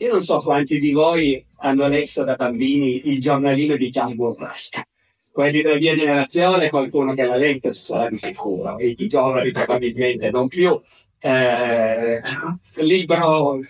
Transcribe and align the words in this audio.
Io 0.00 0.12
non 0.12 0.22
so 0.22 0.40
quanti 0.40 0.78
di 0.78 0.92
voi 0.92 1.44
hanno 1.58 1.86
letto 1.86 2.24
da 2.24 2.34
bambini 2.34 3.10
il 3.10 3.20
giornalino 3.20 3.76
di 3.76 3.90
Django 3.90 4.34
Rasta. 4.34 4.82
Quelli 5.30 5.60
della 5.60 5.76
mia 5.76 5.94
generazione, 5.94 6.70
qualcuno 6.70 7.12
che 7.12 7.24
l'ha 7.24 7.36
letto 7.36 7.70
ci 7.74 7.84
sarà 7.84 8.08
di 8.08 8.16
sicuro, 8.16 8.78
i 8.78 8.96
giovani 9.06 9.50
probabilmente 9.50 10.30
non 10.30 10.48
più. 10.48 10.80
Eh, 11.18 12.18
libro 12.76 13.60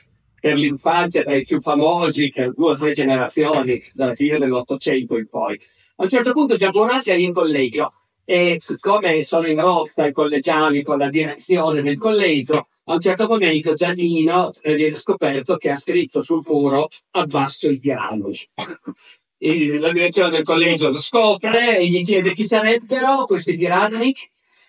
per 0.41 0.55
l'infanzia 0.55 1.25
tra 1.25 1.35
i 1.35 1.45
più 1.45 1.61
famosi 1.61 2.31
per 2.31 2.55
due 2.55 2.73
o 2.73 2.79
tre 2.79 2.93
generazioni 2.93 3.83
dalla 3.93 4.15
fine 4.15 4.39
dell'Ottocento 4.39 5.19
in 5.19 5.27
poi. 5.29 5.61
A 5.97 6.05
un 6.05 6.09
certo 6.09 6.31
punto 6.31 6.55
Django 6.55 6.87
Rasta 6.87 7.11
era 7.11 7.21
in 7.21 7.33
collegio 7.33 7.91
e 8.31 8.59
siccome 8.61 9.25
sono 9.25 9.49
in 9.49 9.61
rotta 9.61 10.07
i 10.07 10.13
collegiali 10.13 10.85
con 10.85 10.99
la 10.99 11.11
direzione 11.11 11.83
del 11.83 11.99
collegio, 11.99 12.69
a 12.85 12.93
un 12.93 13.01
certo 13.01 13.27
momento 13.27 13.75
Giannino 13.75 14.55
viene 14.63 14.95
scoperto 14.95 15.57
che 15.57 15.71
ha 15.71 15.75
scritto 15.75 16.23
sul 16.23 16.45
muro 16.47 16.91
abbasso 17.11 17.73
i 17.73 17.81
piani. 17.81 18.39
E 19.37 19.81
la 19.81 19.91
direzione 19.91 20.31
del 20.31 20.45
collegio 20.45 20.91
lo 20.91 21.01
scopre 21.01 21.79
e 21.79 21.89
gli 21.89 22.05
chiede 22.05 22.33
chi 22.33 22.47
sarebbero 22.47 23.25
questi 23.27 23.57
tiranni 23.57 24.15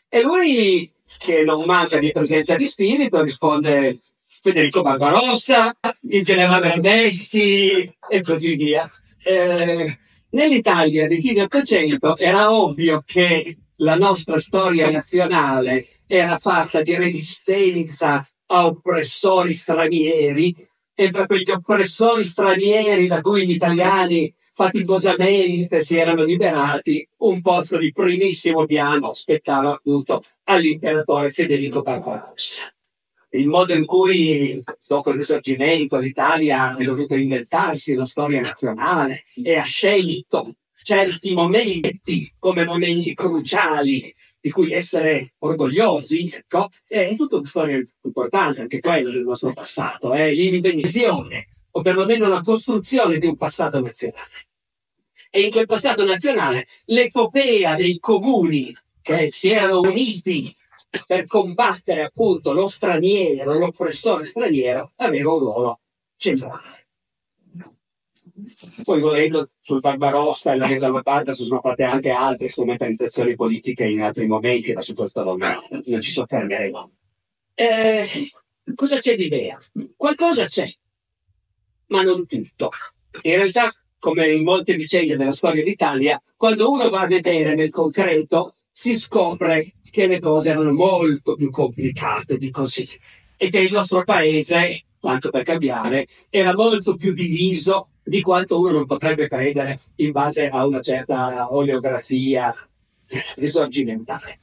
e 0.09 0.23
lui, 0.23 0.91
che 1.19 1.43
non 1.43 1.63
manca 1.63 1.99
di 1.99 2.11
presenza 2.11 2.55
di 2.55 2.65
spirito, 2.65 3.21
risponde 3.21 3.99
Federico 4.41 4.81
Barbarossa, 4.81 5.71
il 6.09 6.23
generale 6.23 6.69
Radessi 6.69 7.93
e 8.09 8.21
così 8.23 8.55
via. 8.55 8.89
Eh, 9.23 9.99
nell'Italia 10.31 11.07
fine 11.07 11.43
Ottocento 11.43 12.17
era 12.17 12.51
ovvio 12.51 13.01
che 13.05 13.57
la 13.77 13.95
nostra 13.95 14.39
storia 14.39 14.89
nazionale 14.89 15.87
era 16.07 16.37
fatta 16.37 16.81
di 16.81 16.95
resistenza 16.95 18.27
a 18.47 18.65
oppressori 18.65 19.53
stranieri 19.53 20.55
e 20.93 21.09
fra 21.09 21.25
quegli 21.25 21.49
oppressori 21.49 22.23
stranieri 22.23 23.07
da 23.07 23.21
cui 23.21 23.47
gli 23.47 23.51
italiani 23.51 24.31
faticosamente 24.53 25.83
si 25.83 25.97
erano 25.97 26.23
liberati, 26.23 27.07
un 27.19 27.41
posto 27.41 27.77
di 27.77 27.91
primissimo 27.91 28.65
piano 28.65 29.13
spettava 29.13 29.71
appunto 29.71 30.23
all'imperatore 30.43 31.31
Federico 31.31 31.81
Barbarossa. 31.81 32.71
Il 33.33 33.47
modo 33.47 33.73
in 33.73 33.85
cui 33.85 34.61
dopo 34.85 35.11
il 35.11 35.17
risorgimento 35.17 35.97
l'Italia 35.97 36.71
ha 36.71 36.83
dovuto 36.83 37.15
inventarsi 37.15 37.93
la 37.93 38.05
storia 38.05 38.41
nazionale 38.41 39.23
e 39.41 39.55
ha 39.55 39.63
scelto 39.63 40.55
certi 40.83 41.33
momenti 41.33 42.33
come 42.37 42.65
momenti 42.65 43.13
cruciali 43.13 44.13
di 44.39 44.49
cui 44.49 44.73
essere 44.73 45.35
orgogliosi, 45.39 46.29
ecco, 46.33 46.69
è 46.87 47.15
tutta 47.15 47.37
una 47.37 47.45
storia 47.45 47.81
importante, 48.03 48.61
anche 48.61 48.79
quella 48.79 49.11
del 49.11 49.23
nostro 49.23 49.53
passato, 49.53 50.13
è 50.13 50.31
l'invenzione, 50.31 51.47
o 51.71 51.81
perlomeno 51.81 52.27
la 52.27 52.41
costruzione 52.41 53.19
di 53.19 53.27
un 53.27 53.37
passato 53.37 53.79
nazionale. 53.79 54.49
E 55.29 55.41
in 55.43 55.51
quel 55.51 55.67
passato 55.67 56.03
nazionale 56.03 56.67
l'epopea 56.85 57.75
dei 57.75 57.99
comuni 57.99 58.75
che 59.01 59.29
si 59.31 59.49
erano 59.49 59.79
uniti 59.81 60.53
per 61.07 61.25
combattere 61.25 62.03
appunto 62.03 62.51
lo 62.51 62.67
straniero, 62.67 63.57
l'oppressore 63.57 64.25
straniero, 64.25 64.91
aveva 64.97 65.33
un 65.33 65.39
ruolo 65.39 65.79
centrale. 66.17 66.79
Poi 68.83 68.99
volendo 68.99 69.51
sul 69.59 69.79
Barbarossa 69.79 70.53
e 70.53 70.57
la 70.57 70.67
Resa 70.67 70.87
Lombarda 70.87 71.33
si 71.33 71.45
sono 71.45 71.61
fatte 71.61 71.83
anche 71.83 72.09
altre 72.09 72.49
strumentalizzazioni 72.49 73.35
politiche 73.35 73.85
in 73.85 74.01
altri 74.01 74.27
momenti, 74.27 74.73
ma 74.73 74.81
su 74.81 74.93
questo 74.93 75.23
non, 75.23 75.39
non 75.85 76.01
ci 76.01 76.11
soffermeremo. 76.11 76.91
Eh, 77.53 78.05
cosa 78.75 78.97
c'è 78.97 79.15
di 79.15 79.25
idea? 79.25 79.57
Qualcosa 79.95 80.45
c'è, 80.45 80.67
ma 81.87 82.01
non 82.01 82.25
tutto. 82.25 82.71
In 83.23 83.35
realtà, 83.35 83.71
come 83.99 84.27
in 84.27 84.43
molte 84.43 84.75
vicende 84.75 85.15
della 85.15 85.31
storia 85.31 85.63
d'Italia, 85.63 86.21
quando 86.35 86.69
uno 86.69 86.89
va 86.89 87.01
a 87.01 87.07
vedere 87.07 87.55
nel 87.55 87.69
concreto, 87.69 88.55
si 88.71 88.95
scopre 88.95 89.75
che 89.91 90.07
le 90.07 90.19
cose 90.19 90.49
erano 90.49 90.71
molto 90.71 91.35
più 91.35 91.51
complicate 91.51 92.37
di 92.37 92.49
così 92.49 92.87
e 93.37 93.49
che 93.49 93.59
il 93.59 93.71
nostro 93.71 94.03
paese, 94.03 94.85
tanto 94.99 95.29
per 95.29 95.43
cambiare, 95.43 96.07
era 96.29 96.55
molto 96.55 96.95
più 96.95 97.13
diviso 97.13 97.89
di 98.03 98.21
quanto 98.21 98.59
uno 98.59 98.71
non 98.71 98.85
potrebbe 98.85 99.27
credere 99.27 99.79
in 99.97 100.11
base 100.11 100.47
a 100.47 100.65
una 100.65 100.81
certa 100.81 101.53
oleografia 101.53 102.53
risorgimentale. 103.35 104.39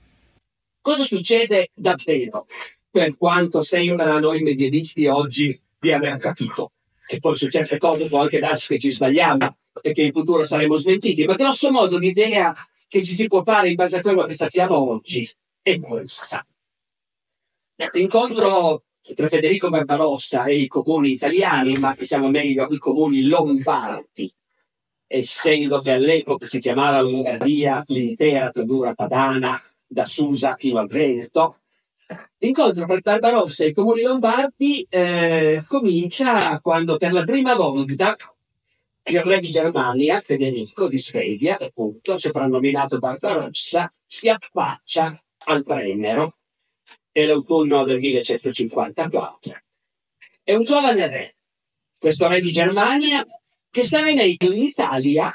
Cosa 0.80 1.04
succede 1.04 1.70
davvero 1.74 2.46
per 2.90 3.16
quanto 3.16 3.62
sembra 3.62 4.14
a 4.14 4.20
noi 4.20 4.42
medievisti 4.42 5.06
oggi 5.06 5.58
di 5.78 5.92
aver 5.92 6.18
capito? 6.18 6.72
Che 7.06 7.20
poi 7.20 7.36
su 7.36 7.48
certe 7.48 7.78
cose 7.78 8.06
può 8.06 8.20
anche 8.20 8.38
darsi 8.38 8.74
che 8.74 8.78
ci 8.78 8.92
sbagliamo 8.92 9.56
e 9.80 9.92
che 9.92 10.02
in 10.02 10.12
futuro 10.12 10.44
saremo 10.44 10.76
smentiti, 10.76 11.24
ma 11.24 11.34
grosso 11.34 11.70
modo 11.70 11.98
l'idea 11.98 12.54
che 12.88 13.04
ci 13.04 13.14
si 13.14 13.28
può 13.28 13.42
fare 13.42 13.68
in 13.68 13.74
base 13.74 13.98
a 13.98 14.00
quello 14.00 14.24
che 14.24 14.34
sappiamo 14.34 14.76
oggi 14.76 15.30
è 15.60 15.78
questa. 15.78 16.44
L'incontro 17.92 18.84
tra 19.14 19.28
Federico 19.28 19.68
Barbarossa 19.68 20.44
e 20.44 20.56
i 20.56 20.66
comuni 20.66 21.12
italiani, 21.12 21.78
ma 21.78 21.94
diciamo 21.96 22.28
meglio 22.28 22.66
i 22.70 22.78
comuni 22.78 23.22
lombardi, 23.22 24.32
essendo 25.06 25.80
che 25.80 25.92
all'epoca 25.92 26.46
si 26.46 26.60
chiamava 26.60 27.00
Lombardia 27.00 27.82
l'intera 27.86 28.50
pianura 28.50 28.94
padana 28.94 29.62
da 29.86 30.04
Susa 30.06 30.56
fino 30.56 30.78
al 30.78 30.88
Veneto. 30.88 31.60
L'incontro 32.38 32.86
tra 32.86 32.98
Barbarossa 33.00 33.64
e 33.64 33.68
i 33.68 33.72
comuni 33.74 34.02
lombardi 34.02 34.86
eh, 34.88 35.62
comincia 35.68 36.58
quando 36.60 36.96
per 36.96 37.12
la 37.12 37.22
prima 37.24 37.54
volta 37.54 38.16
il 39.08 39.22
re 39.22 39.40
di 39.40 39.50
Germania, 39.50 40.20
Federico 40.20 40.88
di 40.88 40.98
Svevia, 40.98 41.58
appunto, 41.58 42.18
soprannominato 42.18 42.98
Barbarossa, 42.98 43.92
si 44.04 44.28
affaccia 44.28 45.22
al 45.44 45.62
Brennero 45.62 46.38
è 47.10 47.24
l'autunno 47.24 47.84
del 47.84 47.98
1154. 47.98 49.62
È 50.42 50.54
un 50.54 50.64
giovane 50.64 51.08
re, 51.08 51.36
questo 51.98 52.28
re 52.28 52.40
di 52.40 52.52
Germania, 52.52 53.26
che 53.70 53.84
sta 53.84 54.02
venendo 54.02 54.52
in 54.52 54.62
Italia 54.62 55.32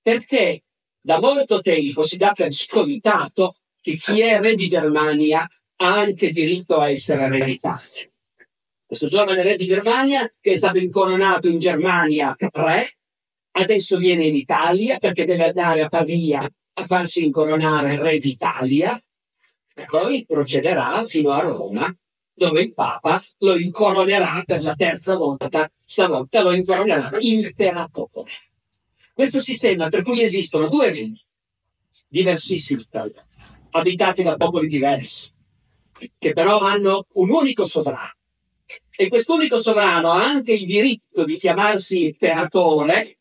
perché 0.00 0.62
da 1.00 1.18
molto 1.20 1.60
tempo 1.60 2.02
si 2.04 2.16
dà 2.16 2.32
per 2.32 2.52
scontato 2.52 3.56
che 3.80 3.94
chi 3.94 4.20
è 4.20 4.40
re 4.40 4.54
di 4.54 4.68
Germania 4.68 5.40
ha 5.80 5.98
anche 5.98 6.30
diritto 6.30 6.78
a 6.78 6.88
essere 6.88 7.28
re 7.28 7.44
d'Italia. 7.44 8.10
Questo 8.86 9.06
giovane 9.06 9.42
re 9.42 9.56
di 9.56 9.66
Germania, 9.66 10.32
che 10.40 10.52
è 10.52 10.56
stato 10.56 10.78
incoronato 10.78 11.48
in 11.48 11.58
Germania 11.58 12.34
re, 12.38 12.97
adesso 13.58 13.98
viene 13.98 14.24
in 14.24 14.34
Italia 14.34 14.98
perché 14.98 15.24
deve 15.24 15.48
andare 15.48 15.82
a 15.82 15.88
Pavia 15.88 16.48
a 16.74 16.84
farsi 16.84 17.24
incoronare 17.24 18.00
re 18.00 18.18
d'Italia 18.18 19.00
poi 19.86 20.24
procederà 20.26 21.04
fino 21.06 21.30
a 21.30 21.40
Roma, 21.40 21.94
dove 22.34 22.62
il 22.62 22.74
Papa 22.74 23.22
lo 23.38 23.56
incoronerà 23.56 24.42
per 24.44 24.62
la 24.62 24.74
terza 24.74 25.16
volta, 25.16 25.70
stavolta 25.84 26.42
lo 26.42 26.52
incoronerà 26.52 27.10
imperatore. 27.20 28.30
Questo 29.12 29.38
sistema 29.40 29.88
per 29.88 30.02
cui 30.02 30.22
esistono 30.22 30.68
due 30.68 30.90
regni, 30.90 31.24
diversissimi 32.06 32.86
abitati 33.70 34.22
da 34.22 34.36
popoli 34.36 34.68
diversi, 34.68 35.30
che 36.18 36.32
però 36.32 36.60
hanno 36.60 37.06
un 37.14 37.30
unico 37.30 37.64
sovrano, 37.64 38.14
E 39.00 39.08
quest'unico 39.08 39.60
sovrano 39.60 40.10
ha 40.10 40.24
anche 40.24 40.52
il 40.52 40.66
diritto 40.66 41.24
di 41.24 41.36
chiamarsi 41.36 42.06
imperatore, 42.06 43.17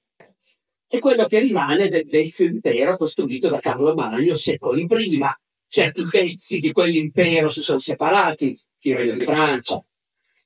è 0.88 1.00
quello 1.00 1.26
che 1.26 1.40
rimane 1.40 1.90
del 1.90 2.06
vecchio 2.06 2.46
impero 2.46 2.96
costruito 2.96 3.50
da 3.50 3.60
Carlo 3.60 3.94
Magno 3.94 4.36
secoli 4.36 4.88
prima. 4.88 5.38
Certi 5.70 6.04
pezzi 6.10 6.60
di 6.60 6.72
quell'impero 6.72 7.50
si 7.50 7.62
sono 7.62 7.80
separati, 7.80 8.58
il 8.82 8.96
regno 8.96 9.16
di 9.16 9.26
Francia. 9.26 9.84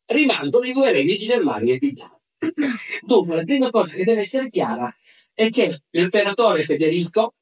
Rimangono 0.05 0.65
i 0.65 0.73
due 0.73 0.91
regni 0.91 1.15
di 1.15 1.25
Germania 1.25 1.75
e 1.75 1.77
di 1.77 1.87
Italia. 1.89 2.19
Dunque, 3.05 3.35
la 3.35 3.43
prima 3.43 3.69
cosa 3.69 3.93
che 3.93 4.03
deve 4.03 4.21
essere 4.21 4.49
chiara 4.49 4.93
è 5.31 5.49
che 5.51 5.83
l'imperatore 5.91 6.63
Federico 6.63 7.35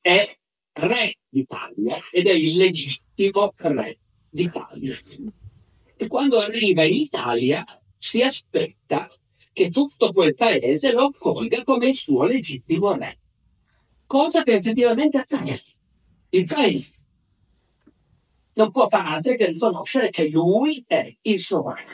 è 0.00 0.28
re 0.72 1.18
d'Italia 1.28 1.96
ed 2.10 2.26
è 2.26 2.32
il 2.32 2.56
legittimo 2.56 3.54
re 3.56 3.98
d'Italia. 4.28 4.98
E 5.96 6.06
quando 6.08 6.40
arriva 6.40 6.82
in 6.82 6.94
Italia 6.94 7.64
si 7.96 8.20
aspetta 8.20 9.08
che 9.56 9.70
tutto 9.70 10.12
quel 10.12 10.34
paese 10.34 10.92
lo 10.92 11.06
accolga 11.06 11.64
come 11.64 11.88
il 11.88 11.94
suo 11.94 12.24
legittimo 12.24 12.94
re. 12.94 13.18
Cosa 14.06 14.42
che 14.42 14.56
effettivamente 14.56 15.16
accade. 15.16 15.62
Il 16.28 16.44
paese 16.44 17.06
non 18.56 18.70
può 18.70 18.86
fare 18.86 19.08
altro 19.08 19.34
che 19.34 19.46
riconoscere 19.46 20.10
che 20.10 20.28
lui 20.28 20.84
è 20.86 21.10
il 21.22 21.40
suo 21.40 21.72
re. 21.72 21.86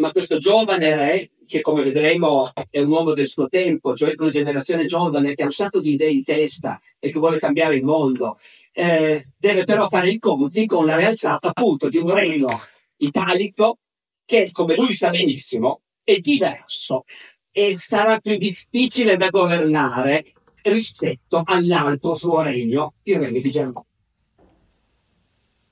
Ma 0.00 0.10
questo 0.10 0.38
giovane 0.38 0.96
re, 0.96 1.30
che 1.46 1.60
come 1.60 1.84
vedremo 1.84 2.50
è 2.68 2.80
un 2.80 2.90
uomo 2.90 3.14
del 3.14 3.28
suo 3.28 3.46
tempo, 3.46 3.94
cioè 3.94 4.12
una 4.16 4.30
generazione 4.30 4.86
giovane 4.86 5.36
che 5.36 5.42
ha 5.42 5.46
un 5.46 5.52
sacco 5.52 5.78
di 5.78 5.92
idee 5.92 6.10
in 6.10 6.24
testa 6.24 6.80
e 6.98 7.12
che 7.12 7.18
vuole 7.20 7.38
cambiare 7.38 7.76
il 7.76 7.84
mondo, 7.84 8.40
eh, 8.72 9.28
deve 9.38 9.62
però 9.62 9.88
fare 9.88 10.10
i 10.10 10.18
conti 10.18 10.66
con 10.66 10.84
la 10.84 10.96
realtà 10.96 11.38
appunto 11.40 11.88
di 11.88 11.98
un 11.98 12.12
regno 12.12 12.60
italico 12.96 13.78
che, 14.24 14.50
come 14.52 14.76
lui 14.76 14.94
sa 14.94 15.10
benissimo, 15.10 15.82
è 16.02 16.18
diverso 16.18 17.04
e 17.50 17.76
sarà 17.78 18.18
più 18.18 18.36
difficile 18.36 19.16
da 19.16 19.30
governare 19.30 20.32
rispetto 20.62 21.42
all'altro 21.44 22.14
suo 22.14 22.42
regno, 22.42 22.94
il 23.04 23.18
regno 23.18 23.40
di 23.40 23.50
Germania. 23.50 23.86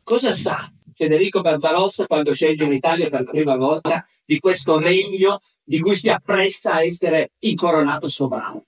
Cosa 0.04 0.32
sa 0.32 0.72
Federico 0.94 1.40
Barbarossa 1.40 2.06
quando 2.06 2.34
sceglie 2.34 2.68
l'Italia 2.68 3.08
per 3.08 3.24
la 3.24 3.30
prima 3.30 3.56
volta 3.56 4.04
di 4.24 4.38
questo 4.38 4.78
regno 4.78 5.38
di 5.64 5.80
cui 5.80 5.94
si 5.94 6.08
appresta 6.08 6.74
a 6.74 6.84
essere 6.84 7.32
incoronato 7.40 8.08
sovrano? 8.08 8.64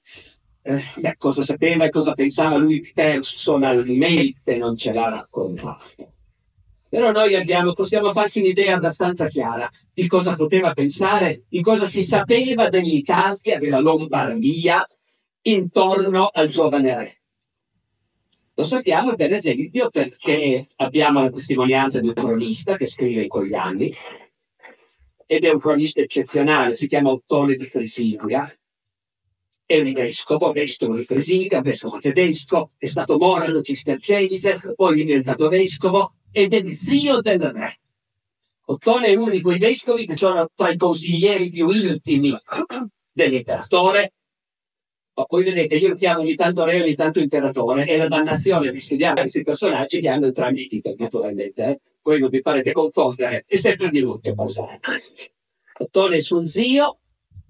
Eh, 0.62 1.14
cosa 1.18 1.42
sapeva 1.42 1.84
e 1.84 1.90
cosa 1.90 2.12
pensava 2.12 2.56
lui 2.56 2.90
personalmente 2.94 4.56
non 4.56 4.76
ce 4.76 4.92
l'ha 4.92 5.10
raccontato. 5.10 6.13
Però 6.94 7.10
noi 7.10 7.34
abbiamo, 7.34 7.72
possiamo 7.72 8.12
farci 8.12 8.38
un'idea 8.38 8.76
abbastanza 8.76 9.26
chiara 9.26 9.68
di 9.92 10.06
cosa 10.06 10.30
poteva 10.36 10.72
pensare, 10.74 11.42
di 11.48 11.60
cosa 11.60 11.86
si 11.86 12.04
sapeva 12.04 12.68
dell'Italia, 12.68 13.58
della 13.58 13.80
Lombardia, 13.80 14.88
intorno 15.42 16.30
al 16.32 16.48
giovane 16.50 16.96
re. 16.96 17.22
Lo 18.54 18.62
sappiamo 18.62 19.16
per 19.16 19.32
esempio 19.32 19.90
perché 19.90 20.68
abbiamo 20.76 21.20
la 21.20 21.32
testimonianza 21.32 21.98
di 21.98 22.06
un 22.06 22.14
cronista 22.14 22.76
che 22.76 22.86
scrive 22.86 23.22
in 23.22 23.28
quegli 23.28 23.54
anni, 23.54 23.92
ed 25.26 25.44
è 25.44 25.50
un 25.50 25.58
cronista 25.58 26.00
eccezionale, 26.00 26.76
si 26.76 26.86
chiama 26.86 27.10
Ottone 27.10 27.56
di 27.56 27.64
Frisinga, 27.64 28.56
è 29.66 29.80
un 29.80 29.92
vescovo, 29.94 30.52
vescovo 30.52 30.94
di 30.94 31.02
Frisinga, 31.02 31.60
vescovo 31.60 31.98
tedesco, 31.98 32.70
è 32.78 32.86
stato 32.86 33.18
monaco 33.18 33.62
cistercense, 33.62 34.74
poi 34.76 35.00
è 35.00 35.04
diventato 35.04 35.48
vescovo 35.48 36.14
ed 36.36 36.52
è 36.52 36.68
zio 36.70 37.20
del 37.20 37.38
re. 37.38 37.76
Ottone 38.64 39.06
è 39.06 39.14
uno 39.14 39.30
di 39.30 39.40
quei 39.40 39.58
vescovi 39.58 40.04
che 40.04 40.16
sono 40.16 40.50
tra 40.52 40.68
i 40.68 40.76
consiglieri 40.76 41.48
più 41.48 41.70
intimi 41.70 42.36
dell'imperatore. 43.12 44.14
Ma 45.14 45.24
poi 45.26 45.44
vedete, 45.44 45.76
io 45.76 45.90
lo 45.90 45.94
chiamo 45.94 46.22
ogni 46.22 46.34
tanto 46.34 46.64
re, 46.64 46.82
ogni 46.82 46.96
tanto 46.96 47.20
imperatore, 47.20 47.86
e 47.86 47.96
la 47.96 48.08
dannazione 48.08 48.72
di 48.72 48.80
studiare 48.80 49.20
questi 49.20 49.44
personaggi 49.44 50.00
che 50.00 50.08
hanno 50.08 50.26
entrambi 50.26 50.64
i 50.64 50.66
titoli, 50.66 50.96
naturalmente. 50.98 51.62
Eh? 51.62 51.80
Voi 52.02 52.18
non 52.18 52.30
vi 52.30 52.40
farete 52.40 52.72
confondere, 52.72 53.44
è 53.46 53.56
sempre 53.56 53.90
di 53.90 54.00
lui 54.00 54.18
che 54.20 54.34
parlare. 54.34 54.80
Ottone 55.78 56.16
è 56.16 56.20
suo 56.20 56.44
zio 56.46 56.98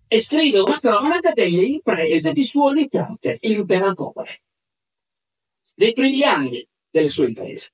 e 0.07 0.19
scrive 0.19 0.59
una 0.59 0.79
cronaca 0.79 1.33
delle 1.33 1.63
imprese 1.63 2.33
di 2.33 2.45
suo 2.45 2.71
nipote, 2.71 3.39
l'imperatore, 3.41 4.43
dei 5.75 5.95
primi 5.95 6.23
anni 6.23 6.69
delle 6.91 7.09
sue 7.09 7.29
imprese. 7.29 7.71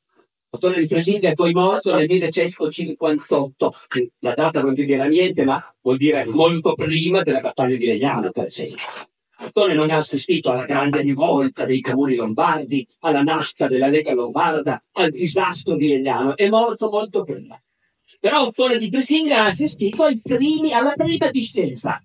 Ottone 0.52 0.80
di 0.80 0.88
Fresinga 0.88 1.28
è 1.28 1.34
poi 1.34 1.52
morto 1.52 1.94
nel 1.94 2.08
1158. 2.08 3.74
La 4.18 4.34
data 4.34 4.60
non 4.60 4.74
vi 4.74 4.84
dirà 4.84 5.04
niente, 5.04 5.44
ma 5.44 5.62
vuol 5.80 5.96
dire 5.96 6.24
molto 6.24 6.74
prima 6.74 7.22
della 7.22 7.38
battaglia 7.38 7.76
di 7.76 7.86
Legnano, 7.86 8.32
per 8.32 8.46
esempio. 8.46 8.84
Ottone 9.42 9.74
non 9.74 9.90
ha 9.90 9.98
assistito 9.98 10.50
alla 10.50 10.64
grande 10.64 11.02
rivolta 11.02 11.64
dei 11.64 11.80
comuni 11.80 12.16
lombardi, 12.16 12.84
alla 13.00 13.22
nascita 13.22 13.68
della 13.68 13.86
Lega 13.86 14.12
Lombarda, 14.12 14.82
al 14.94 15.10
disastro 15.10 15.76
di 15.76 15.86
Legnano. 15.86 16.36
È 16.36 16.48
morto 16.48 16.90
molto 16.90 17.22
prima. 17.22 17.58
Però 18.18 18.46
Ottone 18.46 18.76
di 18.76 18.90
Fresinga 18.90 19.44
ha 19.44 19.46
assistito 19.46 20.04
primi, 20.20 20.72
alla 20.72 20.94
prima 20.96 21.30
discesa 21.30 22.02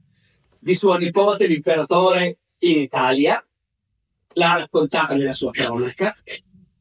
di 0.60 0.76
suo 0.76 0.96
nipote, 0.98 1.48
l'imperatore, 1.48 2.38
in 2.60 2.78
Italia. 2.78 3.44
L'ha 4.34 4.54
raccontata 4.54 5.16
nella 5.16 5.34
sua 5.34 5.50
cronaca 5.50 6.16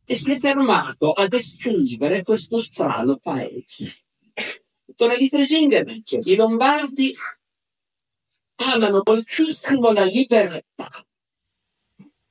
e 0.04 0.16
si 0.16 0.32
è 0.32 0.38
fermato 0.38 1.12
a 1.12 1.26
descrivere 1.26 2.22
questo 2.22 2.58
strano 2.58 3.16
paese. 3.16 4.04
Torre 4.96 5.16
di 5.16 5.28
Fresinga 5.28 5.82
dice, 5.82 6.20
i 6.22 6.34
Lombardi 6.36 7.14
amano 8.56 9.02
moltissimo 9.04 9.90
la 9.90 10.04
libertà. 10.04 10.88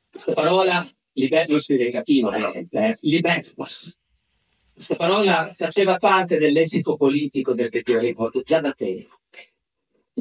Questa 0.09 0.33
parola, 0.33 0.87
liber- 1.13 1.49
non 1.49 1.59
si 1.59 1.75
negativo, 1.75 2.31
eh, 2.31 2.97
libertas. 3.01 3.97
Questa 4.73 4.95
parola 4.95 5.51
faceva 5.53 5.97
parte 5.97 6.37
del 6.37 6.53
lessico 6.53 6.95
politico 6.95 7.53
del 7.53 7.69
Medioevo 7.71 8.31
già 8.43 8.59
da 8.59 8.71
tempo. 8.73 9.22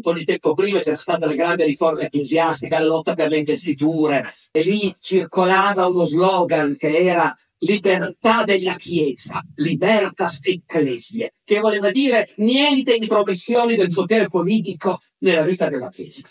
Po' 0.00 0.14
di 0.14 0.24
tempo 0.24 0.54
prima 0.54 0.78
c'era 0.78 0.96
stata 0.96 1.26
la 1.26 1.34
grande 1.34 1.66
riforma 1.66 2.02
ecclesiastica, 2.02 2.78
la 2.78 2.86
lotta 2.86 3.14
per 3.14 3.28
le 3.28 3.38
investiture, 3.38 4.32
e 4.50 4.62
lì 4.62 4.94
circolava 4.98 5.86
uno 5.86 6.04
slogan 6.04 6.76
che 6.78 6.96
era 6.96 7.36
libertà 7.58 8.42
della 8.44 8.74
Chiesa, 8.76 9.42
libertas 9.56 10.38
ecclesie, 10.42 11.34
che 11.44 11.60
voleva 11.60 11.90
dire 11.90 12.32
niente 12.36 12.94
intromissioni 12.94 13.76
del 13.76 13.90
potere 13.90 14.28
politico 14.28 15.02
nella 15.18 15.44
vita 15.44 15.68
della 15.68 15.90
Chiesa. 15.90 16.28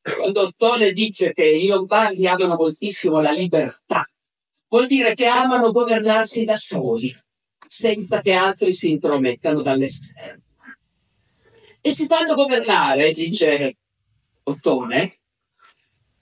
Quando 0.00 0.40
Ottone 0.40 0.92
dice 0.92 1.32
che 1.32 1.44
i 1.44 1.66
Lombardi 1.66 2.26
amano 2.26 2.56
moltissimo 2.56 3.20
la 3.20 3.32
libertà, 3.32 4.04
vuol 4.68 4.86
dire 4.86 5.14
che 5.14 5.26
amano 5.26 5.72
governarsi 5.72 6.44
da 6.44 6.56
soli, 6.56 7.14
senza 7.68 8.20
che 8.20 8.32
altri 8.32 8.72
si 8.72 8.90
intromettano 8.90 9.60
dall'esterno. 9.60 10.41
E 11.84 11.92
si 11.92 12.06
fanno 12.06 12.34
governare, 12.34 13.12
dice 13.12 13.76
Ottone, 14.44 15.18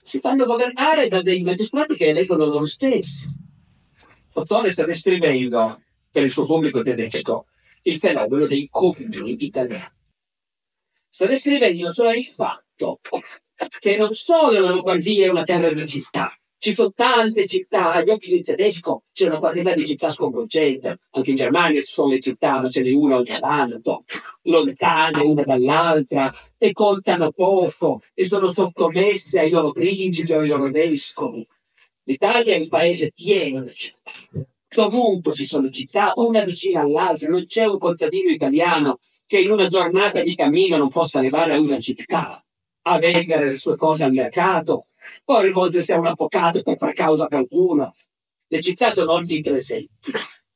si 0.01 0.19
fanno 0.19 0.45
governare 0.45 1.07
da 1.07 1.21
dei 1.21 1.41
magistrati 1.41 1.95
che 1.95 2.09
eleggono 2.09 2.45
loro 2.45 2.65
stessi 2.65 3.29
Ottone 4.33 4.69
sta 4.69 4.85
descrivendo 4.85 5.83
per 6.09 6.23
il 6.23 6.31
suo 6.31 6.45
pubblico 6.45 6.81
tedesco 6.81 7.47
il 7.83 7.99
fenomeno 7.99 8.45
dei 8.45 8.67
comuni 8.69 9.43
italiani. 9.43 9.91
Sta 11.09 11.25
descrivendo 11.25 11.91
cioè 11.91 12.15
il 12.15 12.25
fatto 12.25 13.01
che 13.79 13.97
non 13.97 14.13
solo 14.13 14.59
la 14.59 14.71
Lombardia 14.71 15.25
è 15.25 15.29
una 15.29 15.43
terra 15.43 15.71
di 15.73 15.85
città, 15.85 16.33
ci 16.61 16.73
sono 16.73 16.91
tante 16.95 17.47
città, 17.47 17.91
agli 17.91 18.11
occhi 18.11 18.29
del 18.29 18.43
tedesco 18.43 19.05
c'è 19.11 19.25
una 19.25 19.39
quantità 19.39 19.73
di 19.73 19.83
città 19.83 20.11
sconvolgente, 20.11 20.99
anche 21.09 21.31
in 21.31 21.35
Germania 21.35 21.81
ci 21.81 21.91
sono 21.91 22.09
le 22.09 22.19
città, 22.19 22.61
ma 22.61 22.69
ce 22.69 22.81
n'è 22.81 22.91
una 22.91 23.15
ogni 23.15 23.35
tanto, 23.39 24.03
lontane 24.43 25.23
una 25.23 25.41
dall'altra, 25.41 26.31
e 26.59 26.71
contano 26.71 27.31
poco, 27.31 28.01
e 28.13 28.25
sono 28.25 28.47
sottomesse 28.51 29.39
ai 29.39 29.49
loro 29.49 29.71
principi, 29.71 30.33
ai 30.33 30.47
loro 30.47 30.69
vescovi. 30.69 31.47
L'Italia 32.03 32.53
è 32.53 32.59
un 32.59 32.67
paese 32.67 33.11
pieno 33.11 33.61
di 33.63 33.73
città. 33.73 34.11
Dovunque 34.67 35.33
ci 35.33 35.47
sono 35.47 35.67
città, 35.71 36.11
una 36.17 36.43
vicina 36.43 36.81
all'altra, 36.81 37.27
non 37.27 37.43
c'è 37.47 37.65
un 37.65 37.79
contadino 37.79 38.29
italiano 38.29 38.99
che 39.25 39.39
in 39.39 39.49
una 39.49 39.65
giornata 39.65 40.21
di 40.21 40.35
cammino 40.35 40.77
non 40.77 40.89
possa 40.89 41.17
arrivare 41.17 41.53
a 41.53 41.59
una 41.59 41.79
città 41.79 42.45
a 42.83 42.99
vendere 42.99 43.49
le 43.49 43.57
sue 43.57 43.75
cose 43.75 44.03
al 44.03 44.11
mercato, 44.11 44.85
poi 45.23 45.45
rivolgersi 45.45 45.91
a 45.91 45.99
un 45.99 46.07
avvocato 46.07 46.61
per 46.61 46.77
far 46.77 46.93
causa 46.93 47.25
a 47.25 47.27
qualcuno. 47.27 47.93
Le 48.47 48.61
città 48.61 48.89
sono 48.91 49.13
onnipresenti 49.13 50.11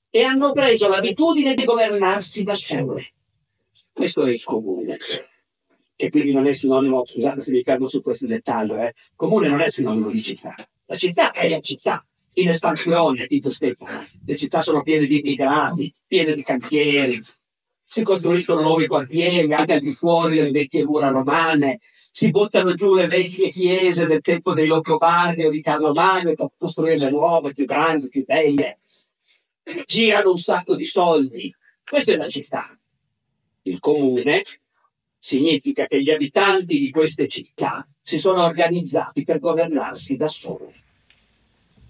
e 0.09 0.23
hanno 0.23 0.51
preso 0.51 0.87
l'abitudine 0.87 1.55
di 1.55 1.65
governarsi 1.65 2.43
da 2.43 2.55
sole. 2.55 3.13
Questo 3.91 4.25
è 4.25 4.31
il 4.31 4.43
comune, 4.43 4.97
che 5.95 6.09
quindi 6.09 6.33
non 6.33 6.47
è 6.47 6.53
sinonimo, 6.53 7.05
scusate 7.05 7.41
se 7.41 7.51
mi 7.51 7.63
fermo 7.63 7.87
su 7.87 8.01
questo 8.01 8.25
dettaglio, 8.25 8.77
eh. 8.77 8.93
comune 9.15 9.47
non 9.47 9.61
è 9.61 9.69
sinonimo 9.69 10.09
di 10.09 10.21
città. 10.21 10.53
La 10.85 10.95
città 10.95 11.31
è 11.31 11.49
la 11.49 11.59
città, 11.59 12.05
in 12.33 12.49
espansione 12.49 13.25
in 13.29 13.41
quest'epoca. 13.41 14.07
Le 14.25 14.35
città 14.35 14.61
sono 14.61 14.83
piene 14.83 15.05
di 15.05 15.19
immigrati, 15.19 15.93
piene 16.05 16.33
di 16.33 16.43
cantieri. 16.43 17.23
si 17.83 18.03
costruiscono 18.03 18.61
nuovi 18.61 18.87
quartieri 18.87 19.53
anche 19.53 19.73
al 19.73 19.79
di 19.79 19.91
fuori 19.91 20.37
delle 20.37 20.51
vecchie 20.51 20.85
mura 20.85 21.09
romane, 21.09 21.79
si 22.17 22.31
buttano 22.31 22.73
giù 22.75 22.95
le 22.95 23.07
vecchie 23.07 23.49
chiese 23.49 24.05
del 24.05 24.21
tempo 24.21 24.53
dei 24.53 24.67
Longobardi 24.67 25.43
o 25.43 25.49
di 25.49 25.59
Carlo 25.59 25.91
Magno 25.91 26.33
per 26.33 26.49
costruirle 26.57 27.09
nuove, 27.09 27.51
più 27.51 27.65
grandi, 27.65 28.07
più 28.07 28.23
belle. 28.23 28.79
Girano 29.85 30.31
un 30.31 30.37
sacco 30.37 30.77
di 30.77 30.85
soldi. 30.85 31.53
Questa 31.83 32.13
è 32.13 32.15
la 32.15 32.29
città. 32.29 32.73
Il 33.63 33.81
comune 33.81 34.45
significa 35.19 35.87
che 35.87 36.01
gli 36.01 36.09
abitanti 36.09 36.79
di 36.79 36.89
queste 36.89 37.27
città 37.27 37.85
si 38.01 38.17
sono 38.17 38.45
organizzati 38.45 39.25
per 39.25 39.39
governarsi 39.39 40.15
da 40.15 40.29
soli. 40.29 40.73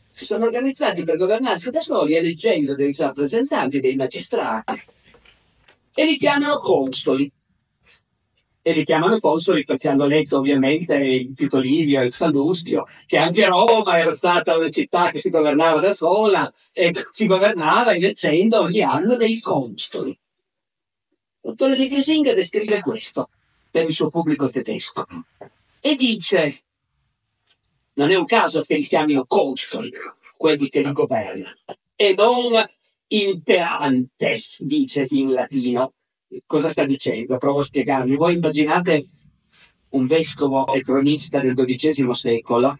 Si 0.09 0.25
sono 0.25 0.45
organizzati 0.45 1.03
per 1.03 1.17
governarsi 1.17 1.69
da 1.69 1.81
soli 1.81 2.15
eleggendo 2.15 2.73
dei 2.73 2.95
rappresentanti, 2.97 3.79
dei 3.79 3.95
magistrati, 3.95 4.81
e 5.93 6.03
li 6.03 6.17
chiamano 6.17 6.57
consoli. 6.57 7.31
E 8.67 8.73
li 8.73 8.83
chiamano 8.83 9.19
consoli 9.19 9.63
perché 9.63 9.89
hanno 9.89 10.07
letto 10.07 10.37
ovviamente 10.37 10.95
il 10.95 11.35
Tito 11.35 11.59
Livio 11.59 12.01
e 12.01 12.05
il 12.05 12.13
Sallustio, 12.13 12.87
che 13.05 13.17
anche 13.17 13.45
Roma 13.45 13.99
era 13.99 14.11
stata 14.11 14.57
una 14.57 14.71
città 14.71 15.11
che 15.11 15.19
si 15.19 15.29
governava 15.29 15.79
da 15.79 15.93
sola 15.93 16.51
e 16.73 16.91
si 17.11 17.27
governava 17.27 17.93
eleggendo 17.93 18.61
ogni 18.61 18.81
anno 18.81 19.17
dei 19.17 19.39
consoli. 19.39 20.17
L'autore 21.41 21.75
di 21.75 21.87
Fiesinga 21.87 22.33
descrive 22.33 22.81
questo 22.81 23.29
per 23.69 23.85
il 23.87 23.93
suo 23.93 24.09
pubblico 24.09 24.49
tedesco 24.49 25.05
e 25.79 25.95
dice 25.95 26.63
non 27.93 28.09
è 28.09 28.15
un 28.15 28.25
caso 28.25 28.61
che 28.63 28.77
li 28.77 28.87
chiamino 28.87 29.25
consoli, 29.25 29.91
quelli 30.35 30.69
che 30.69 30.81
li 30.81 30.91
governano, 30.91 31.55
e 31.95 32.15
non 32.17 32.65
imperantes, 33.07 34.61
dice 34.63 35.05
in 35.11 35.33
latino. 35.33 35.93
Cosa 36.45 36.69
sta 36.69 36.85
dicendo? 36.85 37.37
Provo 37.37 37.59
a 37.59 37.63
spiegarvi. 37.63 38.15
Voi 38.15 38.33
immaginate 38.33 39.05
un 39.89 40.07
vescovo 40.07 40.73
e 40.73 40.81
cronista 40.81 41.39
del 41.39 41.53
XII 41.53 42.13
secolo 42.13 42.77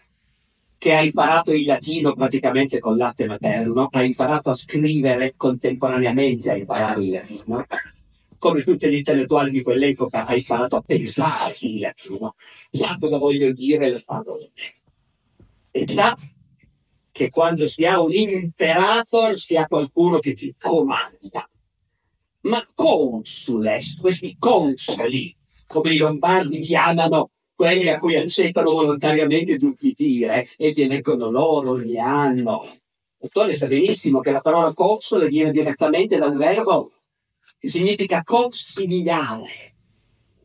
che 0.77 0.93
ha 0.93 1.01
imparato 1.01 1.53
il 1.53 1.65
latino 1.65 2.13
praticamente 2.13 2.79
con 2.79 2.97
latte 2.97 3.25
materno, 3.25 3.87
ha 3.91 4.03
imparato 4.03 4.49
a 4.49 4.55
scrivere 4.55 5.33
contemporaneamente 5.35 6.51
a 6.51 6.55
imparare 6.55 7.01
il 7.01 7.11
latino, 7.11 7.65
come 8.37 8.63
tutti 8.63 8.87
gli 8.89 8.95
intellettuali 8.95 9.49
di 9.49 9.63
quell'epoca 9.63 10.25
ha 10.25 10.35
imparato 10.35 10.75
a 10.75 10.81
pensare 10.81 11.55
il 11.61 11.79
latino, 11.79 12.35
sa 12.69 12.97
cosa 12.99 13.17
vogliono 13.17 13.53
dire 13.53 13.89
le 13.89 14.03
parole. 14.05 14.51
E 15.71 15.87
sa 15.87 16.17
che 17.11 17.29
quando 17.29 17.67
si 17.67 17.85
ha 17.85 18.01
un 18.01 18.13
imperator 18.13 19.37
si 19.37 19.55
ha 19.55 19.65
qualcuno 19.67 20.19
che 20.19 20.33
ti 20.33 20.53
comanda. 20.59 21.49
Ma 22.45 22.63
consules, 22.75 23.99
questi 23.99 24.35
consoli, 24.37 25.35
come 25.65 25.93
i 25.93 25.97
lombardi 25.97 26.59
chiamano 26.59 27.31
quelli 27.55 27.89
a 27.89 27.97
cui 27.97 28.15
accettano 28.15 28.71
volontariamente 28.71 29.57
di 29.57 29.65
ubbidire 29.65 30.47
e 30.57 30.71
li 30.71 30.83
eleggono 30.83 31.31
loro 31.31 31.71
ogni 31.71 31.97
anno. 31.97 32.67
Dottore 33.17 33.53
sa 33.53 33.65
benissimo 33.65 34.19
che 34.19 34.29
la 34.29 34.41
parola 34.41 34.73
console 34.73 35.27
viene 35.27 35.51
direttamente 35.51 36.17
dal 36.17 36.35
verbo 36.35 36.91
che 37.57 37.67
significa 37.67 38.21
consigliare. 38.23 39.73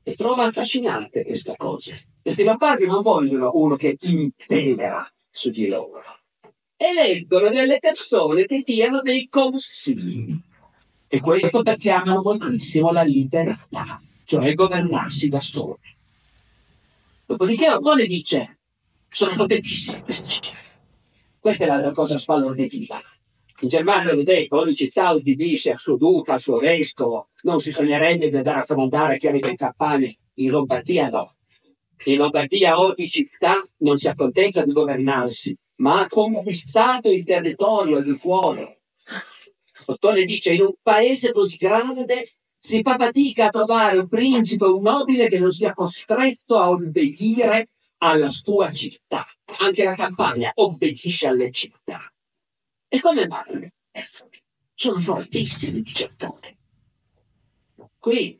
E 0.02 0.14
trova 0.14 0.45
affascinante 0.45 1.25
questa 1.25 1.54
cosa. 1.54 1.95
Questi 2.23 2.45
lombardi 2.45 2.87
non 2.87 3.02
vogliono 3.02 3.50
uno 3.54 3.76
che 3.76 3.99
impera 4.00 5.07
su 5.30 5.50
di 5.50 5.66
loro 5.66 6.02
eleggono 6.83 7.50
delle 7.50 7.78
persone 7.78 8.47
che 8.47 8.62
diano 8.64 9.02
dei 9.02 9.28
consigli. 9.28 10.35
E 11.12 11.19
questo 11.19 11.64
perché 11.64 11.90
amano 11.90 12.23
moltissimo 12.23 12.93
la 12.93 13.02
libertà, 13.02 14.00
cioè 14.23 14.55
governarsi 14.55 15.29
da 15.29 15.40
soli. 15.40 15.75
Dopodiché 17.26 17.69
Ottone 17.69 18.07
dice, 18.07 18.59
sono 19.09 19.35
potentissimi 19.35 20.02
questi. 20.05 20.38
Questa 21.40 21.64
è 21.64 21.81
la 21.81 21.90
cosa 21.90 22.17
spalorditiva. 22.17 23.02
In 23.62 23.69
Germania, 23.69 24.14
vedete, 24.14 24.55
ogni 24.55 24.76
città 24.76 25.11
ubbidisce 25.11 25.73
al 25.73 25.81
suo 25.81 25.97
duca, 25.97 26.35
al 26.35 26.40
suo 26.40 26.59
vescovo, 26.59 27.31
non 27.43 27.59
si 27.59 27.73
sognerebbe 27.73 28.31
di 28.31 28.37
andare 28.37 28.61
a 28.61 28.64
comandare 28.64 29.19
chiari 29.19 29.40
dei 29.40 29.57
campane. 29.57 30.17
In 30.35 30.50
Lombardia 30.50 31.09
no. 31.09 31.35
In 32.05 32.19
Lombardia 32.19 32.79
ogni 32.79 33.09
città 33.09 33.61
non 33.79 33.99
si 33.99 34.07
accontenta 34.07 34.64
di 34.64 34.71
governarsi, 34.71 35.59
ma 35.79 36.02
ha 36.02 36.07
conquistato 36.07 37.11
il 37.11 37.25
territorio 37.25 37.97
al 37.97 38.17
cuore. 38.17 38.79
Ottone 39.90 40.25
dice, 40.25 40.54
in 40.54 40.62
un 40.62 40.75
paese 40.80 41.32
così 41.32 41.56
grande 41.56 42.37
si 42.59 42.80
fa 42.82 42.97
fatica 42.97 43.47
a 43.47 43.50
trovare 43.50 43.99
un 43.99 44.09
principe 44.09 44.64
o 44.64 44.76
un 44.76 44.82
nobile 44.82 45.28
che 45.28 45.40
non 45.40 45.50
sia 45.50 45.75
costretto 45.75 46.59
a 46.59 46.70
obbedire 46.70 47.70
alla 47.99 48.30
sua 48.30 48.70
città. 48.70 49.26
Anche 49.59 49.82
la 49.82 49.94
campagna 49.94 50.52
obbedisce 50.54 51.26
alle 51.26 51.50
città. 51.50 52.00
E 52.88 53.00
come 53.00 53.26
mai? 53.26 53.68
Sono 54.75 55.00
fortissimi, 55.00 55.82
dice 55.82 56.04
Ottone. 56.04 56.59
Qui, 57.99 58.38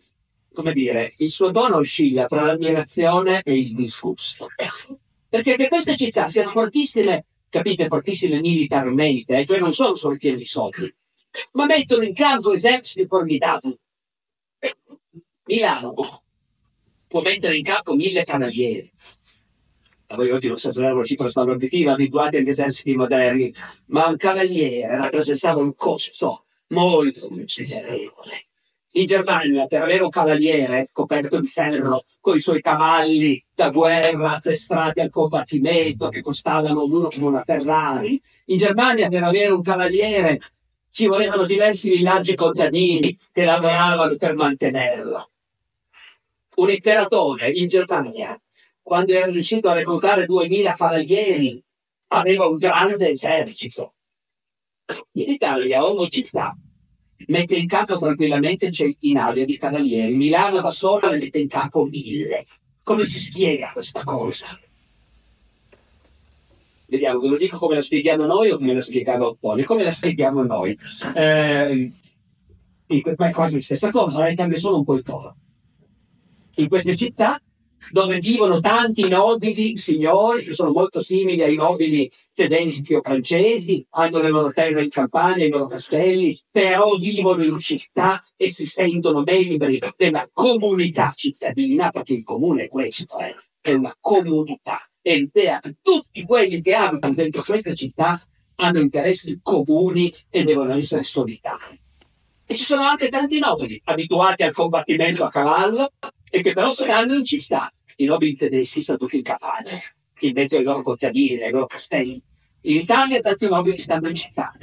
come 0.53 0.73
dire, 0.73 1.15
il 1.19 1.31
suo 1.31 1.51
dono 1.51 1.77
oscilla 1.77 2.27
tra 2.27 2.45
l'ammirazione 2.45 3.43
e 3.43 3.59
il 3.59 3.75
disgusto. 3.75 4.47
Perché 5.29 5.57
che 5.57 5.69
queste 5.69 5.97
città 5.97 6.29
siano 6.29 6.51
fortissime 6.51 7.27
capite, 7.49 7.89
fortissime 7.89 8.41
militarmente, 8.41 9.45
cioè 9.45 9.59
non 9.59 9.73
sono 9.73 9.97
solo 9.97 10.17
pieni 10.17 10.39
di 10.39 10.47
soldi, 10.47 10.95
ma 11.53 11.67
mettono 11.67 12.03
in 12.03 12.15
campo 12.15 12.53
eserciti 12.53 13.07
formidabili. 13.07 13.79
Milano 15.45 15.95
può 17.07 17.21
mettere 17.23 17.57
in 17.57 17.65
campo 17.65 17.95
mille 17.95 18.25
cavalieri. 18.25 18.93
A 20.09 20.17
voi 20.17 20.31
oggi 20.31 20.49
non 20.49 20.57
sapete 20.57 20.93
la 20.93 21.05
cifra 21.05 21.29
spalorditiva, 21.29 21.93
abituati 21.93 22.37
agli 22.37 22.49
eserciti 22.49 22.97
moderni, 22.97 23.53
ma 23.87 24.07
un 24.07 24.17
cavaliere 24.17 24.97
rappresentava 24.97 25.61
un 25.61 25.75
costo 25.75 26.47
molto 26.69 27.29
considerevole. 27.29 28.47
In 28.95 29.07
Germania, 29.07 29.67
per 29.67 29.83
avere 29.83 30.03
un 30.03 30.09
cavaliere 30.09 30.89
coperto 30.93 31.41
di 31.41 31.47
ferro, 31.47 32.05
con 32.19 32.35
i 32.35 32.41
suoi 32.41 32.61
cavalli 32.61 33.41
da 33.55 33.71
guerra 33.71 34.33
attestrati 34.33 34.99
al 34.99 35.11
combattimento, 35.11 36.09
che 36.09 36.23
costavano 36.23 36.85
l'uno 36.85 37.09
come 37.09 37.27
una 37.27 37.45
Ferrari, 37.45 38.21
in 38.47 38.57
Germania, 38.57 39.09
per 39.09 39.23
avere 39.23 39.53
un 39.53 39.63
cavaliere, 39.63 40.41
ci 40.91 41.07
volevano 41.07 41.45
diversi 41.45 41.89
villaggi 41.89 42.35
contadini 42.35 43.17
che 43.33 43.45
lavoravano 43.45 44.17
per 44.17 44.35
mantenerlo. 44.35 45.31
Un 46.57 46.71
imperatore 46.71 47.51
in 47.51 47.69
Germania, 47.69 48.39
quando 48.83 49.13
era 49.13 49.27
riuscito 49.27 49.69
a 49.69 49.75
reclutare 49.75 50.27
2000 50.27 50.75
cavalieri, 50.75 51.63
aveva 52.09 52.47
un 52.47 52.57
grande 52.57 53.11
esercito. 53.11 53.95
In 55.13 55.31
Italia 55.31 55.85
ogni 55.85 56.11
città 56.11 56.57
mette 57.27 57.55
in 57.55 57.67
campo 57.69 57.99
tranquillamente 57.99 58.71
centinaia 58.71 59.45
di 59.45 59.57
cavalieri. 59.57 60.15
Milano 60.15 60.61
da 60.61 60.73
sola 60.73 61.11
ne 61.11 61.19
mette 61.19 61.39
in 61.39 61.49
campo 61.49 61.85
mille. 61.85 62.47
Come 62.83 63.05
si 63.05 63.19
spiega 63.19 63.71
questa 63.73 64.03
cosa? 64.03 64.59
Vediamo, 66.91 67.21
ve 67.21 67.29
lo 67.29 67.37
dico 67.37 67.57
come 67.57 67.77
la 67.77 67.81
spieghiamo 67.81 68.27
noi 68.27 68.51
o 68.51 68.57
come 68.59 68.75
la 68.75 68.81
spiegava 68.81 69.27
Ottone. 69.27 69.63
Come 69.63 69.85
la 69.85 69.93
spieghiamo 69.93 70.43
noi? 70.43 70.77
Eh, 71.15 71.93
ma 73.17 73.29
è 73.29 73.33
quasi 73.33 73.57
la 73.57 73.63
stessa 73.63 73.91
cosa, 73.91 74.27
eh, 74.27 74.35
cambia 74.35 74.59
solo 74.59 74.79
un 74.79 74.85
po' 74.85 74.95
il 74.95 75.03
tono. 75.03 75.37
In 76.57 76.69
queste 76.69 76.97
città 76.97 77.41
dove 77.93 78.19
vivono 78.19 78.61
tanti 78.61 79.09
nobili 79.09 79.77
signori 79.77 80.43
che 80.43 80.53
sono 80.53 80.73
molto 80.73 81.01
simili 81.01 81.43
ai 81.43 81.55
nobili 81.55 82.11
tedeschi 82.35 82.95
o 82.95 83.01
francesi, 83.03 83.87
hanno 83.91 84.21
le 84.21 84.29
loro 84.29 84.53
terre 84.53 84.83
in 84.83 84.91
campagna, 84.91 85.45
i 85.45 85.49
loro 85.49 85.67
castelli, 85.67 86.41
però 86.51 86.97
vivono 86.97 87.43
in 87.43 87.59
città 87.61 88.21
e 88.37 88.51
si 88.51 88.65
sentono 88.67 89.23
membri 89.23 89.79
della 89.97 90.29
comunità 90.33 91.13
cittadina, 91.15 91.91
perché 91.91 92.15
il 92.15 92.25
comune 92.25 92.65
è 92.65 92.69
questo, 92.69 93.19
eh, 93.19 93.35
è 93.61 93.73
una 93.73 93.95
comunità. 93.99 94.90
È 95.03 95.15
l'idea 95.17 95.61
che 95.61 95.77
tutti 95.81 96.25
quelli 96.25 96.61
che 96.61 96.75
abitano 96.75 97.15
dentro 97.15 97.43
questa 97.43 97.75
città 97.75 98.21
hanno 98.57 98.81
interessi 98.81 99.41
comuni 99.43 100.15
e 100.29 100.45
devono 100.45 100.75
essere 100.75 101.05
solidari. 101.05 101.81
E 102.47 102.55
ci 102.55 102.65
sono 102.65 102.83
anche 102.83 103.09
tanti 103.09 103.39
nobili 103.39 103.81
abituati 103.85 104.43
al 104.43 104.53
combattimento 104.53 105.25
a 105.25 105.31
cavallo 105.31 105.93
e 106.29 106.43
che 106.43 106.53
però 106.53 106.73
stanno 106.73 107.15
in 107.15 107.25
città 107.25 107.73
i 107.97 108.05
nobili 108.05 108.35
tedeschi 108.35 108.81
sono 108.81 108.99
tutti 108.99 109.17
in 109.17 109.23
campagna, 109.23 109.79
in 110.21 110.33
mezzo 110.33 110.57
ai 110.57 110.63
loro 110.63 110.83
contadini, 110.83 111.43
ai 111.43 111.51
loro 111.51 111.67
castelli. 111.67 112.21
In 112.63 112.77
Italia 112.77 113.21
tanti 113.21 113.47
nobili 113.49 113.79
stanno 113.79 114.09
in 114.09 114.15
città, 114.15 114.57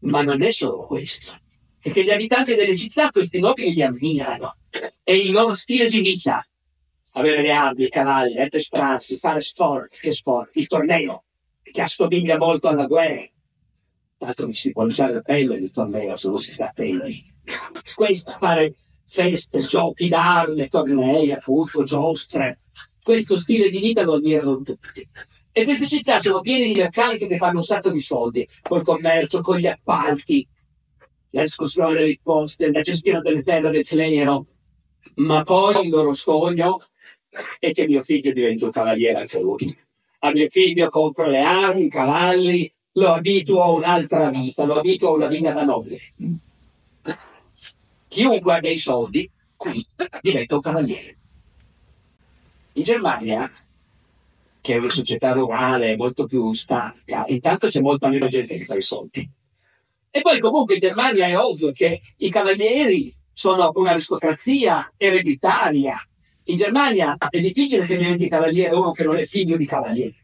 ma 0.00 0.22
non 0.22 0.42
è 0.42 0.52
solo 0.52 0.78
questo. 0.78 1.38
È 1.78 1.90
che 1.90 2.04
gli 2.04 2.10
abitanti 2.10 2.54
delle 2.54 2.76
città 2.76 3.10
questi 3.10 3.40
nobili 3.40 3.72
li 3.72 3.82
ammirano 3.82 4.56
e 5.02 5.16
il 5.16 5.32
loro 5.32 5.54
stile 5.54 5.88
di 5.88 6.00
vita, 6.00 6.44
avere 7.12 7.42
le 7.42 7.50
armi, 7.50 7.84
i 7.84 7.88
cavalli, 7.88 8.38
addestrarsi, 8.38 9.16
fare 9.16 9.40
sport, 9.40 9.98
che 9.98 10.12
sport, 10.12 10.50
il 10.54 10.66
torneo, 10.66 11.24
che 11.62 11.82
assomiglia 11.82 12.36
molto 12.36 12.68
alla 12.68 12.86
guerra. 12.86 13.28
Tanto 14.16 14.46
mi 14.46 14.54
si 14.54 14.70
può 14.70 14.84
lasciare 14.84 15.14
la 15.14 15.20
pelle 15.20 15.56
il 15.56 15.70
torneo 15.70 16.16
se 16.16 16.28
non 16.28 16.38
si 16.38 16.52
sta 16.52 16.68
attenti. 16.68 17.30
Questo, 17.94 18.36
fare 18.38 18.74
feste, 19.04 19.60
giochi 19.66 20.08
d'arme, 20.08 20.68
tornei, 20.68 21.32
appunto, 21.32 21.84
giostre. 21.84 22.60
Questo 23.02 23.36
stile 23.36 23.68
di 23.68 23.80
vita 23.80 24.02
lo 24.02 24.14
ammirano 24.14 24.62
tutti. 24.62 25.08
E 25.54 25.64
queste 25.64 25.86
città 25.86 26.18
sono 26.18 26.40
piene 26.40 26.66
di 26.66 26.74
mercanti 26.74 27.26
che 27.26 27.36
fanno 27.36 27.58
un 27.58 27.64
sacco 27.64 27.90
di 27.90 28.00
soldi, 28.00 28.48
col 28.62 28.84
commercio, 28.84 29.40
con 29.40 29.58
gli 29.58 29.66
appalti, 29.66 30.48
la 31.30 31.42
discussione 31.42 31.94
delle 31.94 32.10
imposte, 32.10 32.70
la 32.70 32.80
gestione 32.80 33.20
delle 33.20 33.42
terre 33.42 33.70
del 33.70 33.84
clero. 33.84 34.46
Ma 35.16 35.42
poi 35.42 35.84
il 35.84 35.90
loro 35.90 36.14
sogno 36.14 36.78
è 37.58 37.72
che 37.72 37.86
mio 37.86 38.02
figlio 38.02 38.32
diventi 38.32 38.64
un 38.64 38.70
cavaliere 38.70 39.20
anche 39.20 39.40
lui. 39.40 39.76
A 40.20 40.30
mio 40.30 40.48
figlio 40.48 40.88
compro 40.88 41.26
le 41.26 41.40
armi, 41.40 41.86
i 41.86 41.90
cavalli, 41.90 42.72
lo 42.92 43.12
abituo 43.12 43.62
a 43.62 43.70
un'altra 43.70 44.30
vita, 44.30 44.64
lo 44.64 44.74
abituo 44.74 45.08
a 45.08 45.12
una 45.12 45.26
vita 45.26 45.52
da 45.52 45.64
nobile. 45.64 46.00
Chiunque 48.08 48.54
abbia 48.54 48.70
i 48.70 48.76
soldi, 48.76 49.30
qui 49.56 49.84
diventa 50.20 50.56
un 50.56 50.60
cavaliere. 50.60 51.16
In 52.74 52.82
Germania, 52.82 53.50
che 54.60 54.74
è 54.74 54.78
una 54.78 54.90
società 54.90 55.32
rurale 55.32 55.96
molto 55.96 56.26
più 56.26 56.52
statica, 56.52 57.24
intanto 57.28 57.68
c'è 57.68 57.80
molta 57.80 58.08
meno 58.08 58.28
gente 58.28 58.58
che 58.58 58.64
fa 58.64 58.76
i 58.76 58.82
soldi. 58.82 59.28
E 60.10 60.20
poi 60.20 60.38
comunque 60.40 60.74
in 60.74 60.80
Germania 60.80 61.26
è 61.26 61.38
ovvio 61.38 61.72
che 61.72 62.00
i 62.18 62.30
cavalieri 62.30 63.14
sono 63.32 63.70
un'aristocrazia 63.74 64.92
ereditaria. 64.98 65.96
In 66.44 66.56
Germania 66.56 67.16
è 67.30 67.40
difficile 67.40 67.86
che 67.86 67.96
diventi 67.96 68.28
cavaliere 68.28 68.74
uno 68.74 68.90
che 68.90 69.04
non 69.04 69.16
è 69.16 69.24
figlio 69.24 69.56
di 69.56 69.64
cavaliere. 69.64 70.14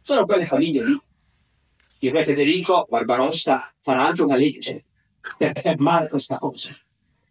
Sono 0.00 0.24
quelle 0.24 0.46
famiglie 0.46 0.84
lì. 0.84 1.00
Il 2.00 2.12
re 2.12 2.24
Federico 2.24 2.86
Barbarossa 2.88 3.74
farà 3.82 4.06
anche 4.06 4.22
una 4.22 4.36
legge 4.36 4.84
per 5.36 5.58
fermare 5.60 6.08
questa 6.08 6.38
cosa. 6.38 6.74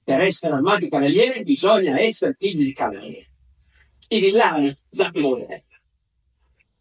Per 0.04 0.20
essere 0.20 0.54
armati 0.54 0.90
cavalieri 0.90 1.44
bisogna 1.44 2.00
essere 2.00 2.36
figli 2.38 2.64
di 2.64 2.74
cavalieri. 2.74 3.28
I 4.10 4.20
villani, 4.20 4.78
Zappimone. 4.90 5.64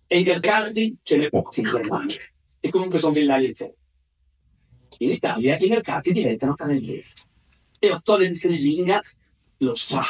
E 0.06 0.18
i 0.18 0.24
mercanti 0.24 0.98
ce 1.02 1.16
ne 1.16 1.30
pochi 1.30 1.60
in 1.60 1.66
Germania. 1.66 2.20
E 2.60 2.68
comunque 2.68 2.98
sono 2.98 3.12
villani 3.12 3.46
interi. 3.46 3.74
In 4.98 5.10
Italia 5.10 5.56
i 5.58 5.68
mercati 5.68 6.12
diventano 6.12 6.54
cavalieri. 6.54 7.04
E 7.78 7.90
Ottone 7.90 8.28
di 8.28 8.34
Frisinga 8.34 9.02
lo 9.58 9.74
sa. 9.74 10.04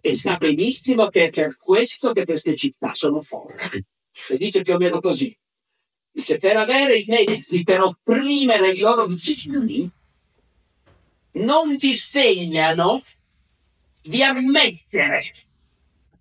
Sa 0.00 0.36
benissimo 0.36 1.08
che 1.08 1.26
è 1.26 1.30
per 1.30 1.56
questo 1.56 2.12
che 2.12 2.24
queste 2.24 2.56
città 2.56 2.94
sono 2.94 3.20
forti. 3.20 3.84
E 4.28 4.36
dice 4.36 4.62
più 4.62 4.74
o 4.74 4.78
meno 4.78 5.00
così. 5.00 5.36
Dice, 6.10 6.38
per 6.38 6.56
avere 6.56 6.96
i 6.96 7.04
mezzi 7.06 7.62
per 7.62 7.82
opprimere 7.82 8.70
i 8.70 8.78
loro 8.78 9.06
vicini, 9.06 9.88
non 11.32 11.76
disegnano 11.76 13.02
di 14.02 14.22
ammettere 14.22 15.22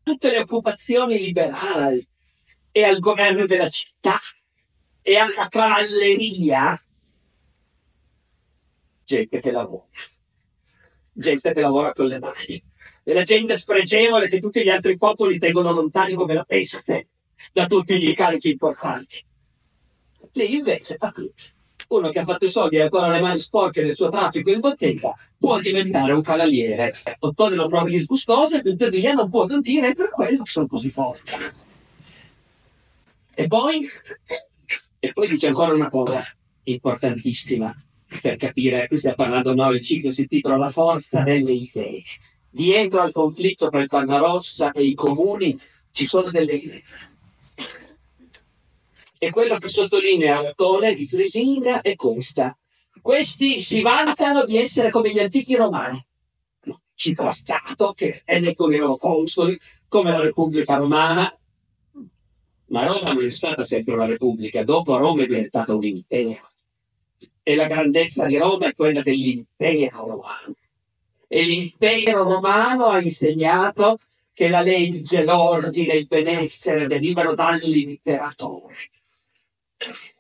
tutte 0.03 0.29
le 0.29 0.39
occupazioni 0.39 1.17
liberali 1.17 2.05
e 2.72 2.84
al 2.84 3.00
governo 3.00 3.46
della 3.46 3.69
città 3.69 4.19
e 5.01 5.15
alla 5.15 5.48
cavalleria 5.48 6.79
gente 9.07 9.39
che 9.39 9.51
lavora, 9.51 9.88
gente 11.13 11.53
che 11.53 11.62
lavora 11.62 11.93
con 11.93 12.07
le 12.07 12.19
mani, 12.19 12.63
e 13.07 13.13
la 13.13 13.23
gente 13.23 13.57
spregevole 13.57 14.27
che 14.27 14.41
tutti 14.41 14.61
gli 14.61 14.69
altri 14.69 14.97
popoli 14.97 15.37
tengono 15.37 15.71
lontani 15.71 16.13
come 16.13 16.33
la 16.33 16.43
peste 16.43 17.07
da 17.53 17.65
tutti 17.65 17.97
gli 17.97 18.09
incarichi 18.09 18.49
importanti. 18.49 19.23
Lei 20.33 20.55
invece 20.55 20.97
fa 20.97 21.13
così. 21.13 21.31
Uno 21.87 22.09
che 22.09 22.19
ha 22.19 22.25
fatto 22.25 22.43
i 22.43 22.49
soldi 22.49 22.75
e 22.75 22.81
ancora 22.81 23.07
le 23.07 23.21
mani 23.21 23.39
sporche 23.39 23.81
nel 23.81 23.95
suo 23.95 24.09
traffico 24.09 24.51
in 24.51 24.59
bottega 24.59 25.15
può 25.37 25.57
diventare 25.61 26.11
un 26.11 26.21
cavaliere. 26.21 26.93
Ottone 27.19 27.55
lo 27.55 27.69
trova 27.69 27.87
disgustoso 27.87 28.57
e 28.57 28.61
tuttavia 28.61 29.13
non 29.13 29.29
può 29.29 29.45
non 29.45 29.61
dire 29.61 29.93
per 29.93 30.09
quello 30.09 30.43
che 30.43 30.51
sono 30.51 30.67
così 30.67 30.89
forti. 30.89 31.31
E 33.34 33.47
poi, 33.47 33.88
e 34.99 35.13
poi 35.13 35.27
dice 35.29 35.47
ancora 35.47 35.73
una 35.73 35.89
cosa 35.89 36.21
importantissima 36.63 37.73
per 38.21 38.36
capire, 38.36 38.86
qui 38.88 38.97
stiamo 38.97 39.15
parlando 39.15 39.55
noi, 39.55 39.77
il 39.77 39.82
ciclo 39.82 40.12
si 40.12 40.23
intitola 40.23 40.58
La 40.58 40.71
forza 40.71 41.21
delle 41.21 41.53
idee. 41.53 42.03
Dietro 42.49 43.01
al 43.01 43.12
conflitto 43.12 43.69
tra 43.69 43.81
il 43.81 43.88
Barbarossa 43.88 44.71
e 44.71 44.83
i 44.83 44.93
comuni 44.93 45.60
ci 45.91 46.05
sono 46.05 46.29
delle 46.31 46.53
idee. 46.53 46.83
E 49.19 49.29
quello 49.31 49.57
che 49.57 49.67
sottolinea 49.67 50.41
l'autore 50.41 50.93
di 50.93 51.07
Frisinga 51.07 51.81
è 51.81 51.95
questa. 51.95 52.55
Questi 53.01 53.62
si 53.62 53.81
vantano 53.81 54.45
di 54.45 54.57
essere 54.57 54.91
come 54.91 55.12
gli 55.12 55.19
antichi 55.19 55.55
romani. 55.55 56.05
Ciclo 56.93 57.31
Stato, 57.31 57.93
che 57.93 58.23
loro 58.57 58.97
consoli, 58.97 59.60
come 59.88 60.12
la 60.12 60.21
Repubblica 60.21 60.77
Romana. 60.77 61.31
Ma 62.69 62.86
Roma 62.86 63.13
non 63.13 63.25
è 63.25 63.29
stata 63.29 63.63
sempre 63.63 63.93
una 63.93 64.05
Repubblica, 64.05 64.63
dopo 64.63 64.97
Roma 64.97 65.23
è 65.23 65.27
diventata 65.27 65.73
un 65.73 65.83
impero. 65.83 66.49
E 67.43 67.55
la 67.55 67.67
grandezza 67.67 68.25
di 68.25 68.38
Roma 68.38 68.67
è 68.67 68.73
quella 68.73 69.01
dell'impero 69.01 70.05
romano. 70.05 70.55
E 71.27 71.43
l'impero 71.43 72.23
romano 72.23 72.85
ha 72.85 73.01
insegnato 73.01 73.97
che 74.33 74.47
la 74.47 74.61
legge, 74.61 75.23
l'ordine, 75.23 75.95
il 75.95 76.07
benessere 76.07 76.87
derivano 76.87 77.35
dall'imperatore. 77.35 78.75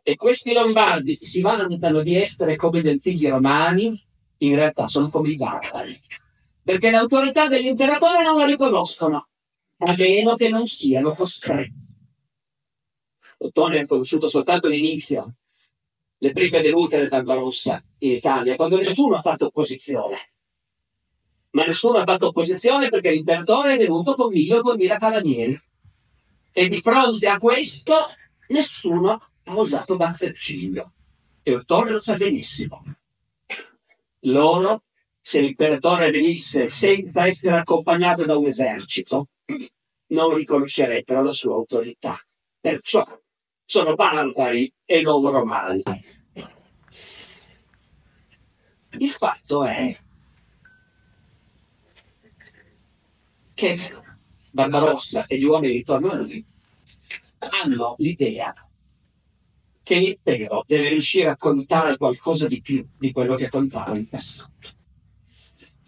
E 0.03 0.15
questi 0.15 0.53
lombardi 0.53 1.17
che 1.17 1.25
si 1.25 1.41
vantano 1.41 2.01
di 2.01 2.15
essere 2.15 2.55
come 2.55 2.81
gli 2.81 2.89
antichi 2.89 3.27
romani, 3.27 4.03
in 4.39 4.55
realtà 4.55 4.87
sono 4.87 5.09
come 5.09 5.29
i 5.29 5.35
barbari. 5.35 5.99
Perché 6.63 6.91
l'autorità 6.91 7.47
dell'imperatore 7.47 8.23
non 8.23 8.37
la 8.37 8.45
riconoscono, 8.45 9.27
a 9.77 9.95
meno 9.95 10.35
che 10.35 10.49
non 10.49 10.65
siano 10.65 11.13
costretti. 11.13 11.85
Ottone 13.39 13.79
ha 13.79 13.87
conosciuto 13.87 14.27
soltanto 14.27 14.67
l'inizio, 14.67 15.35
le 16.17 16.31
prime 16.33 16.61
vedute 16.61 16.97
del 16.97 17.09
Barbarossa 17.09 17.81
in 17.99 18.13
Italia, 18.13 18.55
quando 18.55 18.77
nessuno 18.77 19.17
ha 19.17 19.21
fatto 19.21 19.45
opposizione. 19.45 20.31
Ma 21.57 21.65
nessuno 21.65 21.97
ha 21.97 22.05
fatto 22.05 22.27
opposizione 22.27 22.89
perché 22.89 23.09
l'imperatore 23.09 23.73
è 23.73 23.77
venuto 23.79 24.13
con 24.13 24.31
mille 24.31 24.57
o 24.57 24.61
duemila 24.61 24.99
cavalieri. 24.99 25.59
E 26.51 26.69
di 26.69 26.79
fronte 26.79 27.27
a 27.27 27.39
questo 27.39 27.95
nessuno 28.49 29.29
ha 29.43 29.57
osato 29.57 29.97
battere 29.97 30.35
ciglio. 30.35 30.91
E 31.41 31.55
Ottone 31.55 31.89
lo 31.89 31.99
sa 31.99 32.15
benissimo. 32.15 32.83
Loro, 34.21 34.83
se 35.19 35.41
l'imperatore 35.41 36.11
venisse 36.11 36.69
senza 36.69 37.25
essere 37.25 37.57
accompagnato 37.57 38.23
da 38.23 38.37
un 38.37 38.45
esercito, 38.45 39.29
non 40.09 40.35
riconoscerebbero 40.35 41.23
la 41.23 41.33
sua 41.33 41.55
autorità. 41.55 42.19
Perciò 42.59 43.03
sono 43.65 43.95
barbari 43.95 44.71
e 44.85 45.01
non 45.01 45.27
romani. 45.27 45.81
Il 48.99 49.09
fatto 49.09 49.63
è 49.63 50.05
che 53.57 53.75
Barbarossa 54.51 55.25
e 55.25 55.39
gli 55.39 55.43
uomini 55.43 55.77
intorno 55.77 56.11
a 56.11 56.27
hanno 57.63 57.95
l'idea 57.97 58.53
che 59.81 59.95
l'impero 59.95 60.63
deve 60.67 60.89
riuscire 60.89 61.29
a 61.29 61.37
contare 61.37 61.97
qualcosa 61.97 62.45
di 62.45 62.61
più 62.61 62.85
di 62.99 63.11
quello 63.11 63.33
che 63.33 63.49
contava 63.49 63.97
in 63.97 64.07
passato. 64.07 64.51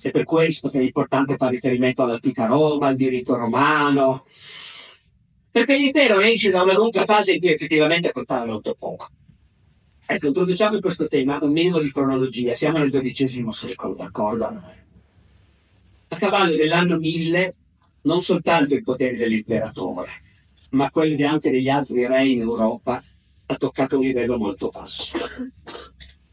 È 0.01 0.09
per 0.09 0.23
questo 0.23 0.69
che 0.69 0.79
è 0.79 0.83
importante 0.83 1.35
fare 1.35 1.55
riferimento 1.55 2.01
all'antica 2.01 2.47
Roma, 2.47 2.87
al 2.87 2.95
diritto 2.95 3.35
romano, 3.35 4.25
perché 5.51 5.77
l'impero 5.77 6.21
esce 6.21 6.49
da 6.49 6.63
una 6.63 6.73
lunga 6.73 7.05
fase 7.05 7.33
in 7.33 7.39
cui 7.39 7.51
effettivamente 7.51 8.11
contava 8.11 8.45
molto 8.45 8.73
poco. 8.73 9.09
Ecco, 10.07 10.27
introduciamo 10.27 10.75
in 10.75 10.81
questo 10.81 11.07
tema 11.07 11.37
un 11.43 11.51
minimo 11.51 11.79
di 11.79 11.91
cronologia. 11.91 12.55
Siamo 12.55 12.79
nel 12.79 12.89
XII 12.89 13.45
secolo, 13.51 13.93
d'accordo? 13.93 14.45
A 14.45 16.15
cavallo 16.15 16.55
dell'anno 16.55 16.97
1000, 16.97 17.55
non 18.03 18.21
soltanto 18.21 18.73
il 18.73 18.83
potere 18.83 19.17
dell'imperatore, 19.17 20.09
ma 20.71 20.89
quelli 20.91 21.23
anche 21.23 21.51
degli 21.51 21.69
altri 21.69 22.05
re 22.05 22.25
in 22.25 22.41
Europa 22.41 23.03
ha 23.45 23.55
toccato 23.55 23.97
un 23.97 24.03
livello 24.03 24.37
molto 24.37 24.69
basso. 24.69 25.17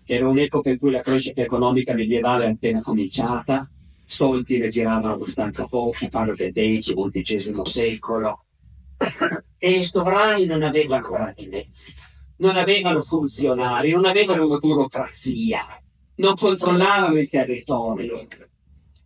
Era 0.05 0.29
un'epoca 0.29 0.71
in 0.71 0.79
cui 0.79 0.91
la 0.91 1.01
crescita 1.01 1.43
economica 1.43 1.95
medievale 1.95 2.45
è 2.45 2.51
appena 2.51 2.83
cominciata, 2.83 3.69
soldi 4.05 4.59
ne 4.59 4.69
giravano 4.69 5.15
abbastanza 5.15 5.67
pochi, 5.67 6.09
parlo 6.09 6.35
del 6.35 6.53
X, 6.53 6.95
XI 6.95 7.61
secolo, 7.65 8.45
e 9.59 9.71
i 9.71 9.83
sovrani 9.83 10.47
non 10.47 10.63
avevano 10.63 11.09
grandi 11.09 11.49
mezzi, 11.49 11.93
non 12.37 12.57
avevano 12.57 13.03
funzionari, 13.03 13.91
non 13.91 14.05
avevano 14.05 14.47
una 14.47 14.59
burocrazia, 14.59 15.83
non 16.17 16.35
controllavano 16.37 17.19
il 17.19 17.29
territorio, 17.29 18.27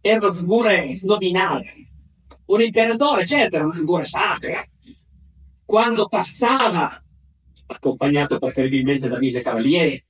erano 0.01 0.33
figure 0.33 0.99
nominali. 1.03 1.89
Un 2.51 2.61
imperatore, 2.61 3.25
certo, 3.27 3.55
era 3.55 3.65
una 3.65 3.75
figura 3.75 4.03
sacra. 4.03 4.67
Quando 5.65 6.09
passava, 6.09 7.01
accompagnato 7.67 8.41
preferibilmente 8.41 9.09
da 9.09 9.19
mille 9.19 9.41
cavalieri, 9.41 10.05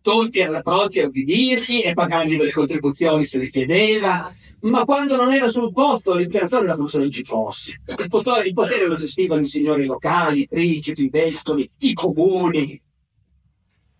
tutti 0.00 0.38
erano 0.38 0.62
pronti 0.62 1.00
a 1.00 1.06
ubbidirgli 1.06 1.82
e 1.84 1.92
pagargli 1.92 2.38
delle 2.38 2.50
contribuzioni 2.50 3.26
se 3.26 3.36
le 3.36 3.50
chiedeva, 3.50 4.32
ma 4.60 4.86
quando 4.86 5.16
non 5.16 5.34
era 5.34 5.48
sul 5.48 5.70
posto 5.70 6.14
l'imperatore 6.14 6.64
era 6.64 6.76
come 6.76 6.88
se 6.88 6.98
non 6.98 7.10
ci 7.10 7.24
fosse. 7.24 7.82
Il 7.86 8.08
potere, 8.08 8.48
il 8.48 8.54
potere 8.54 8.86
lo 8.86 8.96
gestivano 8.96 9.42
i 9.42 9.46
signori 9.46 9.84
locali, 9.84 10.40
i 10.40 10.48
principi, 10.48 11.04
i 11.04 11.10
vescovi, 11.10 11.70
i 11.80 11.92
comuni. 11.92 12.82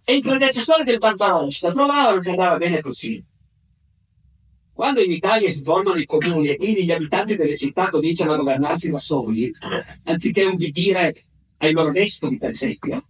E 0.03 0.17
i 0.17 0.23
predecessori 0.23 0.85
del 0.85 0.97
Barbarossa 0.97 1.73
trovavano 1.73 2.21
che 2.21 2.31
andava 2.31 2.57
bene 2.57 2.81
così. 2.81 3.23
Quando 4.81 5.03
in 5.03 5.13
Italia 5.13 5.51
si 5.51 5.63
formano 5.63 5.99
i 5.99 6.07
comuni 6.07 6.49
e 6.49 6.57
quindi 6.57 6.87
gli 6.87 6.91
abitanti 6.91 7.37
delle 7.37 7.55
città 7.59 7.91
cominciano 7.91 8.33
a 8.33 8.39
governarsi 8.39 8.89
da 8.89 8.99
soli, 8.99 9.53
anziché 10.05 10.45
ubbidire 10.45 11.23
ai 11.59 11.73
loro 11.73 11.91
vescovi, 11.93 12.39
per 12.39 12.53
esempio, 12.53 13.05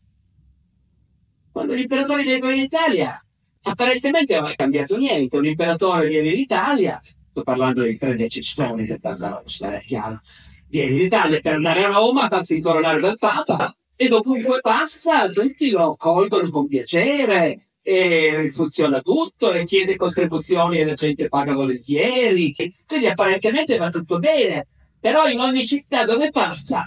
quando 1.52 1.76
gli 1.76 1.82
imperatori 1.82 2.24
vengono 2.24 2.54
in 2.54 2.62
Italia, 2.62 3.24
apparentemente 3.62 4.40
non 4.40 4.50
è 4.50 4.56
cambiato 4.56 4.96
niente. 4.96 5.36
Un 5.36 5.46
imperatore 5.46 6.08
viene 6.08 6.30
in 6.30 6.40
Italia, 6.40 6.98
sto 7.00 7.42
parlando 7.44 7.82
dei 7.82 7.96
predecessori 7.96 8.84
del 8.84 8.98
Barbarossa, 8.98 9.78
è 9.78 9.80
chiaro, 9.84 10.22
viene 10.66 10.90
in 10.90 11.00
Italia 11.02 11.40
per 11.40 11.54
andare 11.54 11.84
a 11.84 11.92
Roma, 11.92 12.26
farsi 12.26 12.56
incoronare 12.56 12.98
dal 12.98 13.16
Papa, 13.16 13.72
e 13.94 14.08
dopo 14.08 14.32
un 14.32 14.42
po' 14.42 14.58
passa, 14.60 15.30
tutti 15.30 15.70
lo 15.70 15.92
accolgono 15.92 16.50
con 16.50 16.66
piacere, 16.66 17.69
e 17.82 18.50
funziona 18.52 19.00
tutto, 19.00 19.52
e 19.52 19.64
chiede 19.64 19.96
contribuzioni 19.96 20.78
e 20.78 20.84
la 20.84 20.94
gente 20.94 21.28
paga 21.28 21.54
volentieri, 21.54 22.54
quindi 22.86 23.06
apparentemente 23.06 23.76
va 23.78 23.90
tutto 23.90 24.18
bene. 24.18 24.66
Però 25.00 25.26
in 25.28 25.40
ogni 25.40 25.66
città 25.66 26.04
dove 26.04 26.30
passa 26.30 26.84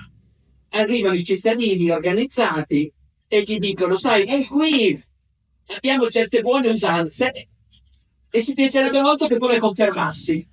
arrivano 0.69 1.15
i 1.15 1.23
cittadini 1.23 1.89
organizzati 1.89 2.91
e 3.27 3.41
gli 3.41 3.57
dicono, 3.57 3.95
sai, 3.95 4.25
è 4.25 4.45
qui 4.45 5.01
abbiamo 5.67 6.07
certe 6.09 6.41
buone 6.41 6.69
usanze 6.69 7.49
e 8.29 8.43
ci 8.43 8.53
piacerebbe 8.53 9.01
molto 9.01 9.27
che 9.27 9.37
tu 9.37 9.47
le 9.47 9.59
confermassi. 9.59 10.47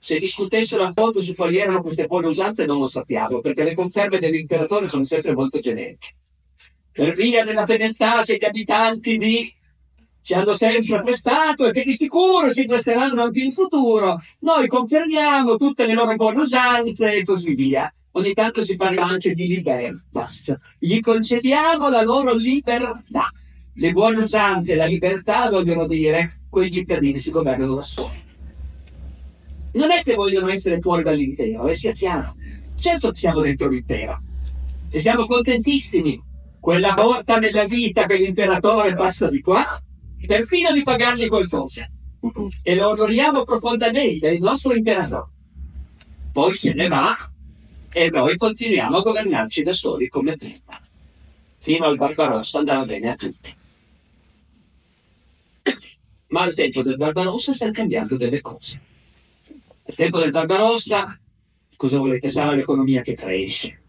Se 0.00 0.18
discutessero 0.18 0.84
a 0.84 0.92
fondo 0.92 1.22
su 1.22 1.34
quali 1.34 1.58
erano 1.58 1.82
queste 1.82 2.06
buone 2.06 2.28
usanze 2.28 2.64
non 2.64 2.78
lo 2.78 2.86
sappiamo, 2.88 3.40
perché 3.40 3.62
le 3.62 3.74
conferme 3.74 4.18
dell'imperatore 4.18 4.88
sono 4.88 5.04
sempre 5.04 5.34
molto 5.34 5.58
generiche. 5.58 6.14
Per 6.98 7.14
via 7.14 7.44
della 7.44 7.64
fedeltà 7.64 8.24
che 8.24 8.38
gli 8.40 8.44
abitanti 8.44 9.18
di 9.18 9.54
ci 10.20 10.34
hanno 10.34 10.52
sempre 10.52 11.00
prestato 11.00 11.68
e 11.68 11.70
che 11.70 11.84
di 11.84 11.92
sicuro 11.92 12.52
ci 12.52 12.64
presteranno 12.64 13.22
anche 13.22 13.38
in 13.38 13.52
futuro, 13.52 14.20
noi 14.40 14.66
confermiamo 14.66 15.54
tutte 15.54 15.86
le 15.86 15.94
loro 15.94 16.16
buone 16.16 16.40
usanze 16.40 17.12
e 17.12 17.22
così 17.22 17.54
via 17.54 17.88
ogni 18.10 18.32
tanto 18.32 18.64
si 18.64 18.74
parla 18.74 19.06
anche 19.06 19.32
di 19.32 19.46
libertas. 19.46 20.52
Gli 20.76 20.98
concediamo 20.98 21.88
la 21.88 22.02
loro 22.02 22.34
libertà. 22.34 23.30
Le 23.74 23.92
buone 23.92 24.22
usanze 24.22 24.72
e 24.72 24.76
la 24.76 24.86
libertà 24.86 25.48
vogliono 25.50 25.86
dire 25.86 26.40
quei 26.50 26.68
cittadini 26.68 27.20
si 27.20 27.30
governano 27.30 27.76
da 27.76 27.82
soli. 27.82 28.24
Non 29.74 29.92
è 29.92 30.02
che 30.02 30.16
vogliono 30.16 30.48
essere 30.48 30.80
fuori 30.80 31.04
dall'impero, 31.04 31.68
e 31.68 31.76
sia 31.76 31.92
chiaro. 31.92 32.34
Certo 32.74 33.12
che 33.12 33.18
siamo 33.18 33.42
dentro 33.42 33.68
l'impero 33.68 34.20
e 34.90 34.98
siamo 34.98 35.26
contentissimi. 35.26 36.26
Quella 36.60 36.94
volta 36.94 37.38
nella 37.38 37.64
vita 37.64 38.06
che 38.06 38.16
l'imperatore 38.16 38.94
passa 38.94 39.30
di 39.30 39.40
qua, 39.40 39.62
perfino 40.26 40.72
di 40.72 40.82
pagargli 40.82 41.28
qualcosa. 41.28 41.88
E 42.62 42.74
lo 42.74 42.90
onoriamo 42.90 43.44
profondamente, 43.44 44.28
il 44.30 44.42
nostro 44.42 44.74
imperatore. 44.74 45.30
Poi 46.32 46.54
se 46.54 46.72
ne 46.74 46.88
va 46.88 47.14
e 47.90 48.10
noi 48.10 48.36
continuiamo 48.36 48.98
a 48.98 49.02
governarci 49.02 49.62
da 49.62 49.72
soli 49.72 50.08
come 50.08 50.36
prima. 50.36 50.80
Fino 51.58 51.86
al 51.86 51.96
Barbarossa 51.96 52.58
andava 52.58 52.84
bene 52.84 53.10
a 53.10 53.16
tutti. 53.16 53.56
Ma 56.28 56.42
al 56.42 56.54
tempo 56.54 56.82
del 56.82 56.96
Barbarossa 56.96 57.52
stanno 57.54 57.72
cambiando 57.72 58.16
delle 58.16 58.40
cose. 58.40 58.80
Al 59.86 59.94
tempo 59.94 60.18
del 60.18 60.30
Barbarossa, 60.30 61.18
cosa 61.76 61.98
volete? 61.98 62.28
Sarà 62.28 62.52
l'economia 62.52 63.02
che 63.02 63.14
cresce. 63.14 63.82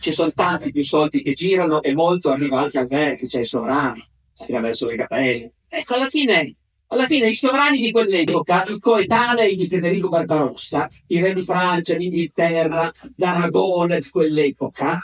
Ci 0.00 0.12
sono 0.12 0.30
tanti 0.32 0.70
più 0.70 0.84
soldi 0.84 1.22
che 1.22 1.34
girano 1.34 1.82
e 1.82 1.94
molto 1.94 2.30
arriva 2.30 2.60
anche 2.60 2.78
al 2.78 2.86
vertice, 2.86 3.38
ai 3.38 3.44
sovrani, 3.44 4.04
attraverso 4.38 4.90
i 4.90 4.96
capelli. 4.96 5.52
Ecco, 5.68 5.94
alla 5.94 6.08
fine 6.08 6.54
alla 6.90 7.04
fine 7.04 7.28
i 7.28 7.34
sovrani 7.34 7.80
di 7.80 7.90
quell'epoca, 7.90 8.64
i 8.64 8.78
coetanei 8.78 9.56
di 9.56 9.66
Federico 9.66 10.08
Barbarossa, 10.08 10.88
i 11.08 11.20
re 11.20 11.34
di 11.34 11.42
Francia, 11.42 11.96
d'Inghilterra, 11.96 12.90
d'Aragone 13.14 14.00
di 14.00 14.08
quell'epoca, 14.08 14.98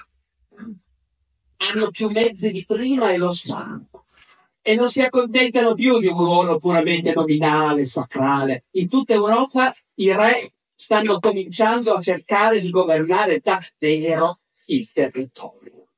hanno 1.57 1.91
più 1.91 2.09
mezzi 2.09 2.51
di 2.53 2.65
prima 2.67 3.11
e 3.11 3.19
lo 3.19 3.33
sanno. 3.33 4.07
E 4.63 4.77
non 4.77 4.89
si 4.89 5.03
accontentano 5.03 5.75
più 5.75 5.99
di 5.99 6.07
un 6.07 6.17
ruolo 6.17 6.57
puramente 6.57 7.13
nominale, 7.15 7.85
sacrale. 7.85 8.65
In 8.73 8.89
tutta 8.89 9.13
Europa 9.13 9.75
i 9.97 10.11
re 10.11 10.53
stanno 10.75 11.21
cominciando 11.21 11.93
a 11.93 12.01
cercare 12.01 12.63
di 12.63 12.71
governare 12.71 13.43
davvero 13.43 14.39
il 14.67 14.91
territorio. 14.93 15.89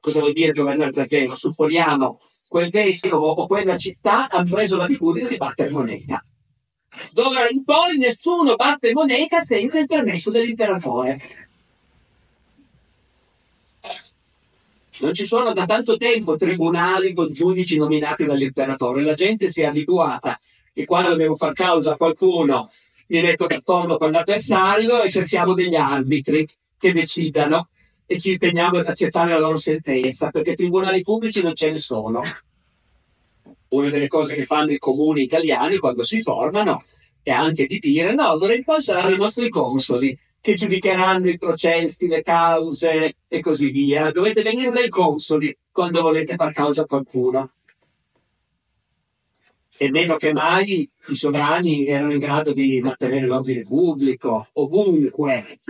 Cosa 0.00 0.20
vuol 0.20 0.32
dire 0.32 0.52
governare 0.52 0.92
davvero? 0.92 1.34
Supponiamo 1.34 2.20
quel 2.48 2.70
vescovo 2.70 3.28
o 3.28 3.46
quella 3.46 3.76
città 3.76 4.28
hanno 4.28 4.50
preso 4.50 4.76
l'abitudine 4.76 5.28
di 5.28 5.36
battere 5.36 5.70
moneta. 5.70 6.24
D'ora 7.10 7.48
in 7.48 7.64
poi 7.64 7.96
nessuno 7.98 8.54
batte 8.54 8.92
moneta 8.92 9.40
senza 9.40 9.78
il 9.80 9.86
permesso 9.86 10.30
dell'imperatore. 10.30 11.20
Non 15.00 15.12
ci 15.12 15.26
sono 15.26 15.52
da 15.52 15.66
tanto 15.66 15.96
tempo 15.96 16.36
tribunali 16.36 17.12
con 17.14 17.32
giudici 17.32 17.76
nominati 17.76 18.24
dall'imperatore. 18.24 19.02
La 19.02 19.14
gente 19.14 19.50
si 19.50 19.62
è 19.62 19.64
abituata 19.64 20.38
che 20.72 20.84
quando 20.84 21.16
devo 21.16 21.34
far 21.34 21.52
causa 21.52 21.92
a 21.92 21.96
qualcuno 21.96 22.70
mi 23.08 23.20
metto 23.20 23.46
d'accordo 23.46 23.98
con 23.98 24.12
l'avversario 24.12 25.02
e 25.02 25.10
cerchiamo 25.10 25.54
degli 25.54 25.74
arbitri 25.74 26.48
che 26.78 26.92
decidano 26.92 27.68
e 28.06 28.18
ci 28.18 28.32
impegniamo 28.32 28.78
ad 28.78 28.86
accettare 28.86 29.30
la 29.30 29.38
loro 29.38 29.56
sentenza, 29.56 30.30
perché 30.30 30.54
tribunali 30.54 31.02
pubblici 31.02 31.42
non 31.42 31.54
ce 31.54 31.70
ne 31.70 31.78
sono. 31.78 32.22
Una 33.68 33.90
delle 33.90 34.08
cose 34.08 34.34
che 34.34 34.44
fanno 34.44 34.72
i 34.72 34.78
comuni 34.78 35.22
italiani 35.22 35.78
quando 35.78 36.04
si 36.04 36.20
formano 36.20 36.82
è 37.22 37.30
anche 37.30 37.66
di 37.66 37.78
dire 37.78 38.14
no, 38.14 38.36
d'ora 38.36 38.54
in 38.54 38.62
poi 38.62 38.82
saranno 38.82 39.14
i 39.14 39.18
nostri 39.18 39.48
consoli 39.48 40.16
che 40.40 40.54
giudicheranno 40.54 41.30
i 41.30 41.38
processi, 41.38 42.06
le 42.06 42.22
cause 42.22 43.14
e 43.26 43.40
così 43.40 43.70
via. 43.70 44.12
Dovete 44.12 44.42
venire 44.42 44.70
dai 44.70 44.90
consoli 44.90 45.56
quando 45.72 46.02
volete 46.02 46.36
far 46.36 46.52
causa 46.52 46.82
a 46.82 46.84
qualcuno. 46.84 47.52
E 49.76 49.90
meno 49.90 50.18
che 50.18 50.34
mai 50.34 50.88
i 51.08 51.16
sovrani 51.16 51.86
erano 51.86 52.12
in 52.12 52.18
grado 52.18 52.52
di 52.52 52.78
mantenere 52.80 53.26
l'ordine 53.26 53.62
pubblico 53.62 54.46
ovunque 54.52 55.60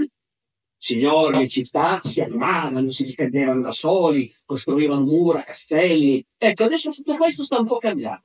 signori 0.85 1.45
e 1.45 1.49
città 1.49 1.99
si 2.05 2.21
animavano, 2.21 2.91
si 2.91 3.05
difendevano 3.05 3.63
da 3.63 3.73
soli, 3.73 4.31
costruivano 4.45 5.01
mura, 5.01 5.43
castelli. 5.43 6.23
Ecco, 6.37 6.65
adesso 6.65 6.91
tutto 6.91 7.17
questo 7.17 7.43
sta 7.43 7.59
un 7.59 7.67
po' 7.67 7.79
cambiando. 7.79 8.25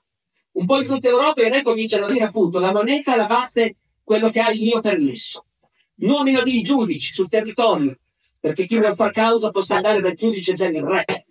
Un 0.51 0.65
po' 0.65 0.81
in 0.81 0.87
tutta 0.87 1.07
Europa 1.07 1.41
i 1.41 1.49
re 1.49 1.61
cominciano 1.61 2.05
a 2.05 2.11
dire 2.11 2.25
appunto 2.25 2.59
la 2.59 2.73
moneta 2.73 3.15
la 3.15 3.27
batte 3.27 3.77
quello 4.03 4.29
che 4.29 4.41
ha 4.41 4.51
il 4.51 4.61
mio 4.61 4.81
permesso. 4.81 5.45
Nomino 6.01 6.43
di 6.43 6.61
giudici 6.61 7.13
sul 7.13 7.29
territorio, 7.29 7.97
perché 8.41 8.65
chi 8.65 8.77
vuole 8.77 8.93
far 8.93 9.11
causa 9.11 9.51
possa 9.51 9.77
andare 9.77 10.01
dal 10.01 10.15
giudice 10.15 10.51
del 10.51 10.83
re. 10.83 11.27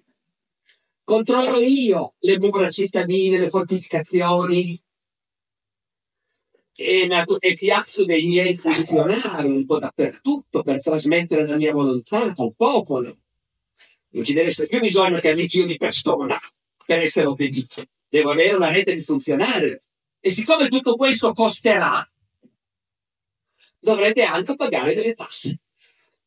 Controllo 1.05 1.61
io 1.61 2.15
le 2.21 2.39
mura 2.39 2.71
cittadine, 2.71 3.39
le 3.39 3.51
fortificazioni, 3.51 4.83
e, 6.81 7.09
e 7.41 7.55
piazzo 7.57 8.05
dei 8.05 8.25
miei 8.27 8.57
funzionari 8.57 9.49
un 9.49 9.67
po' 9.67 9.81
dappertutto 9.81 10.63
per 10.63 10.81
trasmettere 10.81 11.45
la 11.45 11.57
mia 11.57 11.73
volontà 11.73 12.23
al 12.23 12.55
popolo. 12.55 13.19
Non 14.11 14.25
ci 14.25 14.33
deve 14.33 14.49
essere 14.49 14.69
più 14.69 14.79
bisogno 14.79 15.19
che 15.19 15.31
io 15.31 15.67
di 15.67 15.77
persona 15.77 16.41
per 16.87 17.01
essere 17.01 17.27
obbedito. 17.27 17.85
Devo 18.09 18.31
avere 18.31 18.55
una 18.55 18.71
rete 18.71 18.95
di 18.95 19.03
funzionari. 19.03 19.77
E 20.21 20.31
siccome 20.31 20.69
tutto 20.69 20.95
questo 20.95 21.33
costerà, 21.33 22.09
dovrete 23.79 24.23
anche 24.23 24.55
pagare 24.55 24.95
delle 24.95 25.15
tasse. 25.15 25.59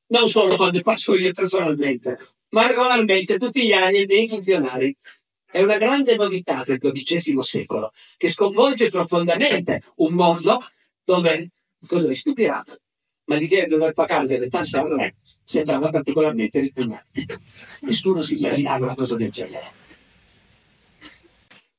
Non 0.08 0.28
solo 0.28 0.58
quando 0.58 0.80
faccio 0.80 1.16
io 1.16 1.32
personalmente, 1.32 2.18
ma 2.50 2.68
regolarmente 2.68 3.38
tutti 3.38 3.66
gli 3.66 3.72
anni 3.72 4.06
dei 4.06 4.28
funzionari 4.28 4.96
è 5.52 5.62
una 5.62 5.78
grande 5.78 6.16
novità 6.16 6.64
del 6.66 6.80
XII 6.80 7.44
secolo 7.44 7.92
che 8.18 8.30
sconvolge 8.30 8.88
profondamente 8.90 9.84
un 9.96 10.14
mondo 10.14 10.66
dove, 11.04 11.52
cosa 11.86 12.08
vi 12.08 12.16
stupirà, 12.16 12.64
ma 13.26 13.36
l'idea 13.36 13.64
di 13.64 13.70
dover 13.70 13.94
pagare 13.94 14.28
delle 14.28 14.50
tasse 14.50 14.80
al 14.80 14.90
re 14.90 15.16
sembrava 15.44 15.90
particolarmente 15.90 16.62
ripugnante. 16.62 17.26
Nessuno 17.82 18.22
si 18.22 18.36
immaginava 18.36 18.86
una 18.86 18.96
cosa 18.96 19.16
del 19.16 19.30
genere. 19.30 19.80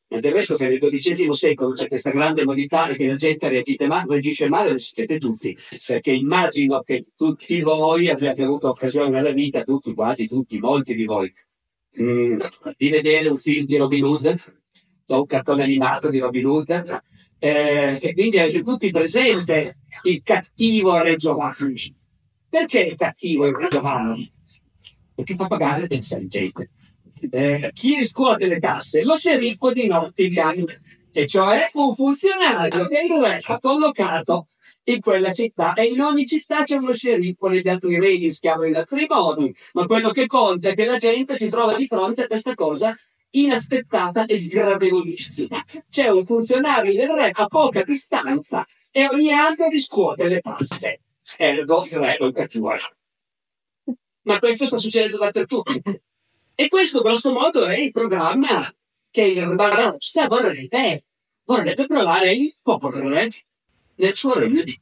Ma 0.08 0.20
del 0.20 0.32
resto 0.32 0.56
che 0.56 0.68
nel 0.68 0.78
XII 0.78 1.34
secolo 1.34 1.72
c'è 1.72 1.88
questa 1.88 2.10
grande 2.10 2.44
novità 2.44 2.86
che 2.88 3.06
la 3.06 3.16
gente 3.16 3.48
reagisce 3.48 3.86
male, 3.86 4.04
reagisce 4.10 4.48
male, 4.50 4.72
lo 4.72 4.78
siete 4.78 5.18
tutti, 5.18 5.56
perché 5.86 6.12
immagino 6.12 6.82
che 6.82 7.06
tutti 7.16 7.62
voi 7.62 8.10
abbiate 8.10 8.42
avuto 8.42 8.68
occasione 8.68 9.08
nella 9.08 9.32
vita, 9.32 9.62
tutti, 9.62 9.94
quasi 9.94 10.28
tutti, 10.28 10.58
molti 10.58 10.94
di 10.94 11.06
voi, 11.06 11.32
mm, 12.00 12.38
di 12.76 12.88
vedere 12.88 13.28
un 13.28 13.36
film 13.36 13.66
di 13.66 13.76
Robin 13.76 14.04
Hood, 14.04 14.54
o 15.06 15.18
un 15.18 15.26
cartone 15.26 15.62
animato 15.62 16.10
di 16.10 16.18
Robin 16.18 16.46
Hood, 16.46 17.02
eh, 17.38 17.98
e 18.00 18.14
quindi 18.14 18.38
avete 18.38 18.62
tutti 18.62 18.90
presente 18.90 19.78
il 20.04 20.22
cattivo 20.22 21.00
Re 21.02 21.16
Giovanni. 21.16 21.94
Perché 22.48 22.86
è 22.86 22.94
cattivo 22.94 23.46
il 23.46 23.54
Re 23.54 23.68
Giovanni? 23.68 24.32
Perché 25.14 25.34
fa 25.34 25.46
pagare 25.46 25.86
le 25.88 25.98
gente. 25.98 26.52
Eh, 27.30 27.70
chi 27.72 27.96
riscuote 27.96 28.46
le 28.46 28.58
tasse? 28.58 29.04
Lo 29.04 29.16
sceriffo 29.16 29.72
di 29.72 29.86
Nottingham, 29.86 30.64
e 31.12 31.26
cioè 31.26 31.68
un 31.74 31.94
funzionario 31.94 32.86
che 32.86 33.00
il 33.02 33.20
re 33.20 33.40
ha 33.42 33.58
collocato 33.58 34.46
in 34.84 35.00
quella 35.00 35.32
città 35.32 35.74
e 35.74 35.84
in 35.84 36.00
ogni 36.00 36.26
città 36.26 36.64
c'è 36.64 36.76
uno 36.76 36.92
sceriffo, 36.92 37.48
negli 37.48 37.68
altri 37.68 37.98
regni 38.00 38.30
si 38.30 38.40
chiamano 38.40 38.66
i 38.66 38.70
matrimoni, 38.70 39.54
ma 39.74 39.86
quello 39.86 40.10
che 40.10 40.26
conta 40.26 40.70
è 40.70 40.74
che 40.74 40.84
la 40.84 40.98
gente 40.98 41.36
si 41.36 41.48
trova 41.48 41.74
di 41.74 41.86
fronte 41.86 42.24
a 42.24 42.26
questa 42.26 42.54
cosa 42.54 42.96
inaspettata 43.30 44.26
e 44.26 44.36
sgradevolissima. 44.36 45.64
C'è 45.88 46.08
un 46.08 46.26
funzionario 46.26 46.92
del 46.92 47.08
re 47.08 47.30
a 47.32 47.46
poca 47.46 47.82
distanza 47.82 48.66
e 48.90 49.06
ogni 49.06 49.32
anno 49.32 49.68
riscuote 49.68 50.28
le 50.28 50.40
tasse. 50.40 51.00
Ergo 51.36 51.84
il 51.84 51.98
re 51.98 52.16
non 52.20 52.32
cattura. 52.32 52.78
Ma 54.22 54.38
questo 54.38 54.66
sta 54.66 54.76
succedendo 54.76 55.18
dappertutto. 55.18 55.72
E 56.54 56.68
questo 56.68 57.00
grosso 57.00 57.32
modo 57.32 57.64
è 57.64 57.78
il 57.78 57.90
programma 57.90 58.72
che 59.10 59.22
il 59.22 59.54
Barbarossa 59.54 60.28
vorrebbe, 60.28 61.04
vorrebbe 61.44 61.86
provare 61.86 62.28
a 62.28 62.32
imporre 62.32 63.30
nel 64.02 64.14
suo 64.14 64.34
regno 64.34 64.62
di 64.62 64.78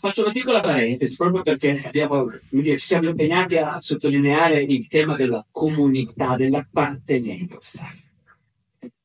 Faccio 0.00 0.22
una 0.22 0.32
piccola 0.32 0.60
parentesi 0.60 1.16
proprio 1.16 1.42
perché 1.42 1.82
abbiamo, 1.84 2.30
dire, 2.50 2.78
siamo 2.78 3.08
impegnati 3.08 3.56
a 3.56 3.80
sottolineare 3.80 4.60
il 4.60 4.86
tema 4.86 5.14
della 5.14 5.46
comunità, 5.50 6.36
dell'appartenenza. 6.36 7.86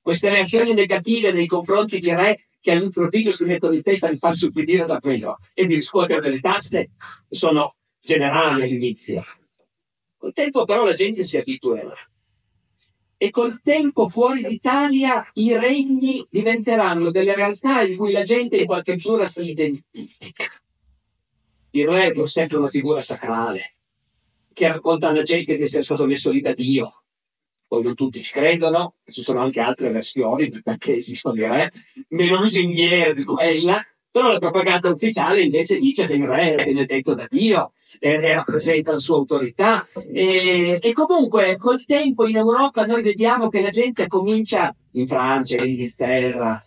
Queste 0.01 0.29
reazioni 0.29 0.73
negative 0.73 1.31
nei 1.31 1.47
confronti 1.47 1.99
di 1.99 2.13
re 2.13 2.47
che 2.59 2.71
all'improvviso 2.71 3.31
si 3.31 3.45
mettono 3.45 3.75
in 3.75 3.81
testa 3.81 4.09
di 4.09 4.17
farsi 4.17 4.45
ubbidire 4.45 4.85
da 4.85 4.99
quello 4.99 5.37
e 5.53 5.67
di 5.67 5.75
riscuotere 5.75 6.19
delle 6.19 6.39
tasse 6.39 6.89
sono 7.29 7.75
generali 8.01 8.63
all'inizio. 8.63 9.23
Col 10.17 10.33
tempo 10.33 10.65
però 10.65 10.83
la 10.83 10.93
gente 10.93 11.23
si 11.23 11.37
abituerà. 11.37 12.08
E 13.21 13.31
col 13.31 13.59
tempo 13.59 14.07
fuori 14.07 14.43
d'Italia 14.43 15.29
i 15.33 15.57
regni 15.57 16.25
diventeranno 16.29 17.11
delle 17.11 17.35
realtà 17.35 17.81
in 17.81 17.97
cui 17.97 18.13
la 18.13 18.23
gente 18.23 18.55
in 18.55 18.65
qualche 18.65 18.93
misura 18.93 19.27
si 19.27 19.49
identifica. 19.49 20.45
Il 21.71 21.85
re 21.85 22.11
è 22.11 22.27
sempre 22.27 22.55
una 22.55 22.69
figura 22.69 23.01
sacrale 23.01 23.75
che 24.53 24.69
racconta 24.69 25.09
alla 25.09 25.21
gente 25.21 25.57
di 25.57 25.63
essere 25.63 25.83
stato 25.83 26.05
messo 26.05 26.31
lì 26.31 26.39
da 26.39 26.53
Dio. 26.53 27.03
Poi 27.67 27.83
non 27.83 27.93
tutti 27.93 28.23
ci 28.23 28.31
credono, 28.31 28.95
ci 29.03 29.21
sono 29.21 29.41
anche 29.41 29.59
altre 29.59 29.89
versioni 29.89 30.49
perché 30.63 30.95
esistono 30.95 31.35
i 31.35 31.47
re 31.47 31.71
meno 32.07 32.39
lusinghiere 32.39 33.13
di 33.13 33.25
quella, 33.25 33.77
però 34.19 34.33
la 34.33 34.39
propaganda 34.39 34.89
ufficiale 34.89 35.43
invece 35.43 35.79
dice 35.79 36.05
che 36.05 36.15
il 36.15 36.27
re 36.27 36.55
è 36.55 36.65
benedetto 36.65 37.13
da 37.13 37.25
Dio 37.29 37.71
e 37.99 38.33
rappresenta 38.33 38.91
la 38.91 38.99
sua 38.99 39.15
autorità. 39.15 39.87
E, 40.11 40.77
e, 40.81 40.93
comunque 40.93 41.55
col 41.55 41.85
tempo 41.85 42.27
in 42.27 42.35
Europa 42.35 42.85
noi 42.85 43.01
vediamo 43.01 43.47
che 43.47 43.61
la 43.61 43.69
gente 43.69 44.07
comincia, 44.07 44.75
in 44.93 45.07
Francia, 45.07 45.55
in 45.55 45.69
Inghilterra, 45.69 46.61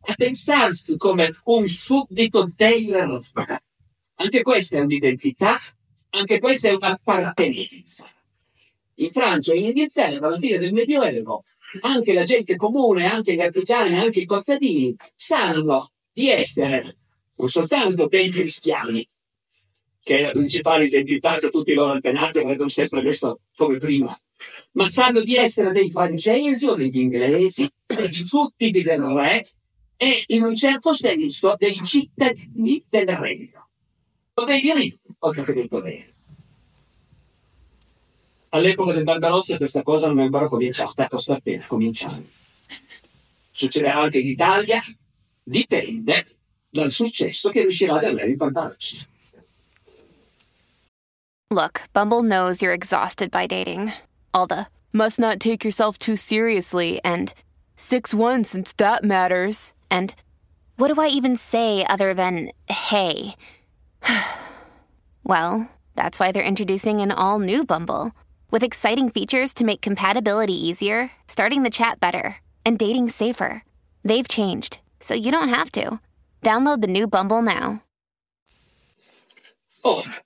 a 0.00 0.14
pensarsi 0.16 0.96
come 0.96 1.30
un 1.44 1.68
suddito 1.68 2.50
del 2.56 3.22
re 3.32 3.62
anche 4.20 4.42
questa 4.42 4.78
è 4.78 4.80
un'identità, 4.80 5.54
anche 6.10 6.40
questa 6.40 6.66
è 6.66 6.72
un'appartenenza. 6.72 8.04
In 8.94 9.10
Francia 9.10 9.52
e 9.52 9.58
in 9.58 9.66
Inghilterra, 9.66 10.26
alla 10.26 10.38
fine 10.38 10.58
del 10.58 10.72
Medioevo, 10.72 11.44
anche 11.82 12.12
la 12.12 12.24
gente 12.24 12.56
comune, 12.56 13.08
anche 13.08 13.34
gli 13.34 13.40
artigiani, 13.40 13.96
anche 13.96 14.18
i 14.18 14.24
contadini, 14.24 14.96
sanno 15.14 15.92
di 16.18 16.30
essere 16.30 16.96
non 17.36 17.48
soltanto 17.48 18.08
dei 18.08 18.30
cristiani, 18.30 19.08
che 20.02 20.18
è 20.18 20.22
la 20.22 20.30
principale 20.30 20.86
identità 20.86 21.38
che 21.38 21.48
tutti 21.48 21.70
i 21.70 21.74
loro 21.74 21.92
antenati 21.92 22.38
avrebbero 22.38 22.68
sempre 22.68 23.00
visto 23.02 23.42
come 23.54 23.78
prima, 23.78 24.18
ma 24.72 24.88
sanno 24.88 25.20
di 25.20 25.36
essere 25.36 25.70
dei 25.70 25.88
francesi 25.92 26.66
o 26.66 26.74
degli 26.74 26.98
inglesi, 26.98 27.70
dei 27.86 28.12
sudditi 28.12 28.82
del 28.82 29.00
re 29.00 29.46
e 29.96 30.24
in 30.28 30.42
un 30.42 30.56
certo 30.56 30.92
senso 30.92 31.54
dei 31.56 31.80
cittadini 31.84 32.84
del 32.88 33.06
regno. 33.06 33.68
Poverini, 34.34 34.98
ho 35.20 35.30
capito 35.30 35.80
bene. 35.80 36.14
All'epoca 38.48 38.92
del 38.92 39.04
Barbarossa 39.04 39.56
questa 39.56 39.82
cosa 39.84 40.08
non 40.08 40.18
è 40.18 40.22
ancora 40.22 40.48
cominciata, 40.48 41.04
ecco 41.04 41.18
sta 41.18 41.34
appena 41.34 41.64
cominciando. 41.66 42.26
Succederà 43.52 44.00
anche 44.00 44.18
in 44.18 44.26
Italia, 44.26 44.80
dipende 45.48 46.24
dal 46.70 46.90
successo 46.90 47.50
che 47.50 47.62
riuscirà 47.62 47.96
ad 47.96 48.04
avere. 48.04 48.36
Look, 51.50 51.82
Bumble 51.94 52.22
knows 52.22 52.60
you're 52.60 52.74
exhausted 52.74 53.30
by 53.30 53.46
dating. 53.46 53.92
All 54.34 54.46
the 54.46 54.66
must 54.92 55.18
not 55.18 55.40
take 55.40 55.64
yourself 55.64 55.96
too 55.98 56.16
seriously 56.16 57.00
and 57.02 57.32
6-1 57.76 58.44
since 58.44 58.72
that 58.76 59.02
matters. 59.02 59.72
And 59.90 60.14
what 60.76 60.92
do 60.92 61.00
I 61.00 61.08
even 61.08 61.36
say 61.36 61.86
other 61.86 62.12
than 62.12 62.50
hey? 62.68 63.34
well, 65.24 65.70
that's 65.94 66.20
why 66.20 66.32
they're 66.32 66.42
introducing 66.42 67.00
an 67.00 67.10
all 67.10 67.38
new 67.38 67.64
Bumble 67.64 68.12
with 68.50 68.62
exciting 68.62 69.10
features 69.10 69.52
to 69.54 69.64
make 69.64 69.80
compatibility 69.80 70.54
easier, 70.54 71.10
starting 71.26 71.62
the 71.62 71.70
chat 71.70 72.00
better, 72.00 72.36
and 72.64 72.78
dating 72.78 73.08
safer. 73.08 73.62
They've 74.04 74.28
changed, 74.28 74.78
so 75.00 75.14
you 75.14 75.30
don't 75.30 75.48
have 75.48 75.70
to. 75.72 76.00
Download 76.42 76.80
the 76.80 76.86
new 76.86 77.06
Bumble 77.06 77.42
now. 77.42 77.82
Ora, 79.82 80.24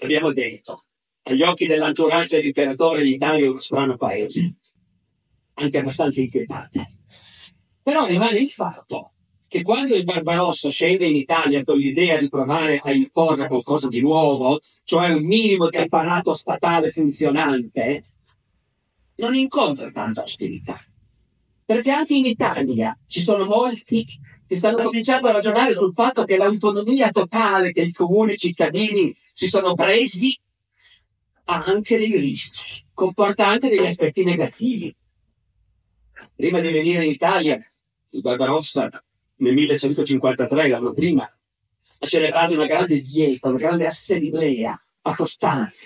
abbiamo 0.00 0.32
detto, 0.32 0.84
agli 1.22 1.42
occhi 1.42 1.66
dell'entourage 1.66 2.36
dell'imperatore 2.36 3.02
l'Italia 3.02 3.44
è 3.44 3.48
uno 3.48 3.60
strano 3.60 3.96
paese, 3.96 4.54
anche 5.54 5.78
abbastanza 5.78 6.20
inquietante. 6.20 6.96
Però 7.82 8.06
rimane 8.06 8.40
il 8.40 8.50
fatto 8.50 9.12
che 9.46 9.62
quando 9.62 9.94
il 9.94 10.04
Barbarossa 10.04 10.70
scende 10.70 11.06
in 11.06 11.16
Italia 11.16 11.64
con 11.64 11.76
l'idea 11.76 12.18
di 12.18 12.28
provare 12.28 12.78
a 12.82 12.92
imporre 12.92 13.48
qualcosa 13.48 13.88
di 13.88 14.00
nuovo, 14.00 14.60
cioè 14.84 15.08
un 15.10 15.24
minimo 15.24 15.68
di 15.68 15.76
apparato 15.76 16.34
statale 16.34 16.90
funzionante, 16.92 18.04
non 19.16 19.34
incontra 19.34 19.90
tanta 19.90 20.22
ostilità. 20.22 20.80
Perché 21.70 21.92
anche 21.92 22.14
in 22.14 22.26
Italia 22.26 22.98
ci 23.06 23.22
sono 23.22 23.44
molti 23.44 24.04
che 24.44 24.56
stanno 24.56 24.82
cominciando 24.82 25.28
a 25.28 25.30
ragionare 25.30 25.72
sul 25.72 25.92
fatto 25.92 26.24
che 26.24 26.36
l'autonomia 26.36 27.12
totale 27.12 27.70
che 27.70 27.82
i 27.82 27.92
comuni 27.92 28.36
cittadini 28.36 29.16
si 29.32 29.46
sono 29.46 29.74
presi 29.74 30.36
ha 31.44 31.62
anche 31.62 31.96
dei 31.96 32.16
rischi, 32.16 32.84
comporta 32.92 33.46
anche 33.46 33.68
degli 33.68 33.86
aspetti 33.86 34.24
negativi. 34.24 34.92
Prima 36.34 36.58
di 36.58 36.72
venire 36.72 37.04
in 37.04 37.10
Italia, 37.12 37.64
il 38.08 38.20
Barbarossa 38.20 38.90
nel 39.36 39.54
1153, 39.54 40.66
l'anno 40.66 40.92
prima, 40.92 41.22
a 41.22 42.06
celebrare 42.06 42.52
una 42.52 42.66
grande 42.66 43.00
dieta, 43.00 43.48
una 43.48 43.58
grande 43.58 43.86
assemblea 43.86 44.76
a 45.02 45.14
Costanza. 45.14 45.84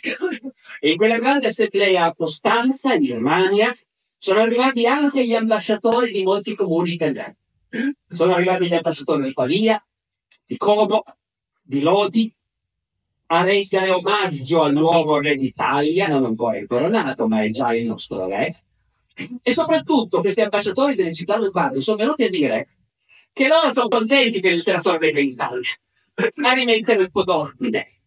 E 0.81 0.91
in 0.93 0.97
quella 0.97 1.19
grande 1.19 1.49
assemblea 1.49 2.07
a 2.07 2.15
Costanza, 2.15 2.95
in 2.95 3.05
Germania, 3.05 3.77
sono 4.25 4.41
arrivati 4.41 4.87
anche 4.87 5.27
gli 5.27 5.35
ambasciatori 5.35 6.11
di 6.11 6.23
molti 6.23 6.55
comuni 6.55 6.95
italiani. 6.95 7.37
Sono 8.09 8.33
arrivati 8.33 8.69
gli 8.69 8.73
ambasciatori 8.73 9.23
di 9.25 9.35
Pavia, 9.35 9.87
di 10.47 10.57
Como, 10.57 11.03
di 11.61 11.83
Lodi, 11.83 12.35
a 13.27 13.43
rendere 13.43 13.91
omaggio 13.91 14.63
al 14.63 14.73
nuovo 14.73 15.21
re 15.21 15.37
d'Italia, 15.37 16.09
non 16.09 16.25
ancora 16.25 16.57
incoronato, 16.57 17.29
ma 17.29 17.43
è 17.43 17.51
già 17.51 17.75
il 17.75 17.85
nostro 17.85 18.27
re. 18.27 18.63
E 19.43 19.53
soprattutto 19.53 20.21
questi 20.21 20.41
ambasciatori 20.41 20.95
delle 20.95 21.13
città 21.13 21.37
del 21.37 21.51
Valle 21.51 21.83
sono 21.83 21.99
venuti 21.99 22.25
a 22.25 22.31
dire 22.31 22.69
che 23.31 23.47
loro 23.47 23.75
sono 23.75 23.89
contenti 23.89 24.41
che 24.41 24.49
il 24.49 24.57
literatore 24.57 24.97
venga 24.97 25.21
in 25.21 25.29
Italia, 25.29 25.71
ma 26.37 26.55
rimettere 26.55 27.03
un 27.03 27.11
po' 27.11 27.25
d'ordine. 27.25 28.01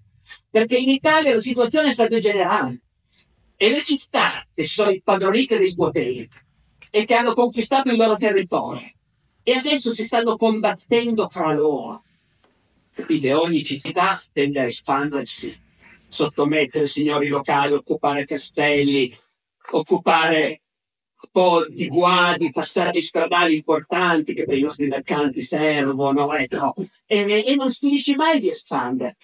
Perché 0.49 0.77
in 0.77 0.89
Italia 0.89 1.36
la 1.36 1.39
situazione 1.39 1.89
è 1.89 1.93
stata 1.93 2.17
generale. 2.17 2.82
E 3.60 3.70
le 3.70 3.84
città 3.84 4.46
che 4.54 4.63
si 4.63 4.74
sono 4.76 4.91
impadronite 4.91 5.58
dei 5.58 5.74
poteri 5.74 6.30
e 6.91 7.06
che 7.06 7.15
hanno 7.15 7.34
conquistato 7.34 7.89
il 7.89 7.98
loro 7.98 8.15
territorio 8.15 8.88
e 9.41 9.54
adesso 9.54 9.93
si 9.93 10.04
stanno 10.04 10.36
combattendo 10.36 11.28
fra 11.28 11.54
loro. 11.54 12.04
Capite? 12.93 13.34
Ogni 13.34 13.63
città 13.63 14.22
tende 14.34 14.60
a 14.60 14.65
espandersi, 14.65 15.58
sottomettere 16.10 16.86
signori 16.86 17.30
locali, 17.30 17.74
occupare 17.74 18.26
castelli, 18.26 19.15
occupare 19.72 20.63
ponti, 21.32 21.88
guadi, 21.88 22.52
passaggi 22.52 23.02
stradali 23.02 23.56
importanti 23.56 24.34
che 24.34 24.46
per 24.46 24.58
i 24.58 24.62
nostri 24.62 24.88
mercanti 24.88 25.41
servono, 25.41 26.34
ecco. 26.34 26.76
e, 27.06 27.46
e 27.46 27.56
non 27.56 27.72
si 27.72 27.88
finisce 27.88 28.15
mai 28.15 28.39
di 28.39 28.50
espandere. 28.50 29.15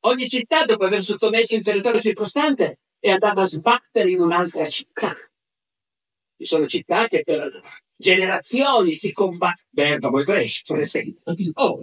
Ogni 0.00 0.28
città, 0.28 0.64
dopo 0.64 0.84
aver 0.84 1.02
sottomesso 1.02 1.56
il 1.56 1.64
territorio 1.64 2.00
circostante, 2.00 2.80
è 3.06 3.12
andata 3.12 3.42
a 3.42 3.46
sbattere 3.46 4.10
in 4.10 4.20
un'altra 4.20 4.68
città. 4.68 5.14
Ci 6.36 6.44
sono 6.44 6.66
città 6.66 7.06
che 7.06 7.22
per 7.24 7.60
generazioni 7.94 8.96
si 8.96 9.12
combattono. 9.12 9.68
Bergamo 9.70 10.18
e 10.18 10.24
Brescia, 10.24 10.74
per 10.74 10.82
esempio. 10.82 11.22
Oh, 11.54 11.78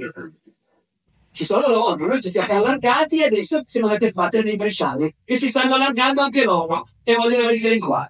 ci 1.31 1.45
sono 1.45 1.67
loro, 1.69 2.05
noi 2.05 2.21
ci 2.21 2.29
siamo 2.29 2.51
allargati 2.53 3.21
e 3.21 3.23
adesso 3.23 3.63
siamo 3.65 3.87
andati 3.87 4.05
a 4.05 4.09
sbattere 4.09 4.43
dei 4.43 4.57
bresciani, 4.57 5.15
che 5.23 5.35
si 5.37 5.49
stanno 5.49 5.75
allargando 5.75 6.21
anche 6.21 6.43
loro 6.43 6.85
e 7.03 7.15
vogliono 7.15 7.47
venire 7.47 7.77
qua. 7.79 8.05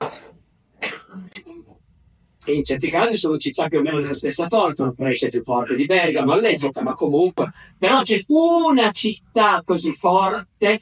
E 2.46 2.54
in 2.54 2.64
certi 2.64 2.90
casi 2.90 3.18
sono 3.18 3.38
città 3.38 3.68
più 3.68 3.78
o 3.78 3.82
meno 3.84 4.00
della 4.00 4.14
stessa 4.14 4.48
forza, 4.48 4.86
non 4.86 4.96
Brescia 4.98 5.28
è 5.28 5.30
più 5.30 5.44
forte 5.44 5.76
di 5.76 5.86
Bergamo 5.86 6.34
all'epoca, 6.34 6.82
ma 6.82 6.96
comunque. 6.96 7.52
Però 7.78 8.02
c'è 8.02 8.22
una 8.28 8.92
città 8.92 9.62
così 9.64 9.94
forte 9.94 10.80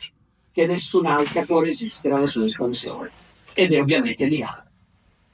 che 0.52 0.66
nessun'altra 0.66 1.44
può 1.44 1.62
resistere 1.62 2.16
alla 2.16 2.28
sua 2.28 2.46
espansione. 2.46 3.12
Ed 3.54 3.74
è 3.74 3.80
ovviamente 3.80 4.28
Milano. 4.28 4.64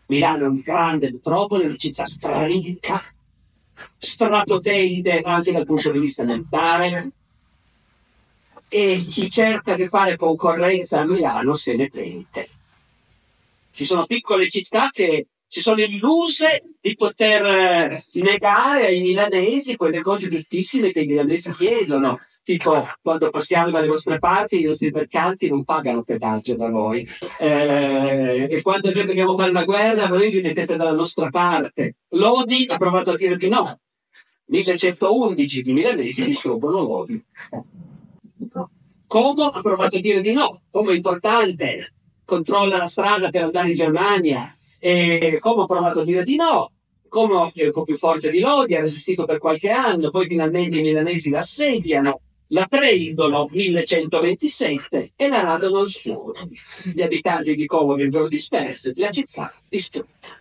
Milano 0.07 0.45
è 0.45 0.47
un 0.47 0.61
grande 0.61 1.11
metropoli, 1.11 1.65
una 1.65 1.75
città 1.75 2.05
straricca, 2.05 3.03
strapotente 3.97 5.21
anche 5.21 5.51
dal 5.51 5.65
punto 5.65 5.91
di 5.91 5.99
vista 5.99 6.23
mentale, 6.23 7.11
e 8.69 9.05
chi 9.09 9.29
cerca 9.29 9.75
di 9.75 9.87
fare 9.87 10.17
concorrenza 10.17 11.01
a 11.01 11.05
Milano 11.05 11.55
se 11.55 11.75
ne 11.75 11.89
pente. 11.89 12.49
Ci 13.71 13.85
sono 13.85 14.05
piccole 14.05 14.49
città 14.49 14.89
che 14.91 15.27
si 15.47 15.61
sono 15.61 15.81
illuse 15.81 16.63
di 16.81 16.93
poter 16.95 17.45
eh, 17.45 18.05
negare 18.13 18.87
ai 18.87 18.99
milanesi 19.01 19.77
quelle 19.77 20.01
cose 20.01 20.27
giustissime 20.27 20.91
che 20.91 21.01
i 21.01 21.05
milanesi 21.05 21.51
chiedono. 21.51 22.19
Tipo, 22.47 22.87
quando 23.01 23.29
passiamo 23.29 23.71
dalle 23.71 23.87
vostre 23.87 24.19
parti, 24.19 24.61
i 24.61 24.63
nostri 24.63 24.89
mercanti 24.89 25.49
non 25.49 25.65
pagano 25.65 26.03
pedaggio 26.03 26.55
da 26.55 26.69
voi. 26.69 27.05
Eh, 27.37 28.47
e 28.49 28.61
quando 28.61 28.89
noi 28.89 29.05
dobbiamo 29.05 29.35
fare 29.35 29.51
la 29.51 29.65
guerra, 29.65 30.07
voi 30.07 30.31
vi 30.31 30.39
mettete 30.39 30.77
dalla 30.77 30.93
nostra 30.93 31.29
parte. 31.29 31.95
Lodi 32.11 32.65
ha 32.69 32.77
provato 32.77 33.11
a 33.11 33.17
dire 33.17 33.35
di 33.35 33.49
no. 33.49 33.77
1111 34.45 35.63
i 35.65 35.73
milanesi 35.73 36.23
distruggono 36.23 36.83
Lodi. 36.83 37.21
Como 39.07 39.43
ha 39.43 39.61
provato 39.61 39.97
a 39.97 39.99
dire 39.99 40.21
di 40.21 40.31
no. 40.31 40.61
Como 40.71 40.91
è 40.91 40.95
importante, 40.95 41.95
controlla 42.23 42.77
la 42.77 42.87
strada 42.87 43.29
per 43.29 43.43
andare 43.43 43.71
in 43.71 43.75
Germania. 43.75 44.55
E 44.79 45.37
Como 45.41 45.63
ha 45.63 45.65
provato 45.65 45.99
a 45.99 46.05
dire 46.05 46.23
di 46.23 46.37
no. 46.37 46.71
Como 47.09 47.51
è 47.53 47.65
un 47.65 47.71
po' 47.73 47.83
più 47.83 47.97
forte 47.97 48.31
di 48.31 48.39
Lodi, 48.39 48.73
ha 48.73 48.79
resistito 48.79 49.25
per 49.25 49.37
qualche 49.37 49.69
anno, 49.69 50.11
poi 50.11 50.27
finalmente 50.27 50.79
i 50.79 50.81
milanesi 50.81 51.29
la 51.29 51.39
assediano 51.39 52.21
la 52.49 52.65
prendono 52.67 53.47
1127 53.51 55.13
e 55.15 55.27
la 55.27 55.41
radono 55.41 55.79
al 55.79 55.89
suolo. 55.89 56.35
Gli 56.83 57.01
abitanti 57.01 57.55
di 57.55 57.65
Como 57.65 57.95
vengono 57.95 58.27
dispersi, 58.27 58.93
la 58.95 59.09
città 59.09 59.53
distrutta. 59.67 60.39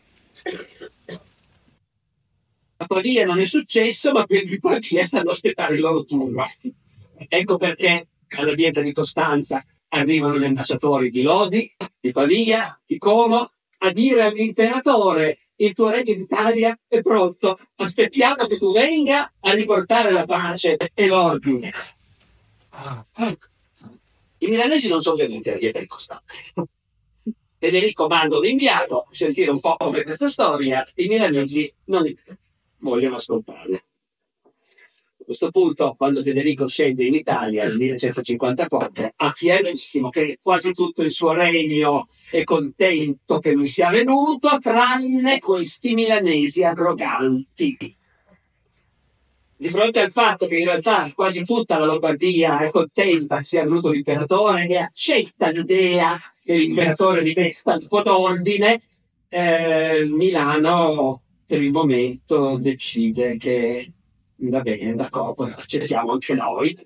A 2.79 2.87
Pavia 2.87 3.25
non 3.25 3.41
è 3.41 3.47
successo, 3.47 4.13
ma 4.13 4.27
quelli 4.27 4.45
di 4.47 4.61
Pavia 4.61 5.03
stanno 5.03 5.31
aspettando 5.31 5.75
il 5.75 5.81
loro 5.81 6.05
turno. 6.05 6.45
Ecco 7.29 7.57
perché 7.57 8.09
alla 8.37 8.55
dieta 8.55 8.81
di 8.83 8.93
Costanza 8.93 9.65
arrivano 9.89 10.39
gli 10.39 10.45
ambasciatori 10.45 11.11
di 11.11 11.23
Lodi, 11.23 11.75
di 11.99 12.13
Pavia, 12.13 12.79
di 12.85 12.99
Como, 12.99 13.51
a 13.79 13.91
dire 13.91 14.23
all'imperatore 14.23 15.39
il 15.57 15.73
tuo 15.73 15.89
regno 15.89 16.15
d'Italia 16.15 16.79
è 16.87 17.01
pronto, 17.01 17.59
aspettiamo 17.77 18.47
che 18.47 18.59
tu 18.59 18.73
venga 18.73 19.33
a 19.41 19.53
riportare 19.53 20.11
la 20.11 20.27
pace 20.27 20.77
e 20.93 21.07
l'ordine. 21.07 21.73
I 24.39 24.49
milanesi 24.49 24.89
non 24.89 25.01
sono 25.01 25.17
venuti 25.17 25.49
alla 25.49 25.59
dieta 25.59 25.79
di 25.79 25.87
Costanza. 25.87 26.41
Federico 27.59 28.07
manda 28.07 28.37
un 28.37 28.45
inviato 28.45 29.01
a 29.01 29.07
sentire 29.11 29.51
un 29.51 29.61
po' 29.61 29.77
come 29.77 30.03
questa 30.03 30.29
storia, 30.29 30.87
i 30.97 31.09
milanesi 31.09 31.73
non 31.85 32.05
vogliono 32.79 33.17
ascoltarla. 33.17 33.77
A 33.77 35.25
questo 35.25 35.51
punto, 35.51 35.95
quando 35.97 36.23
Federico 36.23 36.69
scende 36.69 37.05
in 37.05 37.15
Italia 37.15 37.65
nel 37.65 37.77
1154, 37.77 39.13
ha 39.17 39.33
chiarissimo 39.33 40.11
che 40.11 40.39
quasi 40.41 40.73
tutto 40.73 41.03
il 41.03 41.11
suo 41.11 41.33
regno 41.33 42.07
è 42.31 42.45
contento 42.45 43.39
che 43.39 43.53
lui 43.53 43.67
sia 43.67 43.91
venuto, 43.91 44.59
tranne 44.59 45.41
questi 45.41 45.95
milanesi 45.95 46.63
arroganti 46.63 47.97
di 49.57 49.69
fronte 49.69 50.01
al 50.01 50.11
fatto 50.11 50.47
che 50.47 50.59
in 50.59 50.67
realtà 50.67 51.11
quasi 51.15 51.43
tutta 51.45 51.79
la 51.79 51.87
Lombardia 51.87 52.59
è 52.59 52.71
contenta 52.71 53.39
che 53.39 53.45
sia 53.45 53.65
venuto 53.65 53.91
l'imperatore 53.91 54.67
e 54.67 54.77
accetta 54.77 55.51
l'idea 55.51 56.19
che 56.45 56.55
l'imperatore 56.55 57.23
rimetta 57.23 57.75
un 57.75 57.87
po' 57.89 58.03
d'ordine, 58.03 58.83
eh, 59.29 60.07
Milano 60.11 61.23
per 61.47 61.63
il 61.63 61.73
momento 61.73 62.59
decide 62.59 63.37
che 63.37 63.93
va 64.37 64.61
bene, 64.61 64.95
d'accordo, 64.95 65.45
accettiamo 65.45 66.13
anche 66.13 66.35
noi. 66.35 66.77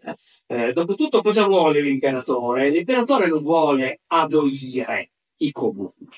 Eh, 0.46 0.72
dopotutto 0.72 1.20
cosa 1.20 1.46
vuole 1.46 1.80
l'imperatore? 1.80 2.70
L'imperatore 2.70 3.28
non 3.28 3.42
vuole 3.42 4.00
abolire 4.06 5.10
i 5.38 5.50
comuni, 5.50 6.08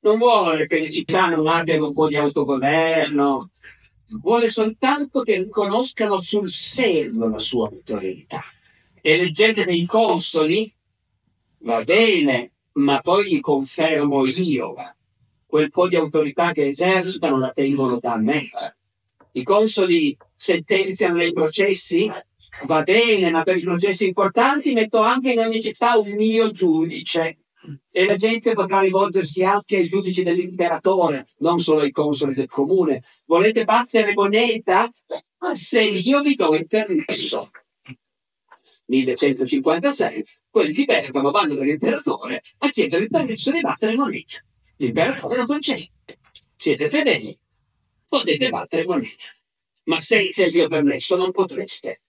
non 0.00 0.18
vuole 0.18 0.66
che 0.66 0.80
le 0.80 0.90
città 0.90 1.28
non 1.28 1.46
abbiano 1.46 1.88
un 1.88 1.92
po' 1.92 2.08
di 2.08 2.16
autogoverno, 2.16 3.50
vuole 4.20 4.50
soltanto 4.50 5.22
che 5.22 5.38
riconoscano 5.38 6.18
sul 6.18 6.50
serio 6.50 7.28
la 7.28 7.38
sua 7.38 7.68
autorità. 7.68 8.42
Eleggete 9.00 9.64
dei 9.64 9.84
consoli, 9.86 10.72
va 11.58 11.82
bene, 11.84 12.52
ma 12.72 13.00
poi 13.00 13.28
li 13.28 13.40
confermo 13.40 14.26
io. 14.26 14.74
Quel 15.46 15.70
po' 15.70 15.88
di 15.88 15.96
autorità 15.96 16.52
che 16.52 16.66
esercitano 16.66 17.38
la 17.38 17.52
tengono 17.52 17.98
da 18.00 18.16
me. 18.16 18.48
I 19.32 19.42
consoli 19.42 20.16
sentenziano 20.34 21.16
nei 21.16 21.32
processi, 21.32 22.10
va 22.66 22.82
bene, 22.82 23.30
ma 23.30 23.42
per 23.42 23.56
i 23.56 23.62
processi 23.62 24.06
importanti 24.06 24.72
metto 24.72 25.00
anche 25.00 25.32
in 25.32 25.40
ogni 25.40 25.60
città 25.60 25.96
un 25.98 26.10
mio 26.12 26.50
giudice 26.50 27.38
e 27.90 28.04
la 28.04 28.16
gente 28.16 28.52
potrà 28.52 28.80
rivolgersi 28.80 29.44
anche 29.44 29.76
ai 29.76 29.88
giudici 29.88 30.22
dell'imperatore, 30.22 31.28
non 31.38 31.60
solo 31.60 31.80
ai 31.80 31.90
consoli 31.90 32.34
del 32.34 32.48
comune. 32.48 33.02
Volete 33.24 33.64
battere 33.64 34.12
moneta? 34.14 34.88
Se 35.52 35.82
io 35.82 36.20
vi 36.22 36.34
do 36.34 36.54
il 36.54 36.66
permesso. 36.66 37.50
1156, 38.86 40.24
quelli 40.50 40.72
di 40.72 40.84
Bergamo 40.84 41.30
vanno 41.30 41.54
dall'imperatore 41.54 42.42
a 42.58 42.68
chiedere 42.68 43.04
il 43.04 43.10
permesso 43.10 43.50
di 43.50 43.60
battere 43.60 43.96
moneta. 43.96 44.44
L'imperatore 44.76 45.36
lo 45.38 45.46
concede. 45.46 45.90
Siete 46.56 46.88
fedeli? 46.88 47.38
Potete 48.08 48.50
battere 48.50 48.84
moneta. 48.84 49.24
Ma 49.84 50.00
senza 50.00 50.44
il 50.44 50.54
mio 50.54 50.68
permesso 50.68 51.16
non 51.16 51.30
potreste. 51.30 52.02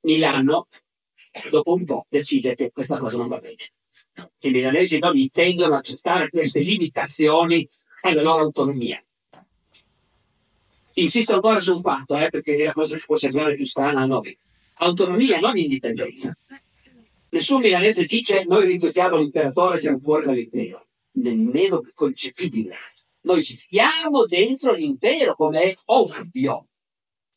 Milano 0.00 0.68
dopo 1.50 1.72
un 1.74 1.84
po' 1.84 2.06
decide 2.08 2.54
che 2.54 2.70
questa 2.72 2.98
cosa 2.98 3.16
non 3.16 3.28
va 3.28 3.38
bene. 3.38 3.56
I 4.40 4.50
milanesi 4.50 4.98
non 4.98 5.16
intendono 5.16 5.76
accettare 5.76 6.28
queste 6.30 6.60
limitazioni 6.60 7.68
alla 8.02 8.22
loro 8.22 8.42
autonomia. 8.42 9.02
Insisto 10.94 11.34
ancora 11.34 11.60
su 11.60 11.74
un 11.74 11.80
fatto, 11.80 12.16
eh, 12.16 12.28
perché 12.28 12.56
è 12.56 12.64
la 12.64 12.72
cosa 12.72 12.96
che 12.96 13.04
può 13.06 13.16
sembrare 13.16 13.54
più 13.54 13.64
strana 13.64 14.02
a 14.02 14.06
noi. 14.06 14.36
Autonomia, 14.78 15.38
non 15.38 15.56
indipendenza. 15.56 16.36
Nessun 17.30 17.60
milanese 17.60 18.04
dice 18.04 18.44
noi 18.46 18.66
rifiutiamo 18.66 19.18
l'imperatore, 19.18 19.78
siamo 19.78 19.98
fuori 20.00 20.26
dall'impero. 20.26 20.86
Nemmeno 21.12 21.82
concepibile. 21.94 22.76
Noi 23.22 23.42
stiamo 23.42 24.26
dentro 24.26 24.72
l'impero, 24.72 25.34
come 25.34 25.62
è 25.62 25.76
ovvio 25.86 26.67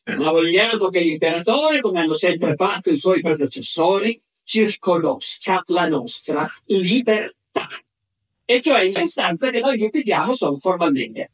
ma 0.04 0.32
vogliamo 0.32 0.88
che 0.88 1.00
l'imperatore, 1.02 1.80
come 1.80 2.02
hanno 2.02 2.16
sempre 2.16 2.56
fatto 2.56 2.90
i 2.90 2.98
suoi 2.98 3.22
predecessori, 3.22 4.20
ci 4.44 4.66
riconosca 4.66 5.64
la 5.68 5.88
nostra 5.88 6.50
libertà. 6.66 7.68
E 8.44 8.62
cioè, 8.62 8.82
in 8.82 8.94
sostanza, 8.94 9.50
che 9.50 9.60
noi 9.60 9.78
gli 9.78 9.84
impediamo 9.84 10.34
solo 10.34 10.58
formalmente. 10.60 11.32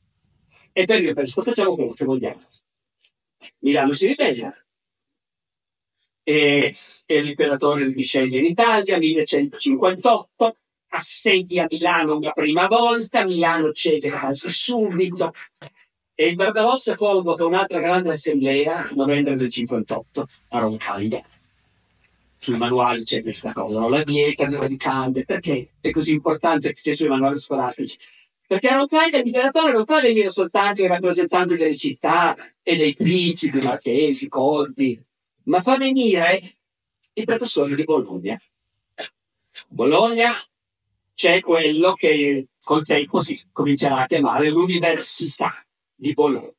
E 0.72 0.86
per 0.86 1.02
io 1.02 1.14
questo 1.14 1.42
facciamo 1.42 1.76
quello 1.76 1.94
che 1.94 2.06
vogliamo. 2.06 2.42
Milano 3.60 3.94
si 3.94 4.08
ribella. 4.08 4.54
E, 6.24 6.76
e 7.06 7.22
l'imperatore 7.22 7.92
discende 7.92 8.38
in 8.38 8.46
Italia, 8.46 8.98
1158, 8.98 10.58
assedia 10.90 11.66
Milano 11.70 12.18
una 12.18 12.32
prima 12.32 12.68
volta, 12.68 13.26
Milano 13.26 13.72
cede 13.72 14.10
quasi 14.10 14.50
subito, 14.50 15.34
e 16.20 16.30
il 16.30 16.36
Barbarossa 16.36 16.96
convoca 16.96 17.46
un'altra 17.46 17.80
grande 17.80 18.10
assemblea, 18.10 18.90
novembre 18.96 19.36
del 19.36 19.52
58, 19.52 20.28
a 20.50 20.60
Roncaglia. 20.60 21.24
Sui 22.40 22.58
manuali 22.58 23.04
c'è 23.04 23.22
questa 23.22 23.54
cosa, 23.54 23.82
non 23.82 23.92
la 23.92 24.02
vieta 24.02 24.48
di 24.48 24.56
Roncaglia. 24.56 25.22
Perché 25.24 25.74
è 25.80 25.92
così 25.92 26.14
importante 26.14 26.74
che 26.74 26.82
c'è 26.82 26.96
sui 26.96 27.08
manuali 27.08 27.40
scolastici? 27.40 28.00
Perché 28.48 28.68
a 28.68 28.78
Roncaglia 28.78 29.22
l'imperatore 29.22 29.74
non 29.74 29.86
fa 29.86 30.02
venire 30.02 30.30
soltanto 30.30 30.82
i 30.82 30.88
rappresentanti 30.88 31.56
delle 31.56 31.78
città 31.78 32.36
e 32.64 32.76
dei 32.76 32.96
principi, 32.96 33.60
marchesi, 33.60 34.28
conti, 34.28 35.00
ma 35.44 35.62
fa 35.62 35.78
venire 35.78 36.56
i 37.14 37.26
professori 37.26 37.76
di 37.76 37.84
Bologna. 37.84 38.42
Bologna 39.68 40.34
c'è 41.14 41.42
quello 41.42 41.94
che 41.94 42.48
col 42.64 42.84
tempo 42.84 43.22
si 43.22 43.40
comincerà 43.52 44.02
a 44.02 44.06
chiamare 44.08 44.50
l'Università 44.50 45.62
di 45.98 46.14
Bologna. 46.14 46.54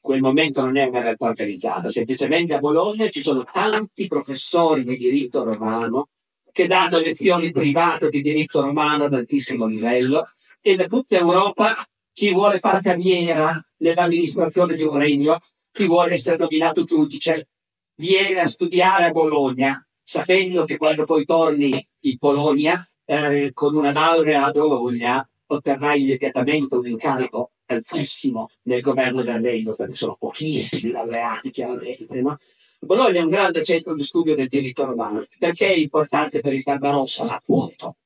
Quel 0.00 0.20
momento 0.20 0.62
non 0.62 0.76
è 0.78 0.84
una 0.84 1.02
realtà 1.02 1.26
organizzata, 1.26 1.90
semplicemente 1.90 2.54
a 2.54 2.58
Bologna 2.58 3.08
ci 3.08 3.20
sono 3.20 3.44
tanti 3.44 4.06
professori 4.06 4.82
di 4.84 4.96
diritto 4.96 5.44
romano 5.44 6.08
che 6.50 6.66
danno 6.66 6.98
lezioni 6.98 7.52
private 7.52 8.08
di 8.08 8.22
diritto 8.22 8.62
romano 8.62 9.04
ad 9.04 9.14
altissimo 9.14 9.66
livello 9.66 10.28
e 10.60 10.76
da 10.76 10.86
tutta 10.86 11.16
Europa 11.16 11.86
chi 12.12 12.32
vuole 12.32 12.58
fare 12.58 12.80
carriera 12.80 13.62
nell'amministrazione 13.76 14.74
di 14.74 14.82
un 14.82 14.96
regno, 14.96 15.38
chi 15.70 15.86
vuole 15.86 16.14
essere 16.14 16.38
nominato 16.38 16.82
giudice, 16.84 17.48
viene 17.96 18.40
a 18.40 18.46
studiare 18.46 19.04
a 19.04 19.10
Bologna, 19.12 19.86
sapendo 20.02 20.64
che 20.64 20.78
quando 20.78 21.04
poi 21.04 21.24
torni 21.24 21.86
in 22.00 22.18
Polonia 22.18 22.84
eh, 23.04 23.50
con 23.52 23.76
una 23.76 23.92
laurea 23.92 24.46
a 24.46 24.50
Bologna 24.50 25.28
otterrai 25.46 26.00
immediatamente 26.00 26.74
un 26.74 26.86
incarico 26.86 27.52
altissimo 27.74 28.50
nel 28.62 28.80
governo 28.80 29.22
del 29.22 29.40
regno, 29.40 29.74
perché 29.74 29.94
sono 29.94 30.16
pochissimi 30.18 30.92
laureati 30.92 31.50
chiaramente, 31.50 32.20
no? 32.20 32.38
Bologna 32.80 33.20
è 33.20 33.22
un 33.22 33.28
grande 33.28 33.64
centro 33.64 33.94
di 33.94 34.02
studio 34.04 34.34
del 34.34 34.46
diritto 34.46 34.84
romano. 34.84 35.24
Perché 35.38 35.68
è 35.68 35.76
importante 35.76 36.40
per 36.40 36.52
il 36.52 36.62
Barbarossa? 36.62 37.24
Appunto, 37.24 37.96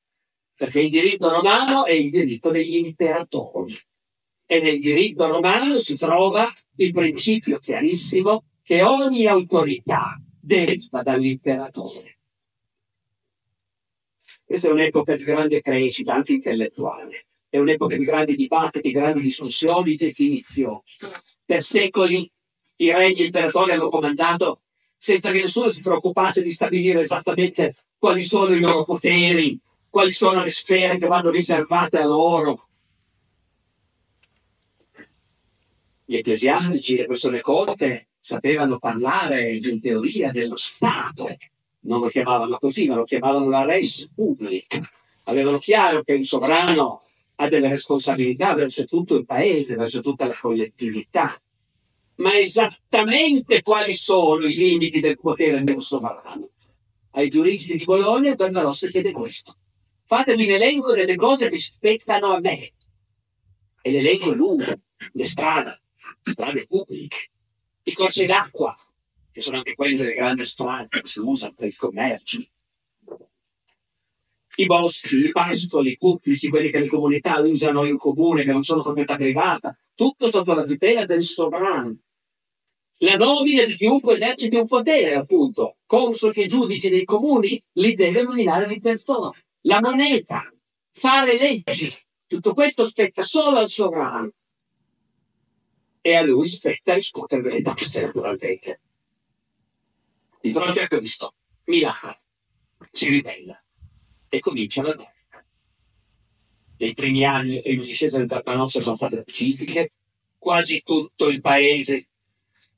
perché 0.55 0.81
il 0.81 0.89
diritto 0.89 1.29
romano 1.29 1.85
è 1.85 1.91
il 1.91 2.09
diritto 2.09 2.49
degli 2.49 2.77
imperatori. 2.77 3.77
E 4.45 4.61
nel 4.61 4.79
diritto 4.79 5.27
romano 5.27 5.77
si 5.77 5.95
trova 5.95 6.51
il 6.77 6.91
principio 6.91 7.59
chiarissimo 7.59 8.45
che 8.63 8.81
ogni 8.81 9.25
autorità 9.27 10.19
deriva 10.39 11.01
dall'imperatore. 11.01 12.17
Questa 14.43 14.67
è 14.67 14.71
un'epoca 14.71 15.15
di 15.15 15.23
grande 15.23 15.61
crescita, 15.61 16.13
anche 16.13 16.33
intellettuale. 16.33 17.25
È 17.53 17.59
un'epoca 17.59 17.95
di 17.95 18.03
grandi 18.03 18.35
dibattiti, 18.35 18.89
grandi 18.89 19.21
discussioni, 19.21 19.95
definizioni. 19.95 20.81
Per 21.45 21.61
secoli 21.61 22.27
i 22.77 22.91
re 22.91 23.05
e 23.05 23.11
gli 23.11 23.21
imperatori 23.21 23.73
hanno 23.73 23.89
comandato 23.89 24.61
senza 24.97 25.29
che 25.29 25.41
nessuno 25.41 25.69
si 25.69 25.81
preoccupasse 25.81 26.41
di 26.41 26.51
stabilire 26.51 27.01
esattamente 27.01 27.75
quali 27.95 28.23
sono 28.23 28.55
i 28.55 28.59
loro 28.59 28.83
poteri, 28.83 29.59
quali 29.87 30.13
sono 30.13 30.41
le 30.41 30.49
sfere 30.49 30.97
che 30.97 31.05
vanno 31.05 31.29
riservate 31.29 31.99
a 31.99 32.05
loro. 32.05 32.69
Gli 36.05 36.15
ecclesiastici, 36.15 36.95
le 36.95 37.05
persone 37.05 37.39
colte, 37.41 38.07
sapevano 38.19 38.79
parlare 38.79 39.55
in 39.55 39.79
teoria 39.79 40.31
dello 40.31 40.57
Stato, 40.57 41.37
non 41.81 41.99
lo 41.99 42.07
chiamavano 42.07 42.57
così, 42.57 42.87
ma 42.87 42.95
lo 42.95 43.03
chiamavano 43.03 43.47
la 43.47 43.63
res 43.63 44.09
publica. 44.11 44.81
Avevano 45.25 45.59
chiaro 45.59 46.01
che 46.01 46.13
il 46.13 46.25
sovrano 46.25 47.03
ha 47.35 47.49
delle 47.49 47.69
responsabilità 47.69 48.53
verso 48.53 48.85
tutto 48.85 49.15
il 49.15 49.25
paese, 49.25 49.75
verso 49.75 50.01
tutta 50.01 50.27
la 50.27 50.37
collettività 50.39 51.37
ma 52.15 52.37
esattamente 52.37 53.61
quali 53.61 53.93
sono 53.95 54.45
i 54.45 54.53
limiti 54.53 54.99
del 54.99 55.19
potere 55.19 55.63
dello 55.63 55.81
sovrano. 55.81 56.49
Ai 57.11 57.29
giuristi 57.29 57.77
di 57.77 57.83
Bologna 57.83 58.35
Barbarossa 58.35 58.87
chiede 58.87 59.11
questo. 59.11 59.57
Fatemi 60.05 60.45
l'elenco 60.45 60.93
delle 60.93 61.15
cose 61.15 61.49
che 61.49 61.59
spettano 61.59 62.33
a 62.33 62.39
me. 62.39 62.73
E 63.81 63.91
l'elenco 63.91 64.31
è 64.31 64.35
lungo. 64.35 64.65
Le 65.11 65.25
strade, 65.25 65.81
strade 66.21 66.65
pubbliche, 66.65 67.31
i 67.83 67.93
corsi 67.93 68.25
d'acqua, 68.25 68.75
che 69.31 69.41
sono 69.41 69.57
anche 69.57 69.75
quelli 69.75 69.97
delle 69.97 70.13
grandi 70.13 70.45
strade 70.45 70.87
che 70.87 71.01
si 71.03 71.19
usano 71.19 71.53
per 71.53 71.67
il 71.67 71.75
commercio, 71.75 72.41
i 74.55 74.65
boschi, 74.65 75.17
i 75.17 75.31
pascoli 75.31 75.97
pubblici, 75.97 76.49
quelli 76.49 76.69
che 76.69 76.79
le 76.79 76.87
comunità 76.87 77.39
usano 77.39 77.85
in 77.85 77.97
comune, 77.97 78.43
che 78.43 78.51
non 78.51 78.63
sono 78.63 78.83
proprietà 78.83 79.15
privata, 79.15 79.77
tutto 79.95 80.29
sotto 80.29 80.53
la 80.53 80.63
tutela 80.63 81.05
del 81.05 81.23
sovrano. 81.23 81.97
La 82.97 83.15
nomina 83.15 83.65
di 83.65 83.73
chiunque 83.73 84.13
eserciti 84.13 84.55
un 84.55 84.67
potere, 84.67 85.15
appunto, 85.15 85.77
consoli 85.85 86.43
e 86.43 86.45
giudici 86.45 86.89
dei 86.89 87.03
comuni, 87.03 87.61
li 87.73 87.93
deve 87.95 88.23
nominare 88.23 88.67
l'imperatore. 88.67 89.45
La 89.61 89.79
moneta, 89.81 90.53
fare 90.91 91.37
leggi, 91.37 91.91
tutto 92.27 92.53
questo 92.53 92.87
spetta 92.87 93.23
solo 93.23 93.57
al 93.57 93.69
sovrano. 93.69 94.31
E 96.01 96.15
a 96.15 96.21
lui 96.21 96.47
spetta 96.47 96.93
riscuotere 96.93 97.49
le 97.49 97.61
tasse, 97.61 98.05
naturalmente. 98.05 98.81
Di 100.41 100.51
fronte 100.51 100.81
a 100.81 100.87
questo, 100.87 101.33
Milano 101.65 102.17
si 102.91 103.09
ribella 103.09 103.62
e 104.33 104.39
comincia 104.39 104.81
la 104.81 104.93
guerra. 104.93 105.45
Nei 106.77 106.95
primi 106.95 107.23
anni, 107.23 107.53
le 107.53 107.61
prime 107.61 107.85
discese 107.85 108.17
del 108.17 108.25
Barbarossa 108.25 108.81
sono 108.81 108.95
state 108.95 109.21
pacifiche, 109.21 109.91
quasi 110.39 110.81
tutto 110.83 111.29
il 111.29 111.39
paese 111.39 112.07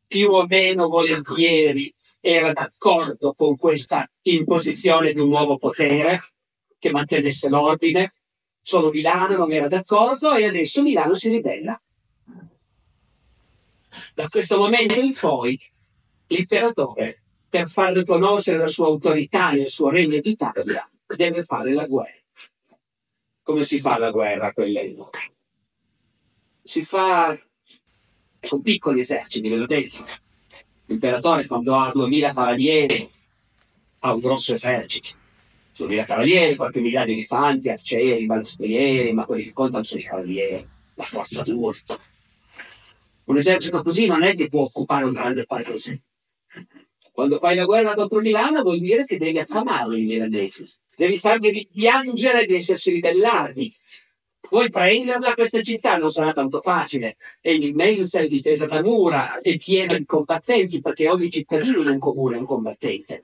più 0.06 0.32
o 0.32 0.45
meno 0.47 0.89
volentieri 0.89 1.93
era 2.20 2.51
d'accordo 2.51 3.34
con 3.34 3.56
questa 3.56 4.06
imposizione 4.24 5.14
di 5.14 5.20
un 5.22 5.30
nuovo 5.30 5.56
potere 5.56 6.34
che 6.78 6.91
mantenesse 6.91 7.47
l'ordine. 7.47 8.12
Solo 8.62 8.89
Milano 8.89 9.38
non 9.38 9.53
era 9.53 9.70
d'accordo 9.70 10.34
e 10.36 10.43
adesso 10.43 10.82
Milano 10.82 11.16
si 11.16 11.30
ribella. 11.30 11.82
Da 14.14 14.28
questo 14.28 14.58
momento 14.58 14.99
in 14.99 15.14
poi 15.14 15.58
l'imperatore, 16.28 17.22
per 17.47 17.70
far 17.70 17.93
riconoscere 17.93 18.58
la 18.58 18.68
sua 18.68 18.88
autorità 18.88 19.51
nel 19.51 19.70
suo 19.70 19.89
regno 19.89 20.20
d'Italia, 20.20 20.89
deve 21.08 21.43
fare 21.43 21.74
la 21.74 21.86
guerra. 21.86 22.24
Come 23.43 23.64
si 23.64 23.80
fa 23.80 23.97
la 23.97 24.12
guerra 24.12 24.47
a 24.47 24.53
quell'epoca? 24.53 25.20
Si 26.64 26.84
fa 26.84 27.38
con 28.47 28.62
piccoli 28.62 29.01
eserciti, 29.01 29.49
ve 29.49 29.56
l'ho 29.56 29.68
detto. 29.68 30.03
L'imperatore 30.86 31.45
quando 31.45 31.76
ha 31.76 31.91
2000 31.91 32.34
cavalieri 32.34 33.10
ha 33.99 34.14
un 34.14 34.20
grosso 34.20 34.53
esercito. 34.53 35.18
2000 35.78 36.06
cavalieri, 36.06 36.56
qualche 36.56 36.80
migliaio 36.80 37.06
di 37.06 37.14
elefanti, 37.14 37.70
arcieri, 37.70 38.26
balistrieri, 38.26 39.12
ma 39.14 39.26
quelli 39.26 39.43
che 39.43 39.53
contano 39.53 39.84
sono 39.84 39.99
i 39.99 40.03
cavalieri, 40.03 40.70
la 40.95 41.03
forza 41.03 41.41
d'urto. 41.43 41.99
Un 43.26 43.38
esercito 43.38 43.82
così 43.82 44.08
non 44.08 44.24
è 44.24 44.36
che 44.36 44.47
può 44.47 44.62
occupare 44.62 45.06
un 45.06 45.14
grande 45.14 45.45
paese. 45.45 46.03
Quando 47.12 47.38
fai 47.38 47.56
la 47.56 47.66
guerra 47.66 47.95
contro 47.95 48.20
Milano 48.20 48.62
vuol 48.62 48.80
dire 48.80 49.06
che 49.06 49.18
devi 49.18 49.39
affamarli 49.39 50.01
i 50.01 50.06
milanesi. 50.06 50.78
Devi 50.98 51.18
farli 51.18 51.68
piangere 51.72 52.46
di 52.46 52.56
essersi 52.56 52.91
ribellati, 52.91 53.74
poi 54.48 54.70
prenderla 54.70 55.34
questa 55.34 55.62
città 55.62 55.98
non 55.98 56.12
sarà 56.12 56.32
tanto 56.32 56.62
facile, 56.62 57.18
è 57.41 57.50
immensa 57.50 58.20
e 58.20 58.28
difesa 58.28 58.66
da 58.66 58.82
mura 58.82 59.39
e 59.39 59.58
piena 59.58 59.98
di 59.98 60.06
combattenti 60.06 60.82
perché 60.82 61.10
ogni 61.10 61.30
cittadino 61.30 61.82
in 61.82 61.88
un 61.88 62.00
comune 62.00 62.36
è 62.36 62.39
un 62.39 62.46
combattente. 62.46 63.24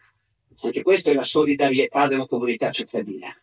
Anche 0.64 0.82
questa 0.82 1.12
è 1.12 1.14
la 1.14 1.24
solidarietà 1.24 2.08
della 2.08 2.26
comunità 2.26 2.72
cittadina. 2.72 3.34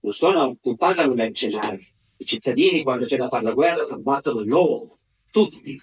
Non 0.00 0.12
sono, 0.12 0.56
non 0.60 0.76
parlano 0.76 1.14
mercenari. 1.14 1.86
I 2.16 2.24
cittadini 2.24 2.82
quando 2.82 3.04
c'è 3.04 3.16
da 3.16 3.28
fare 3.28 3.44
la 3.44 3.52
guerra 3.52 3.86
combattono 3.86 4.42
loro, 4.44 4.98
tutti. 5.30 5.80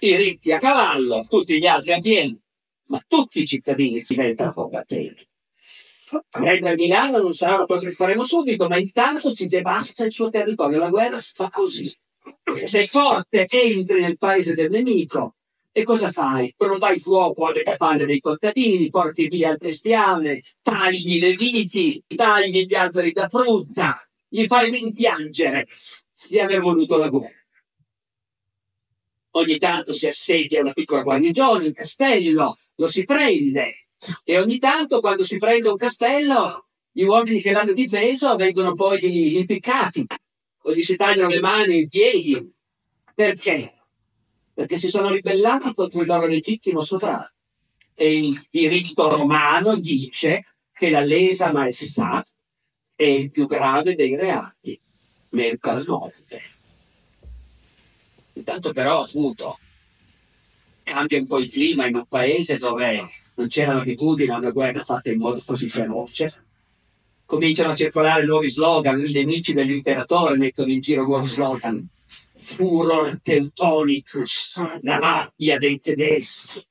I 0.00 0.16
ricchi 0.16 0.52
a 0.52 0.58
cavallo, 0.58 1.26
tutti 1.28 1.58
gli 1.58 1.66
altri 1.66 1.92
a 1.92 2.00
piedi, 2.00 2.38
ma 2.86 3.02
tutti 3.06 3.40
i 3.40 3.46
cittadini 3.46 4.04
diventano 4.06 4.52
combattenti. 4.52 5.26
Prendere 6.28 6.74
Milano 6.74 7.18
non 7.18 7.32
sarà 7.32 7.56
una 7.56 7.66
cosa 7.66 7.88
che 7.88 7.94
faremo 7.94 8.24
subito, 8.24 8.68
ma 8.68 8.78
intanto 8.78 9.30
si 9.30 9.46
devasta 9.46 10.04
il 10.04 10.12
suo 10.12 10.30
territorio. 10.30 10.78
La 10.78 10.90
guerra 10.90 11.20
si 11.20 11.32
fa 11.34 11.48
così. 11.50 11.94
Sei 12.64 12.86
forte, 12.86 13.46
entri 13.48 14.00
nel 14.00 14.18
paese 14.18 14.52
del 14.52 14.70
nemico 14.70 15.36
e 15.76 15.84
cosa 15.84 16.10
fai? 16.10 16.54
Provai 16.56 16.98
fuoco 16.98 17.46
alle 17.46 17.62
capanne 17.62 18.06
dei 18.06 18.18
contadini, 18.18 18.88
porti 18.88 19.28
via 19.28 19.50
il 19.50 19.58
bestiame, 19.58 20.42
tagli 20.62 21.20
le 21.20 21.36
viti, 21.36 22.02
tagli 22.16 22.64
gli 22.64 22.74
alberi 22.74 23.12
da 23.12 23.28
frutta, 23.28 24.02
gli 24.26 24.46
fai 24.46 24.70
rimpiangere 24.70 25.68
di 26.28 26.40
aver 26.40 26.60
voluto 26.60 26.96
la 26.96 27.10
guerra. 27.10 27.44
Ogni 29.32 29.58
tanto 29.58 29.92
si 29.92 30.06
assedia 30.06 30.62
una 30.62 30.72
piccola 30.72 31.02
guarnigione, 31.02 31.66
un 31.66 31.72
castello, 31.74 32.56
lo 32.76 32.86
si 32.86 33.04
prende, 33.04 33.85
e 34.24 34.38
ogni 34.38 34.58
tanto, 34.58 35.00
quando 35.00 35.24
si 35.24 35.38
prende 35.38 35.68
un 35.68 35.76
castello, 35.76 36.66
gli 36.90 37.04
uomini 37.04 37.40
che 37.40 37.52
l'hanno 37.52 37.72
difeso 37.72 38.36
vengono 38.36 38.74
poi 38.74 39.38
impiccati, 39.38 40.06
o 40.62 40.74
gli 40.74 40.82
si 40.82 40.96
tagliano 40.96 41.28
le 41.28 41.40
mani, 41.40 41.80
i 41.80 41.88
piedi. 41.88 42.52
Perché? 43.14 43.74
Perché 44.54 44.78
si 44.78 44.88
sono 44.88 45.10
ribellati 45.10 45.74
contro 45.74 46.00
il 46.00 46.06
loro 46.06 46.26
legittimo 46.26 46.80
sovrano. 46.80 47.30
E 47.94 48.18
il 48.18 48.46
diritto 48.50 49.08
romano 49.08 49.76
dice 49.76 50.56
che 50.72 50.90
la 50.90 51.00
lesa 51.00 51.52
maestà 51.52 52.26
è 52.94 53.04
il 53.04 53.30
più 53.30 53.46
grave 53.46 53.94
dei 53.94 54.16
reati, 54.16 54.78
merca 55.30 55.74
la 55.74 55.84
morte. 55.86 56.42
Intanto 58.34 58.72
però, 58.72 59.02
appunto, 59.02 59.58
cambia 60.82 61.18
un 61.18 61.26
po' 61.26 61.38
il 61.38 61.50
clima 61.50 61.86
in 61.86 61.96
un 61.96 62.06
paese 62.06 62.58
dove 62.58 63.06
non 63.36 63.48
c'erano 63.48 63.80
abitudini 63.80 64.30
a 64.30 64.38
una 64.38 64.50
guerra 64.50 64.82
fatta 64.82 65.10
in 65.10 65.18
modo 65.18 65.42
così 65.44 65.68
feroce. 65.68 66.44
Cominciano 67.24 67.72
a 67.72 67.74
circolare 67.74 68.24
nuovi 68.24 68.48
slogan, 68.48 69.00
i 69.00 69.12
nemici 69.12 69.52
dell'imperatore 69.52 70.36
mettono 70.36 70.72
in 70.72 70.80
giro 70.80 71.04
nuovi 71.04 71.28
slogan. 71.28 71.86
Furor 72.34 73.20
teutonicus, 73.20 74.62
la 74.82 74.98
rabbia 74.98 75.58
dei 75.58 75.80
tedeschi. 75.80 76.64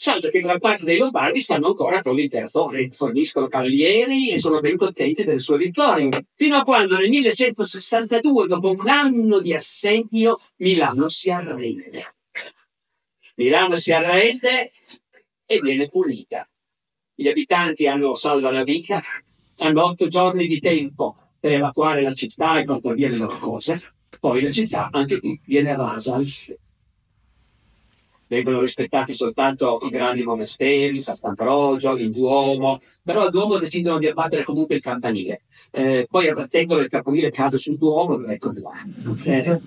Salvo 0.00 0.28
che 0.30 0.40
gran 0.40 0.60
parte 0.60 0.84
dei 0.84 0.98
Lombardi 0.98 1.40
stanno 1.40 1.68
ancora 1.68 2.02
con 2.02 2.14
l'imperatore, 2.14 2.88
forniscono 2.90 3.48
cavalieri 3.48 4.30
e 4.30 4.38
sono 4.38 4.60
ben 4.60 4.76
contenti 4.76 5.24
delle 5.24 5.40
sue 5.40 5.56
vittorie. 5.56 6.26
Fino 6.36 6.56
a 6.56 6.62
quando 6.62 6.96
nel 6.96 7.08
1162, 7.08 8.46
dopo 8.46 8.70
un 8.70 8.88
anno 8.88 9.40
di 9.40 9.52
assedio, 9.52 10.40
Milano 10.58 11.08
si 11.08 11.30
arrende. 11.32 12.17
Milano 13.38 13.76
si 13.76 13.92
arrende 13.92 14.72
e 15.46 15.60
viene 15.60 15.88
pulita. 15.88 16.46
Gli 17.14 17.28
abitanti 17.28 17.86
hanno 17.86 18.14
salva 18.16 18.50
la 18.50 18.64
vita, 18.64 19.00
hanno 19.58 19.84
otto 19.84 20.08
giorni 20.08 20.48
di 20.48 20.58
tempo 20.58 21.16
per 21.38 21.52
evacuare 21.52 22.02
la 22.02 22.14
città 22.14 22.58
e 22.58 22.64
portare 22.64 22.96
via 22.96 23.08
le 23.08 23.16
loro 23.16 23.38
cose. 23.38 23.80
Poi 24.18 24.42
la 24.42 24.50
città, 24.50 24.88
anche 24.90 25.20
qui, 25.20 25.40
viene 25.44 25.76
rasa 25.76 26.16
al 26.16 26.26
vengono 28.26 28.60
rispettati 28.60 29.14
soltanto 29.14 29.80
i 29.82 29.88
grandi 29.88 30.22
monasteri, 30.22 31.00
Sant'Ambrogio, 31.00 31.96
il 31.96 32.10
Duomo, 32.10 32.78
però 33.02 33.24
il 33.24 33.30
Duomo 33.30 33.56
decidono 33.58 33.98
di 33.98 34.06
abbattere 34.06 34.44
comunque 34.44 34.74
il 34.74 34.82
campanile. 34.82 35.42
Eh, 35.70 36.06
poi 36.10 36.28
abbattendo 36.28 36.76
il 36.78 36.88
campanile 36.88 37.30
cade 37.30 37.56
sul 37.56 37.78
Duomo 37.78 38.22
ecco 38.26 38.52
là. 38.54 38.72
Eh. 39.24 39.60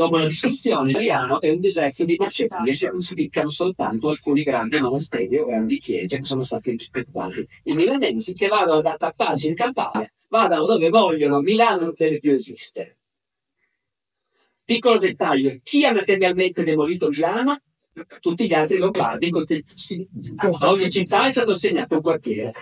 Dopo 0.00 0.16
la 0.16 0.28
distruzione 0.28 0.92
italiano 0.92 1.42
è 1.42 1.50
un 1.50 1.60
deserto 1.60 2.06
di 2.06 2.16
marciapiedi 2.18 2.74
cioè 2.74 2.90
non 2.90 3.02
si 3.02 3.12
piccano 3.12 3.50
soltanto 3.50 4.08
alcuni 4.08 4.42
grandi 4.42 4.80
monasteri 4.80 5.36
o 5.36 5.44
grandi 5.44 5.76
chiese 5.76 6.20
che 6.20 6.24
sono 6.24 6.42
stati 6.42 6.70
rispettati. 6.70 7.46
I 7.64 7.74
milanesi 7.74 8.32
che 8.32 8.48
vadano 8.48 8.78
ad 8.78 8.86
attaccarsi 8.86 9.48
in 9.48 9.56
campagna 9.56 10.10
vadano 10.28 10.64
dove 10.64 10.88
vogliono, 10.88 11.42
Milano 11.42 11.82
non 11.82 11.94
deve 11.94 12.18
più 12.18 12.32
esistere. 12.32 12.96
Piccolo 14.64 14.98
dettaglio, 14.98 15.58
chi 15.62 15.84
ha 15.84 15.92
materialmente 15.92 16.64
demolito 16.64 17.10
Milano? 17.10 17.60
Tutti 18.20 18.46
gli 18.46 18.54
altri 18.54 18.78
lombardi 18.78 19.28
contentissimi. 19.28 20.08
Ogni 20.60 20.90
città 20.90 21.26
è 21.26 21.30
stato 21.30 21.50
assegnato 21.50 21.96
un 21.96 22.00
quartiere. 22.00 22.54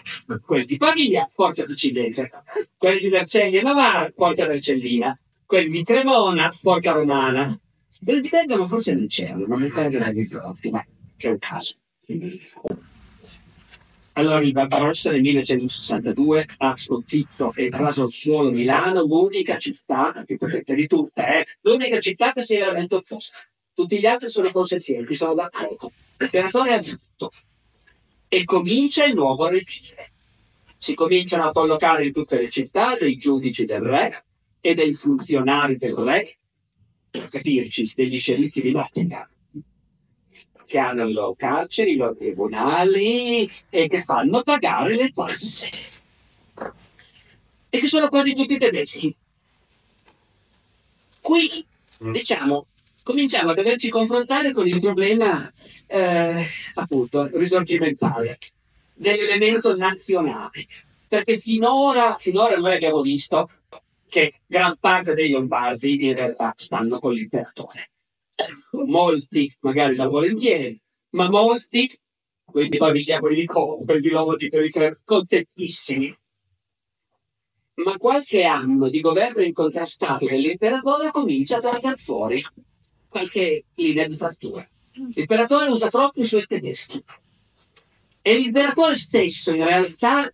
Quelli 0.44 0.64
di 0.64 0.76
Pavia, 0.76 1.30
Porta 1.32 1.64
Sicilese. 1.68 2.32
Quelli 2.76 2.98
di 2.98 3.08
Vercelli 3.10 3.58
e 3.58 3.62
Novara, 3.62 4.10
Porta 4.12 4.44
Vercellina. 4.44 5.16
Quelli 5.48 5.70
di 5.70 5.82
Cremona, 5.82 6.54
Porta 6.60 6.92
Romana. 6.92 7.58
Di 7.98 8.20
Bergamo 8.20 8.66
forse 8.66 8.92
non 8.92 9.06
c'erano, 9.06 9.46
non 9.46 9.62
mi 9.62 9.70
pare 9.70 9.88
che 9.88 9.98
la 9.98 10.10
ricordi, 10.10 10.68
ma 10.68 10.84
è 11.16 11.26
un 11.28 11.38
caso. 11.38 11.76
Allora 14.12 14.44
il 14.44 14.52
Barbarossa 14.52 15.10
nel 15.10 15.22
1162 15.22 16.46
ha 16.58 16.76
sconfitto 16.76 17.54
e 17.54 17.70
raso 17.72 18.02
al 18.02 18.12
suolo 18.12 18.50
Milano, 18.50 19.06
l'unica 19.06 19.56
città, 19.56 20.22
più 20.26 20.36
perfetta 20.36 20.74
di 20.74 20.86
tutte, 20.86 21.22
eh, 21.26 21.46
l'unica 21.62 21.98
città 21.98 22.32
che 22.32 22.42
si 22.42 22.56
è 22.56 22.58
veramente 22.58 22.96
opposta. 22.96 23.38
Tutti 23.72 23.98
gli 23.98 24.04
altri 24.04 24.28
sono 24.28 24.52
consenzienti, 24.52 25.14
sono 25.14 25.32
d'accordo. 25.32 25.90
L'imperatore 26.18 26.74
ha 26.74 26.78
vinto. 26.78 27.32
E 28.28 28.44
comincia 28.44 29.06
il 29.06 29.14
nuovo 29.14 29.48
regime. 29.48 30.12
Si 30.76 30.92
cominciano 30.92 31.48
a 31.48 31.52
collocare 31.52 32.04
in 32.04 32.12
tutte 32.12 32.36
le 32.36 32.50
città 32.50 32.98
dei 32.98 33.16
giudici 33.16 33.64
del 33.64 33.80
re 33.80 34.24
e 34.68 34.74
dei 34.74 34.92
funzionari 34.92 35.78
del 35.78 35.94
re, 35.94 36.36
per 37.08 37.30
capirci, 37.30 37.90
degli 37.94 38.18
sceriffi 38.18 38.60
di 38.60 38.72
Nottingham 38.72 39.26
che 40.66 40.76
hanno 40.76 41.08
i 41.08 41.12
loro 41.14 41.34
carceri, 41.34 41.92
i 41.92 41.96
loro 41.96 42.14
tribunali 42.14 43.50
e 43.70 43.88
che 43.88 44.02
fanno 44.02 44.42
pagare 44.42 44.94
le 44.94 45.08
tasse. 45.08 45.70
E 47.70 47.80
che 47.80 47.86
sono 47.86 48.10
quasi 48.10 48.34
tutti 48.34 48.58
tedeschi. 48.58 49.16
Qui, 51.22 51.66
mm. 52.04 52.12
diciamo, 52.12 52.66
cominciamo 53.02 53.52
a 53.52 53.54
doverci 53.54 53.88
confrontare 53.88 54.52
con 54.52 54.68
il 54.68 54.78
problema, 54.78 55.50
eh, 55.86 56.44
appunto, 56.74 57.30
risorgimentale, 57.32 58.38
dell'elemento 58.92 59.74
nazionale. 59.74 60.66
Perché 61.08 61.38
finora, 61.38 62.18
finora 62.20 62.58
noi 62.58 62.74
abbiamo 62.74 63.00
visto 63.00 63.48
che 64.08 64.40
gran 64.46 64.76
parte 64.78 65.14
dei 65.14 65.30
Lombardi 65.30 66.04
in 66.04 66.14
realtà 66.14 66.52
stanno 66.56 66.98
con 66.98 67.12
l'imperatore 67.12 67.90
molti 68.86 69.52
magari 69.60 69.96
la 69.96 70.06
volentieri, 70.06 70.80
ma 71.10 71.28
molti, 71.28 71.90
quelli 72.44 72.68
di 72.68 72.78
Paviglia, 72.78 73.18
quelli 73.18 73.44
Como, 73.44 73.84
quelli 73.84 74.10
di 74.38 74.48
quelli 74.48 74.70
contentissimi. 75.04 76.16
Ma 77.74 77.96
qualche 77.96 78.44
anno 78.44 78.88
di 78.88 79.00
governo 79.00 79.42
incontrastato 79.42 80.26
dell'imperatore 80.26 81.10
comincia 81.10 81.56
a 81.56 81.60
trarre 81.60 81.96
fuori 81.96 82.42
qualche 83.08 83.66
linea 83.74 84.08
di 84.08 84.16
frattura. 84.16 84.68
L'imperatore 84.92 85.70
usa 85.70 85.88
troppo 85.88 86.20
i 86.20 86.26
suoi 86.26 86.44
tedeschi. 86.44 87.02
E 88.20 88.34
l'imperatore 88.34 88.96
stesso, 88.96 89.54
in 89.54 89.64
realtà, 89.64 90.30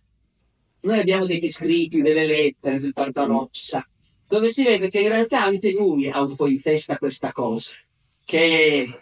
noi 0.85 0.99
abbiamo 0.99 1.25
degli 1.25 1.49
scritti, 1.49 2.01
delle 2.01 2.25
lettere 2.25 2.79
del 2.79 2.93
Barbarossa, 2.93 3.85
dove 4.27 4.49
si 4.49 4.63
vede 4.63 4.89
che 4.89 4.99
in 4.99 5.09
realtà 5.09 5.43
anche 5.43 5.71
lui 5.71 6.09
ha 6.09 6.21
un 6.21 6.35
po' 6.35 6.47
in 6.47 6.61
testa 6.61 6.97
questa 6.97 7.31
cosa 7.31 7.75
che 8.23 9.01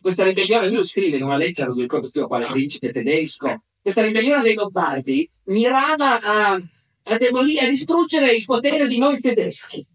questa 0.00 0.24
ribellione, 0.24 0.70
lui 0.70 0.84
scrive 0.84 1.16
in 1.16 1.22
una 1.22 1.36
lettera, 1.36 1.68
non 1.68 1.78
ricordo 1.78 2.10
più 2.10 2.22
a 2.22 2.26
quale 2.26 2.46
principe 2.46 2.92
tedesco, 2.92 3.62
questa 3.80 4.02
ribellione 4.02 4.42
dei 4.42 4.54
Lombardi 4.54 5.28
mirava 5.44 6.20
a, 6.20 6.52
a 6.52 7.18
demolire, 7.18 7.66
a 7.66 7.68
distruggere 7.68 8.34
il 8.34 8.44
potere 8.44 8.86
di 8.88 8.98
noi 8.98 9.20
tedeschi. 9.20 9.86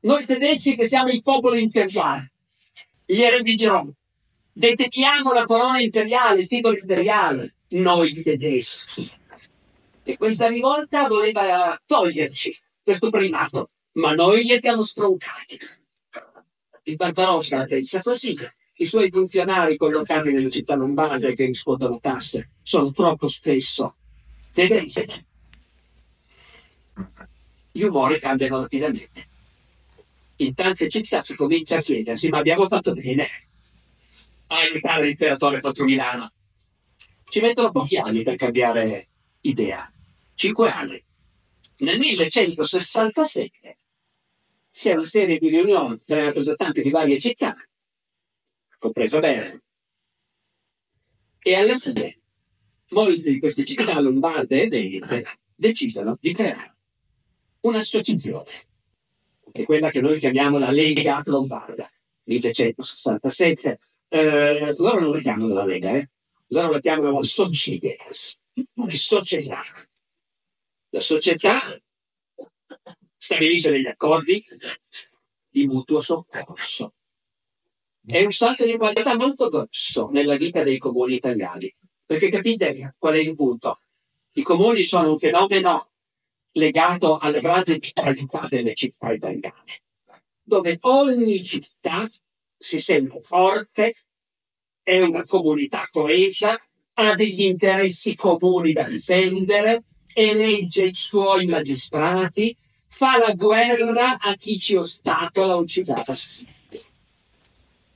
Noi 0.00 0.24
tedeschi 0.24 0.74
che 0.74 0.86
siamo 0.86 1.10
il 1.10 1.22
popolo 1.22 1.56
imperiale, 1.56 2.32
gli 3.04 3.20
eredi 3.20 3.54
di 3.54 3.64
Roma. 3.64 3.92
Deteniamo 4.52 5.32
la 5.32 5.46
corona 5.46 5.80
imperiale, 5.80 6.40
il 6.40 6.48
titolo 6.48 6.76
imperiale, 6.76 7.54
noi 7.70 8.20
tedeschi. 8.22 9.08
E 10.04 10.16
questa 10.16 10.48
rivolta 10.48 11.06
voleva 11.06 11.80
toglierci 11.84 12.56
questo 12.82 13.10
primato, 13.10 13.68
ma 13.92 14.12
noi 14.14 14.44
gli 14.44 14.52
abbiamo 14.52 14.82
stroncati 14.82 15.58
il 16.84 16.96
Barbarossa 16.96 17.64
pensa 17.64 18.00
così. 18.00 18.36
I 18.76 18.86
suoi 18.86 19.10
funzionari 19.10 19.76
collocati 19.76 20.32
nelle 20.32 20.50
città 20.50 20.74
lombarde 20.74 21.34
che 21.34 21.44
riscuotono 21.44 22.00
tasse 22.00 22.50
sono 22.62 22.90
troppo 22.90 23.28
spesso 23.28 23.96
tedeschi. 24.52 25.24
Gli 27.70 27.82
umori 27.82 28.18
cambiano 28.18 28.60
rapidamente. 28.62 29.28
In 30.36 30.54
tante 30.54 30.88
città 30.88 31.22
si 31.22 31.36
comincia 31.36 31.76
a 31.76 31.80
chiedersi, 31.80 32.28
ma 32.28 32.38
abbiamo 32.38 32.66
fatto 32.66 32.92
bene 32.94 33.28
a 34.48 34.56
aiutare 34.56 35.04
l'imperatore 35.04 35.60
contro 35.60 35.84
Milano. 35.84 36.32
Ci 37.28 37.40
mettono 37.40 37.70
pochi 37.70 37.96
anni 37.96 38.22
per 38.22 38.36
cambiare 38.36 39.08
idea. 39.42 39.91
Cinque 40.34 40.70
anni. 40.70 41.04
Nel 41.78 41.98
1167 41.98 43.78
c'è 44.70 44.92
una 44.92 45.04
serie 45.04 45.38
di 45.38 45.48
riunioni 45.48 46.00
tra 46.04 46.20
i 46.20 46.24
rappresentanti 46.24 46.82
di 46.82 46.90
varie 46.90 47.18
città, 47.18 47.54
compreso 48.78 49.18
Bergamo. 49.18 49.60
E 51.38 51.54
alla 51.54 51.76
fine 51.76 52.20
molte 52.90 53.30
di 53.30 53.38
queste 53.38 53.64
città 53.64 53.98
lombarde 54.00 54.62
e 54.62 54.68
venete 54.68 55.26
decidono 55.54 56.16
di 56.20 56.32
creare 56.32 56.76
un'associazione, 57.60 58.50
che 59.52 59.62
è 59.62 59.64
quella 59.64 59.90
che 59.90 60.00
noi 60.00 60.18
chiamiamo 60.18 60.58
la 60.58 60.70
Lega 60.70 61.22
Lombarda, 61.26 61.90
1167. 62.24 63.78
Eh, 64.08 64.74
loro 64.78 65.00
non 65.00 65.12
la 65.12 65.20
chiamano 65.20 65.54
la 65.54 65.64
Lega, 65.64 65.90
eh? 65.92 66.10
loro 66.48 66.72
la 66.72 66.80
chiamano 66.80 67.22
Societas, 67.22 68.38
società. 68.88 69.62
La 70.94 71.00
società 71.00 71.58
stabilisce 73.16 73.70
degli 73.70 73.86
accordi 73.86 74.44
di 75.48 75.66
mutuo 75.66 76.02
soccorso. 76.02 76.92
È 78.04 78.22
un 78.22 78.32
salto 78.32 78.66
di 78.66 78.76
qualità 78.76 79.16
molto 79.16 79.48
grosso 79.48 80.08
nella 80.08 80.36
vita 80.36 80.62
dei 80.62 80.76
comuni 80.76 81.14
italiani, 81.14 81.74
perché 82.04 82.28
capite 82.28 82.94
qual 82.98 83.14
è 83.14 83.20
il 83.20 83.34
punto? 83.34 83.80
I 84.32 84.42
comuni 84.42 84.82
sono 84.82 85.12
un 85.12 85.18
fenomeno 85.18 85.92
legato 86.52 87.16
alla 87.16 87.40
grande 87.40 87.78
vitalità 87.78 88.46
delle 88.50 88.74
città 88.74 89.12
italiane, 89.12 89.84
dove 90.42 90.76
ogni 90.82 91.42
città 91.42 92.06
si 92.58 92.80
sente 92.80 93.22
forte, 93.22 93.94
è 94.82 95.00
una 95.00 95.24
comunità 95.24 95.88
coesa, 95.90 96.54
ha 96.94 97.14
degli 97.14 97.44
interessi 97.44 98.14
comuni 98.14 98.74
da 98.74 98.82
difendere, 98.82 99.84
elegge 100.14 100.84
i 100.84 100.94
suoi 100.94 101.46
magistrati, 101.46 102.56
fa 102.86 103.18
la 103.18 103.32
guerra 103.34 104.18
a 104.18 104.34
chi 104.34 104.58
ci 104.58 104.76
ostacola 104.76 105.56
o 105.56 105.64
ci 105.64 105.82
dà 105.82 106.02
fastidio. 106.02 106.50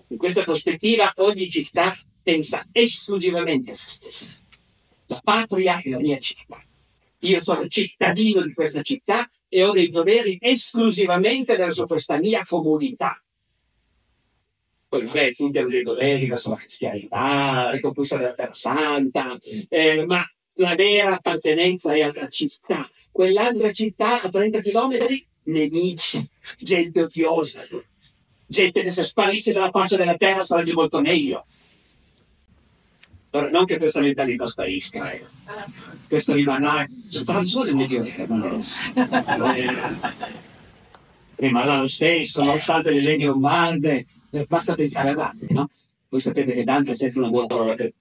In 0.09 0.19
questa 0.19 0.43
prospettiva 0.43 1.12
ogni 1.17 1.49
città 1.49 1.95
pensa 2.23 2.64
esclusivamente 2.73 3.73
a 3.73 3.75
se 3.75 3.89
stessa. 3.89 4.41
La 5.07 5.21
patria 5.23 5.81
è 5.81 5.89
la 5.91 5.99
mia 5.99 6.19
città. 6.19 6.62
Io 7.21 7.41
sono 7.41 7.67
cittadino 7.69 8.43
di 8.43 8.53
questa 8.53 8.83
città 8.83 9.29
e 9.49 9.64
ho 9.64 9.73
dei 9.73 9.91
doveri 9.91 10.39
esclusivamente 10.41 11.57
verso 11.57 11.87
questa 11.87 12.19
mia 12.19 12.45
comunità. 12.45 13.21
Poi 14.89 15.05
vabbè, 15.05 15.35
tutti 15.35 15.59
hanno 15.59 15.69
dei 15.69 15.83
doveri 15.83 16.27
verso 16.27 16.51
la 16.51 16.57
cristianità, 16.57 17.64
la 17.64 17.71
riconquista 17.71 18.17
della 18.17 18.35
Terra 18.35 18.53
Santa, 18.53 19.37
eh, 19.69 20.05
ma 20.07 20.25
la 20.57 20.75
vera 20.75 21.15
appartenenza 21.15 21.95
è 21.95 22.03
alla 22.03 22.29
città. 22.29 22.89
Quell'altra 23.11 23.73
città 23.73 24.21
a 24.23 24.29
30 24.29 24.61
chilometri, 24.61 25.27
nemici, 25.45 26.29
gente 26.59 27.03
odiosa, 27.03 27.67
gente 28.47 28.83
che 28.83 28.91
se 28.91 29.05
sparisse 29.05 29.53
dalla 29.53 29.71
faccia 29.71 29.97
della 29.97 30.17
terra 30.17 30.43
sarebbe 30.43 30.73
molto 30.73 31.01
meglio. 31.01 31.47
Ora, 33.31 33.51
non 33.51 33.65
che 33.65 33.77
questa 33.77 34.01
mentalità 34.01 34.47
sparisca, 34.47 35.11
eh. 35.11 35.25
questo 36.09 36.33
rimarrà, 36.33 36.87
soprattutto 37.07 37.65
nel 37.65 37.75
Medioevo, 37.75 38.63
rimarrà 41.37 41.81
lo 41.81 41.87
stesso, 41.87 42.43
nonostante 42.45 42.91
le 42.91 43.01
leggi 43.01 43.25
lombarde, 43.25 44.07
eh, 44.31 44.47
basta 44.47 44.75
pensare 44.75 45.11
a 45.11 45.15
Dante, 45.15 45.47
no? 45.51 45.69
Voi 46.09 46.21
sapete 46.21 46.55
che 46.55 46.65
Dante 46.65 46.93
è 46.93 46.97
sempre 46.97 47.21
una 47.21 47.31
buona 47.31 47.47
parola 47.47 47.75
per 47.75 47.93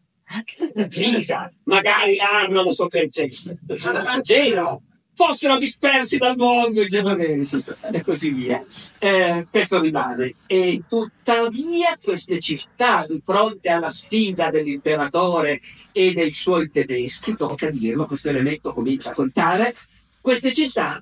Lisa, 0.90 1.52
magari 1.64 2.16
l'anno 2.16 2.64
lo 2.64 2.72
so 2.72 2.88
che 2.88 3.10
Genova, 3.10 4.82
fossero 5.16 5.58
dispersi 5.58 6.18
dal 6.18 6.36
mondo 6.36 6.82
i 6.82 6.88
genovesi 6.88 7.64
e 7.92 8.04
così 8.04 8.32
via. 8.32 8.64
Eh, 9.00 9.48
questo 9.50 9.80
rimane. 9.80 10.36
E 10.46 10.84
tuttavia 10.88 11.98
queste 12.02 12.40
città, 12.40 13.06
di 13.08 13.20
fronte 13.20 13.70
alla 13.70 13.90
sfida 13.90 14.50
dell'imperatore 14.50 15.62
e 15.92 16.14
dei 16.14 16.32
suoi 16.32 16.70
tedeschi, 16.70 17.36
tocca 17.36 17.72
dirlo, 17.72 18.06
questo 18.06 18.30
elemento 18.30 18.74
comincia 18.74 19.12
a 19.12 19.14
contare, 19.14 19.74
queste 20.20 20.54
città 20.54 21.02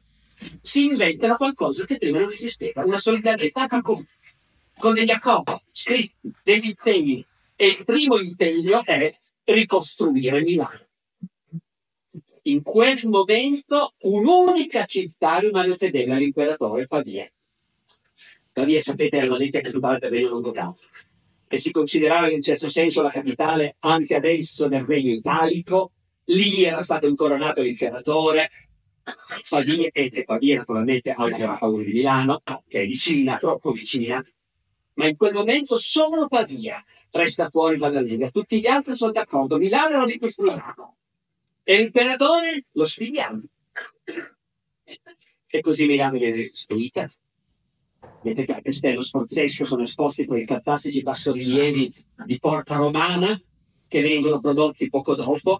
si 0.61 0.85
inventano 0.85 1.35
qualcosa 1.35 1.85
che 1.85 1.97
prima 1.97 2.19
non 2.19 2.31
esisteva, 2.31 2.83
una 2.83 2.97
solidarietà 2.97 3.67
con, 3.67 4.05
con 4.77 4.93
degli 4.93 5.11
accordi 5.11 5.53
scritti, 5.71 6.31
degli 6.43 6.67
impegni. 6.67 7.25
E 7.63 7.67
il 7.67 7.85
primo 7.85 8.19
impegno 8.19 8.83
è 8.83 9.15
ricostruire 9.45 10.41
Milano 10.41 10.81
in 12.41 12.61
quel 12.61 12.99
momento 13.07 13.93
un'unica 13.99 14.83
città 14.83 15.37
rimane 15.37 15.77
fedele 15.77 16.13
all'imperatore 16.13 16.87
Pavia. 16.87 17.25
Pavia, 18.51 18.81
sapete, 18.81 19.15
era 19.15 19.27
una 19.27 19.37
detta 19.37 19.61
capitale 19.61 19.99
per 19.99 20.11
Regno 20.11 20.27
Longobardo 20.31 20.77
e 21.47 21.57
si 21.57 21.71
considerava 21.71 22.27
in 22.27 22.35
un 22.35 22.41
certo 22.41 22.67
senso 22.67 23.01
la 23.01 23.11
capitale 23.11 23.77
anche 23.79 24.15
adesso 24.15 24.67
del 24.67 24.83
Regno 24.83 25.13
Italico. 25.13 25.91
Lì 26.25 26.65
era 26.65 26.81
stato 26.81 27.07
incoronato 27.07 27.61
l'imperatore. 27.61 28.49
Pavia, 29.47 29.87
e 29.93 30.23
Pavia 30.25 30.57
naturalmente 30.57 31.11
aveva 31.11 31.55
paura 31.55 31.81
di 31.81 31.93
Milano, 31.93 32.41
che 32.67 32.81
è 32.81 32.85
vicina, 32.85 33.37
troppo 33.37 33.71
vicina, 33.71 34.21
ma 34.95 35.07
in 35.07 35.15
quel 35.15 35.31
momento 35.31 35.77
solo 35.77 36.27
Pavia 36.27 36.83
resta 37.13 37.49
fuori 37.49 37.77
dalla 37.77 38.01
Lega. 38.01 38.29
Tutti 38.29 38.59
gli 38.59 38.67
altri 38.67 38.95
sono 38.95 39.11
d'accordo. 39.11 39.57
Milano 39.57 39.99
lo 39.99 40.05
ricostruiamo. 40.05 40.95
E 41.63 41.77
l'imperatore 41.77 42.65
lo 42.71 42.85
sfidiamo. 42.85 43.41
E 45.47 45.61
così 45.61 45.85
Milano 45.85 46.17
viene 46.17 46.35
ricostruita. 46.35 47.09
Vedete 48.21 48.45
che 48.45 48.53
al 48.53 48.61
castello 48.61 49.01
sforzesco 49.01 49.65
sono 49.65 49.83
esposti 49.83 50.25
quei 50.25 50.45
fantastici 50.45 51.01
bassorilievi 51.01 51.93
di 52.25 52.39
Porta 52.39 52.75
Romana 52.75 53.39
che 53.87 54.01
vengono 54.01 54.39
prodotti 54.39 54.89
poco 54.89 55.15
dopo 55.15 55.59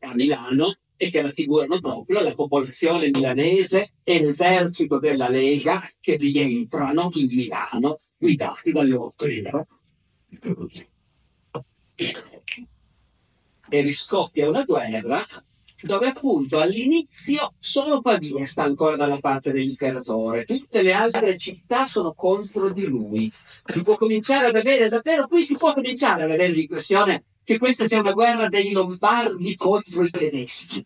a 0.00 0.14
Milano 0.14 0.78
e 0.96 1.10
che 1.10 1.20
raffigurano 1.20 1.80
proprio 1.80 2.22
la 2.22 2.34
popolazione 2.34 3.10
milanese 3.10 3.94
e 4.02 4.20
l'esercito 4.20 4.98
della 4.98 5.28
Lega 5.28 5.82
che 6.00 6.16
rientrano 6.16 7.10
in 7.14 7.26
Milano 7.26 8.00
guidati 8.16 8.72
dalle 8.72 8.94
otto 8.94 9.26
e 13.68 13.80
riscoppia 13.82 14.48
una 14.48 14.64
guerra 14.64 15.24
dove 15.82 16.08
appunto 16.08 16.60
all'inizio 16.60 17.54
solo 17.58 18.02
Pavia 18.02 18.44
sta 18.44 18.64
ancora 18.64 18.96
dalla 18.96 19.18
parte 19.18 19.52
dell'imperatore, 19.52 20.44
tutte 20.44 20.82
le 20.82 20.92
altre 20.92 21.38
città 21.38 21.86
sono 21.86 22.12
contro 22.12 22.70
di 22.70 22.84
lui. 22.84 23.32
Si 23.64 23.82
può 23.82 23.96
cominciare 23.96 24.48
ad 24.48 24.56
avere 24.56 24.88
davvero, 24.88 25.26
qui 25.26 25.42
si 25.42 25.56
può 25.56 25.72
cominciare 25.72 26.24
ad 26.24 26.30
avere 26.30 26.52
l'impressione 26.52 27.24
che 27.42 27.58
questa 27.58 27.86
sia 27.86 28.00
una 28.00 28.12
guerra 28.12 28.48
dei 28.48 28.72
lombardi 28.72 29.56
contro 29.56 30.04
i 30.04 30.10
tedeschi. 30.10 30.84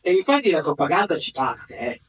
E 0.00 0.12
infatti 0.12 0.50
la 0.50 0.62
propaganda 0.62 1.18
ci 1.18 1.30
parte, 1.30 1.78
eh. 1.78 2.00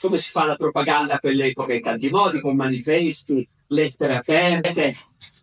Come 0.00 0.16
si 0.16 0.30
fa 0.30 0.44
la 0.44 0.56
propaganda 0.56 1.14
a 1.14 1.18
quell'epoca? 1.18 1.74
In 1.74 1.82
tanti 1.82 2.08
modi, 2.08 2.40
con 2.40 2.56
manifesti, 2.56 3.46
lettere 3.68 4.16
aperte 4.16 4.96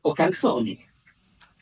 o 0.08 0.14
canzoni 0.14 0.88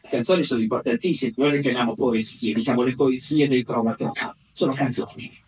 canzoni 0.08 0.44
sono 0.44 0.62
importantissime, 0.62 1.34
noi 1.36 1.52
le 1.52 1.62
chiamiamo 1.62 1.96
poesie, 1.96 2.54
diciamo 2.54 2.84
le 2.84 2.96
poesie 2.96 3.48
dei 3.48 3.64
trovatori, 3.64 4.20
sono 4.54 4.74
canzoni. 4.74 5.44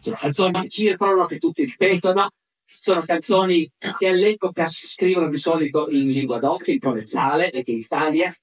Sono 0.00 0.16
canzoni 0.16 0.60
che 0.62 0.68
circolano, 0.68 1.26
che 1.26 1.38
tutti 1.38 1.64
ripetono, 1.64 2.30
sono 2.64 3.02
canzoni 3.02 3.70
che 3.98 4.08
all'epoca 4.08 4.66
si 4.68 4.86
scrivono 4.86 5.28
di 5.28 5.36
solito 5.36 5.90
in 5.90 6.10
lingua 6.10 6.38
d'occhio, 6.38 6.72
in 6.72 6.78
provenzale, 6.78 7.50
perché 7.50 7.72
in 7.72 7.78
Italia 7.78 8.34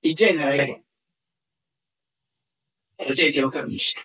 il 0.00 0.14
genere 0.14 0.84
la 2.96 3.12
gente 3.12 3.40
lo 3.40 3.50
capisce. 3.50 3.98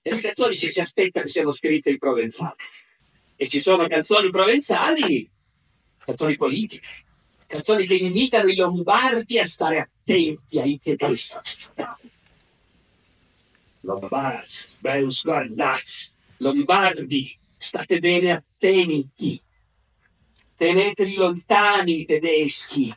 E 0.00 0.14
le 0.14 0.20
canzoni 0.20 0.58
ci 0.58 0.70
si 0.70 0.80
aspetta 0.80 1.20
che 1.20 1.28
siano 1.28 1.50
scritte 1.50 1.90
in 1.90 1.98
provenzale. 1.98 2.56
E 3.36 3.46
ci 3.48 3.60
sono 3.60 3.86
canzoni 3.86 4.30
provenzali, 4.30 5.30
canzoni 5.98 6.36
politiche, 6.36 6.88
canzoni 7.48 7.86
che 7.86 7.94
invitano 7.94 8.48
i 8.48 8.54
lombardi 8.54 9.38
a 9.38 9.46
stare 9.46 9.80
attenti 9.80 10.60
ai 10.60 10.78
tedeschi. 10.80 11.56
Lombardi, 13.80 14.46
beus 14.80 15.22
guardats, 15.22 16.14
lombardi, 16.38 17.36
state 17.56 18.00
bene 18.00 18.32
attenti, 18.32 19.40
teneteli 20.56 21.14
lontani 21.14 22.00
i 22.00 22.04
tedeschi, 22.04 22.94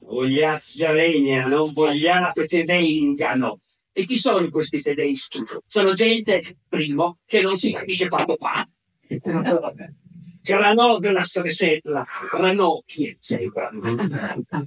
vogliate 0.00 0.92
venia, 0.92 1.46
non 1.46 1.72
vogliate 1.72 2.46
che 2.46 2.64
vengano. 2.64 3.60
E 3.92 4.04
chi 4.04 4.18
sono 4.18 4.46
questi 4.50 4.82
tedeschi? 4.82 5.42
Sono 5.66 5.94
gente, 5.94 6.58
primo, 6.68 7.18
che 7.24 7.40
non 7.40 7.56
si 7.56 7.72
capisce 7.72 8.08
quando 8.08 8.36
fa 8.36 8.68
Granoglas 10.44 11.40
resetla, 11.40 12.04
ranocchie, 12.32 13.16
sembra. 13.18 13.70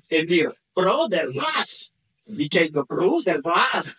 E 0.07 0.25
dire, 0.25 0.51
Broder 0.73 1.29
was, 1.29 1.91
dicendo 2.25 2.83
Broder 2.83 3.39
was. 3.43 3.93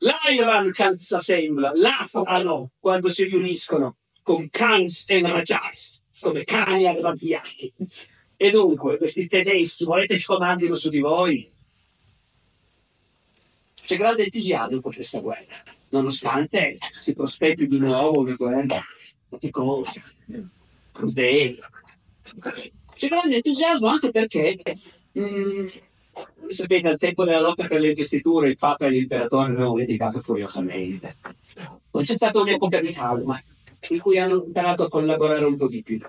L'Iran 0.00 0.70
canza 0.72 1.18
sembra, 1.18 1.72
lavorano 1.74 2.72
quando 2.78 3.08
si 3.08 3.24
riuniscono 3.24 3.96
con 4.22 4.50
Kans 4.50 5.08
e 5.08 5.22
Rajaz, 5.22 6.02
come 6.20 6.44
cani 6.44 6.86
arrabbiati. 6.86 7.72
E 8.36 8.50
dunque, 8.50 8.98
questi 8.98 9.26
tedeschi, 9.28 9.84
volete 9.84 10.18
che 10.18 10.24
comandino 10.24 10.74
su 10.74 10.90
di 10.90 11.00
voi? 11.00 11.50
C'è 13.82 13.96
grande 13.96 14.24
entusiasmo 14.24 14.80
per 14.80 14.94
questa 14.94 15.20
guerra, 15.20 15.62
nonostante 15.88 16.76
si 17.00 17.14
prospetti 17.14 17.66
di 17.66 17.78
nuovo 17.78 18.20
una 18.20 18.34
guerra 18.34 18.78
faticosa 19.30 20.02
crudele. 20.92 21.58
C'è 22.94 23.08
grande 23.08 23.36
entusiasmo 23.36 23.88
anche 23.88 24.10
perché, 24.10 24.58
mh, 25.12 25.20
mm, 25.20 25.66
sapete, 26.48 26.88
al 26.88 26.98
tempo 26.98 27.24
della 27.24 27.40
lotta 27.40 27.66
per 27.66 27.80
le 27.80 27.88
investiture 27.88 28.48
il 28.48 28.58
Papa 28.58 28.86
e 28.86 28.90
l'imperatore 28.90 29.52
avevano 29.52 29.76
litigato 29.76 30.20
furiosamente. 30.20 31.16
Poi 31.90 32.04
c'è 32.04 32.16
stata 32.16 32.40
un'epoca 32.40 32.80
di 32.80 32.92
calma 32.92 33.42
in 33.88 34.00
cui 34.00 34.18
hanno 34.18 34.44
imparato 34.44 34.84
a 34.84 34.88
collaborare 34.88 35.44
un 35.44 35.56
po' 35.56 35.68
di 35.68 35.82
più. 35.82 36.00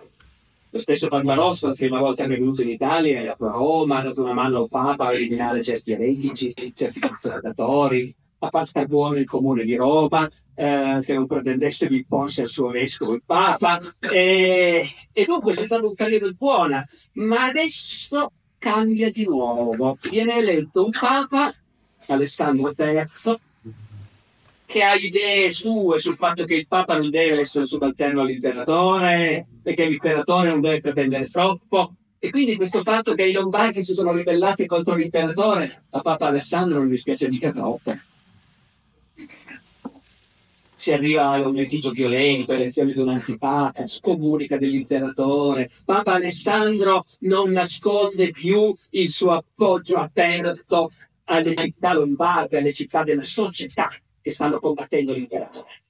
Lo 0.69 0.79
stesso 0.79 1.07
Barbarossa, 1.07 1.67
la 1.67 1.75
prima 1.75 1.99
volta 1.99 2.25
che 2.25 2.34
è 2.34 2.38
venuto 2.38 2.61
in 2.61 2.69
Italia, 2.69 3.15
è 3.15 3.19
andato 3.19 3.45
a 3.47 3.51
Roma, 3.51 3.99
ha 3.99 4.03
dato 4.03 4.23
una 4.23 4.34
mano 4.34 4.61
al 4.63 4.69
Papa 4.69 5.07
a 5.07 5.13
eliminare 5.13 5.63
certi 5.63 5.91
eretici, 5.91 6.53
certi 6.75 6.99
conservatori, 6.99 8.13
a 8.45 8.49
far 8.49 8.67
star 8.67 8.87
buono 8.87 9.17
il 9.17 9.25
comune 9.25 9.63
di 9.63 9.75
Roma, 9.75 10.29
eh, 10.53 10.99
che 11.03 11.13
non 11.13 11.27
pretendesse 11.27 11.87
di 11.87 11.97
imporsi 11.97 12.41
al 12.41 12.47
suo 12.47 12.69
vescovo 12.69 13.13
il 13.13 13.23
Papa, 13.25 13.79
e, 13.99 14.85
e 15.11 15.25
dunque 15.25 15.53
c'è 15.53 15.65
stata 15.65 15.85
un 15.85 15.95
periodo 15.95 16.31
buona, 16.37 16.85
ma 17.13 17.45
adesso 17.45 18.31
cambia 18.57 19.09
di 19.09 19.25
nuovo. 19.25 19.97
Viene 20.09 20.35
eletto 20.35 20.85
un 20.85 20.91
Papa, 20.91 21.53
Alessandro 22.07 22.73
III, 22.77 23.39
che 24.65 24.83
ha 24.83 24.95
idee 24.95 25.51
sue 25.51 25.99
sul 25.99 26.15
fatto 26.15 26.43
che 26.45 26.55
il 26.55 26.67
Papa 26.67 26.97
non 26.97 27.09
deve 27.09 27.41
essere 27.41 27.65
subalterno 27.65 28.21
all'imperatore 28.21 29.47
e 29.63 29.73
che 29.73 29.85
l'imperatore 29.85 30.49
non 30.49 30.61
deve 30.61 30.81
pretendere 30.81 31.29
troppo 31.29 31.93
E 32.17 32.29
quindi 32.29 32.55
questo 32.55 32.81
fatto 32.83 33.13
che 33.13 33.25
i 33.25 33.33
Lombardi 33.33 33.83
si 33.83 33.93
sono 33.93 34.13
ribellati 34.13 34.65
contro 34.65 34.95
l'imperatore, 34.95 35.83
a 35.89 35.99
Papa 35.99 36.27
Alessandro 36.27 36.77
non 36.79 36.87
gli 36.87 36.97
spiace 36.97 37.27
mica 37.27 37.51
troppo. 37.51 37.93
Si 40.84 40.91
arriva 40.91 41.29
a 41.29 41.47
un 41.47 41.53
litigio 41.53 41.91
violento, 41.91 42.51
elezione 42.51 42.91
di 42.91 42.99
un 42.99 43.07
antipapa, 43.07 43.88
scomunica 43.88 44.57
dell'imperatore. 44.57 45.71
Papa 45.86 46.15
Alessandro 46.15 47.05
non 47.19 47.51
nasconde 47.51 48.31
più 48.31 48.75
il 48.89 49.09
suo 49.09 49.31
appoggio 49.31 49.95
aperto 49.95 50.91
alle 51.23 51.55
città 51.55 51.93
lombarde, 51.93 52.57
alle 52.57 52.73
città 52.73 53.03
della 53.03 53.23
società 53.23 53.89
che 54.21 54.31
stanno 54.34 54.59
combattendo 54.59 55.13
l'imperatore. 55.13 55.84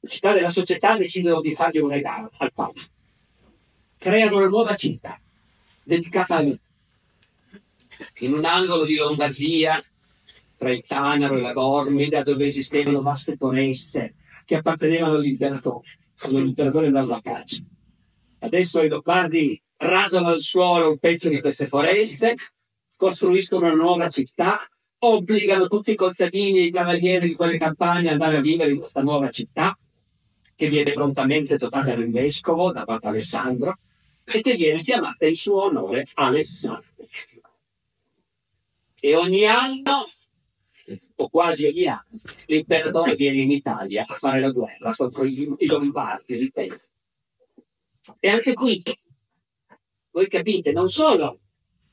Le 0.00 0.08
città 0.10 0.34
della 0.34 0.50
società 0.50 0.98
decidono 0.98 1.40
di 1.40 1.54
fargli 1.54 1.78
un 1.78 1.88
regalo 1.88 2.30
al 2.36 2.52
Papa. 2.52 2.82
Creano 3.96 4.36
una 4.36 4.48
nuova 4.48 4.76
città 4.76 5.18
dedicata 5.82 6.36
a 6.36 6.42
lui. 6.42 6.60
In 8.18 8.34
un 8.34 8.44
angolo 8.44 8.84
di 8.84 8.96
Lombardia, 8.96 9.82
tra 10.62 10.70
il 10.70 10.84
Tanaro 10.84 11.36
e 11.36 11.40
la 11.40 11.52
Gormida, 11.52 12.22
dove 12.22 12.46
esistevano 12.46 13.02
vaste 13.02 13.36
foreste 13.36 14.14
che 14.44 14.54
appartenevano 14.54 15.16
all'imperatore, 15.16 15.98
quando 16.16 16.38
l'imperatore 16.38 16.86
andava 16.86 17.16
a 17.16 17.20
caccia. 17.20 17.64
Adesso 18.38 18.82
i 18.82 18.88
Lombardi 18.88 19.60
rasano 19.78 20.28
al 20.28 20.40
suolo 20.40 20.90
un 20.90 20.98
pezzo 20.98 21.28
di 21.28 21.40
queste 21.40 21.66
foreste, 21.66 22.36
costruiscono 22.96 23.66
una 23.66 23.74
nuova 23.74 24.08
città, 24.08 24.64
obbligano 24.98 25.66
tutti 25.66 25.90
i 25.90 25.96
contadini 25.96 26.60
e 26.60 26.64
i 26.66 26.70
cavalieri 26.70 27.26
di 27.26 27.34
quelle 27.34 27.58
campagne 27.58 28.06
ad 28.06 28.12
andare 28.12 28.36
a 28.36 28.40
vivere 28.40 28.70
in 28.70 28.78
questa 28.78 29.02
nuova 29.02 29.30
città, 29.30 29.76
che 30.54 30.68
viene 30.68 30.92
prontamente 30.92 31.58
dotata 31.58 31.92
del 31.92 32.08
vescovo 32.08 32.70
da 32.70 32.84
Papa 32.84 33.08
Alessandro, 33.08 33.78
e 34.22 34.40
che 34.40 34.54
viene 34.54 34.80
chiamata 34.82 35.26
in 35.26 35.34
suo 35.34 35.64
onore 35.64 36.06
Alessandro. 36.14 36.84
E 39.00 39.16
ogni 39.16 39.44
anno, 39.44 40.06
o 41.22 41.28
quasi 41.28 41.66
anno, 41.86 42.20
l'imperatore 42.46 43.14
viene 43.14 43.42
in 43.42 43.50
Italia 43.50 44.04
a 44.06 44.14
fare 44.14 44.40
la 44.40 44.50
guerra 44.50 44.94
contro 44.94 45.24
i, 45.24 45.66
Lombardi, 45.66 46.36
ripeto. 46.36 46.80
E 48.18 48.28
anche 48.28 48.54
qui, 48.54 48.82
voi 50.10 50.28
capite, 50.28 50.72
non 50.72 50.88
solo 50.88 51.40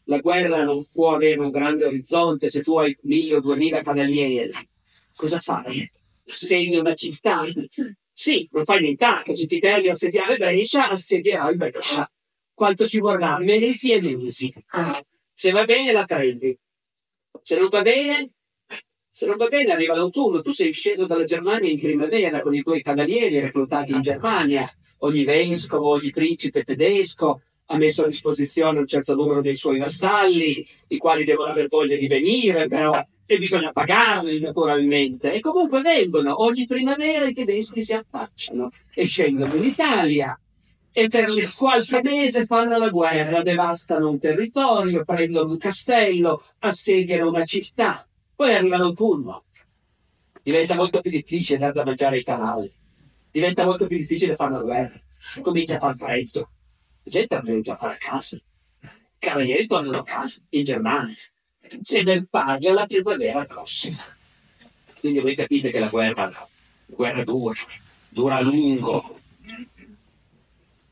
la 0.05 0.19
guerra 0.19 0.63
non 0.63 0.88
può 0.91 1.13
avere 1.13 1.39
un 1.39 1.51
grande 1.51 1.86
orizzonte 1.86 2.49
se 2.49 2.61
tu 2.61 2.77
hai 2.77 2.97
mille 3.03 3.36
o 3.36 3.41
duemila 3.41 3.84
cavalieri, 3.84 4.51
cosa 5.15 5.39
fai? 5.39 5.89
Segni 6.23 6.77
una 6.77 6.95
città? 6.95 7.43
Sì, 8.11 8.49
non 8.51 8.65
fai 8.65 8.82
nient'altro, 8.82 9.36
se 9.36 9.45
ti 9.45 9.59
devi 9.59 9.88
assediare 9.89 10.38
Brescia, 10.38 10.89
assedierai 10.89 11.55
Brescia 11.55 12.11
quanto 12.53 12.88
ci 12.88 12.99
vorrà, 12.99 13.38
mesi 13.39 13.93
e 13.93 14.01
mesi. 14.01 14.53
Se 15.34 15.51
va 15.51 15.63
bene 15.63 15.93
la 15.93 16.03
prendi, 16.03 16.57
se 17.41 17.57
non 17.57 17.69
va 17.69 17.82
bene, 17.82 18.34
se 19.12 19.26
non 19.26 19.38
va 19.38 19.47
bene 19.47 19.74
arriva 19.74 19.95
l'autunno, 19.95 20.41
tu 20.41 20.51
sei 20.51 20.72
sceso 20.72 21.05
dalla 21.05 21.24
Germania 21.24 21.70
in 21.70 21.80
primavera 21.80 22.41
con 22.41 22.53
i 22.53 22.62
tuoi 22.62 22.82
cavalieri 22.82 23.39
reclutati 23.39 23.91
in 23.91 24.01
Germania, 24.01 24.66
ogni 24.99 25.24
vescovo, 25.24 25.89
ogni 25.89 26.12
principe 26.12 26.64
tedesco 26.64 27.41
ha 27.72 27.78
messo 27.78 28.03
a 28.03 28.07
disposizione 28.07 28.80
un 28.80 28.88
certo 28.88 29.14
numero 29.14 29.41
dei 29.41 29.55
suoi 29.55 29.78
vassalli, 29.78 30.66
i 30.88 30.97
quali 30.97 31.24
devono 31.24 31.51
aver 31.51 31.68
voglia 31.68 31.95
di 31.97 32.07
venire, 32.07 32.68
però 32.68 32.99
e 33.32 33.38
bisogna 33.38 33.72
pagarli 33.72 34.39
naturalmente. 34.39 35.32
E 35.32 35.39
comunque 35.39 35.82
vengono, 35.82 36.41
ogni 36.41 36.66
primavera 36.66 37.28
i 37.28 37.34
tedeschi 37.34 37.84
si 37.84 37.93
affacciano 37.93 38.72
e 38.95 39.05
scendono 39.05 39.53
in 39.53 39.66
Italia. 39.66 40.39
E 40.91 41.07
per 41.10 41.30
qualche 41.55 42.01
mese 42.01 42.45
fanno 42.45 42.80
la 42.80 42.89
guerra, 42.89 43.43
devastano 43.43 44.10
un 44.10 44.18
territorio, 44.18 45.03
prendono 45.03 45.51
un 45.51 45.57
castello, 45.60 46.43
assediano 46.60 47.30
una 47.30 47.45
città, 47.45 48.03
poi 48.39 48.55
arrivano 48.55 48.87
un 48.87 48.95
turno. 48.95 49.43
Diventa 50.41 50.73
molto 50.73 51.01
più 51.01 51.11
difficile 51.11 51.57
andare 51.57 51.81
a 51.81 51.83
mangiare 51.83 52.19
i 52.19 52.23
cavalli, 52.23 52.71
diventa 53.29 53.65
molto 53.65 53.85
più 53.85 53.97
difficile 53.97 54.35
fare 54.35 54.51
la 54.53 54.61
guerra, 54.61 55.01
comincia 55.41 55.75
a 55.75 55.79
far 55.79 55.97
freddo, 55.97 56.49
la 57.03 57.11
gente 57.11 57.35
ha 57.35 57.41
venuto 57.41 57.73
a 57.73 57.75
fare 57.75 57.97
casa, 57.97 58.37
i 58.37 58.89
cavalieri 59.19 59.67
tornano 59.67 59.97
a 59.97 60.03
casa 60.05 60.39
in 60.51 60.63
Germania, 60.63 61.17
se 61.81 62.01
ne 62.01 62.25
paga 62.27 62.71
la 62.71 62.85
primavera 62.85 63.43
prossima. 63.43 64.05
Quindi 65.01 65.19
voi 65.19 65.35
capite 65.35 65.69
che 65.69 65.79
la 65.79 65.89
guerra, 65.89 66.29
la 66.29 66.47
guerra 66.85 67.25
dura, 67.25 67.59
dura 68.07 68.37
a 68.37 68.41
lungo, 68.41 69.19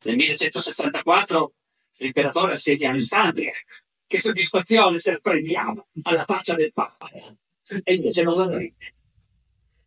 nel 0.04 0.16
1164 0.18 1.54
l'imperatore 2.00 2.52
assedia 2.52 2.90
Alessandria. 2.90 3.54
Che 4.08 4.20
soddisfazione 4.20 5.00
se 5.00 5.20
prendiamo 5.22 5.88
alla 6.04 6.24
faccia 6.24 6.56
del 6.56 6.72
Papa. 6.72 7.10
E 7.84 7.94
invece 7.94 8.24
non 8.24 8.40
avrebbe. 8.40 8.96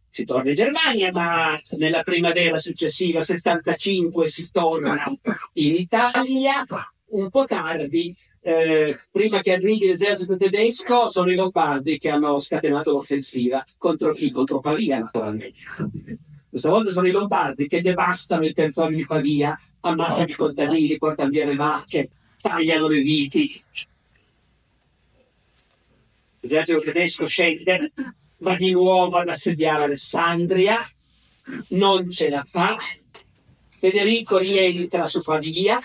Si 0.09 0.25
torna 0.25 0.51
in 0.51 0.57
Germania, 0.57 1.11
ma 1.13 1.59
nella 1.79 2.03
primavera 2.03 2.59
successiva, 2.59 3.21
75, 3.21 4.27
si 4.27 4.51
torna 4.51 5.05
in 5.55 5.75
Italia, 5.75 6.67
un 7.11 7.31
po' 7.31 7.47
tardi, 7.47 8.15
eh, 8.43 8.99
prima 9.11 9.41
che 9.41 9.53
arrivi 9.53 9.87
l'esercito 9.87 10.37
tedesco, 10.37 11.11
sono 11.11 11.31
i 11.31 11.35
Lombardi 11.35 11.99
che 11.99 12.09
hanno 12.09 12.39
scatenato 12.41 12.91
l'offensiva 12.91 13.65
contro 13.77 14.13
chi? 14.13 14.31
Contro 14.31 14.61
Pavia, 14.61 14.99
naturalmente. 14.99 15.59
Questa 16.49 16.71
volta 16.71 16.91
sono 16.91 17.07
i 17.07 17.13
Lombardi 17.13 17.69
che 17.69 17.83
devastano 17.83 18.45
il 18.45 18.55
territorio 18.55 18.97
di 18.97 19.07
Pavia, 19.07 19.59
ammassano 19.81 20.27
i 20.27 20.35
contadini, 20.35 20.99
portano 20.99 21.31
via 21.31 21.47
le 21.47 21.55
vacche, 21.55 22.11
tagliano 22.41 22.89
le 22.89 23.01
viti. 23.01 23.63
L'esercito 26.41 26.81
tedesco 26.81 27.27
scende, 27.27 27.93
va 28.39 28.57
di 28.57 28.73
nuovo 28.73 29.19
ad 29.19 29.29
assediare 29.29 29.85
Alessandria, 29.85 30.79
non 31.69 32.11
ce 32.11 32.31
la 32.31 32.45
fa. 32.49 32.77
Federico 33.79 34.39
rientra 34.39 35.07
su 35.07 35.23
Pavia 35.23 35.81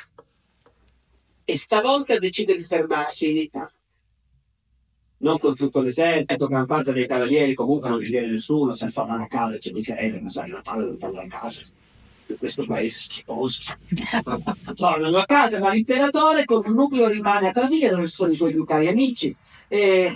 e 1.45 1.57
stavolta 1.57 2.17
decide 2.17 2.55
di 2.55 2.63
fermarsi 2.63 3.29
in 3.29 3.37
Italia 3.37 3.75
non 5.25 5.39
con 5.39 5.55
tutto 5.55 5.81
l'esercito, 5.81 6.47
gran 6.47 6.65
parte 6.65 6.93
dei 6.93 7.07
cavalieri 7.07 7.53
comunque 7.53 7.89
non 7.89 8.03
ci 8.03 8.11
viene 8.11 8.27
nessuno, 8.27 8.73
se 8.73 8.89
fanno 8.89 9.23
a 9.23 9.27
casa, 9.27 9.57
c'è 9.57 9.71
Michele, 9.71 10.19
ma 10.19 10.29
sai, 10.29 10.49
Natale 10.49 10.85
non 10.85 10.97
fanno 10.97 11.19
a 11.19 11.27
casa. 11.27 11.63
In 12.27 12.37
questo 12.37 12.65
paese 12.65 12.99
schifoso. 12.99 13.75
Tornano 14.75 15.17
a 15.17 15.25
casa, 15.25 15.59
ma 15.59 15.71
l'imperatore 15.71 16.43
con 16.45 16.63
un 16.65 16.73
nucleo 16.73 17.07
rimane 17.07 17.49
a 17.49 17.51
Pavia, 17.51 17.91
dove 17.91 18.07
sono 18.07 18.31
i 18.31 18.35
suoi 18.35 18.51
più 18.51 18.65
cari 18.65 18.87
amici. 18.87 19.35
E, 19.67 20.15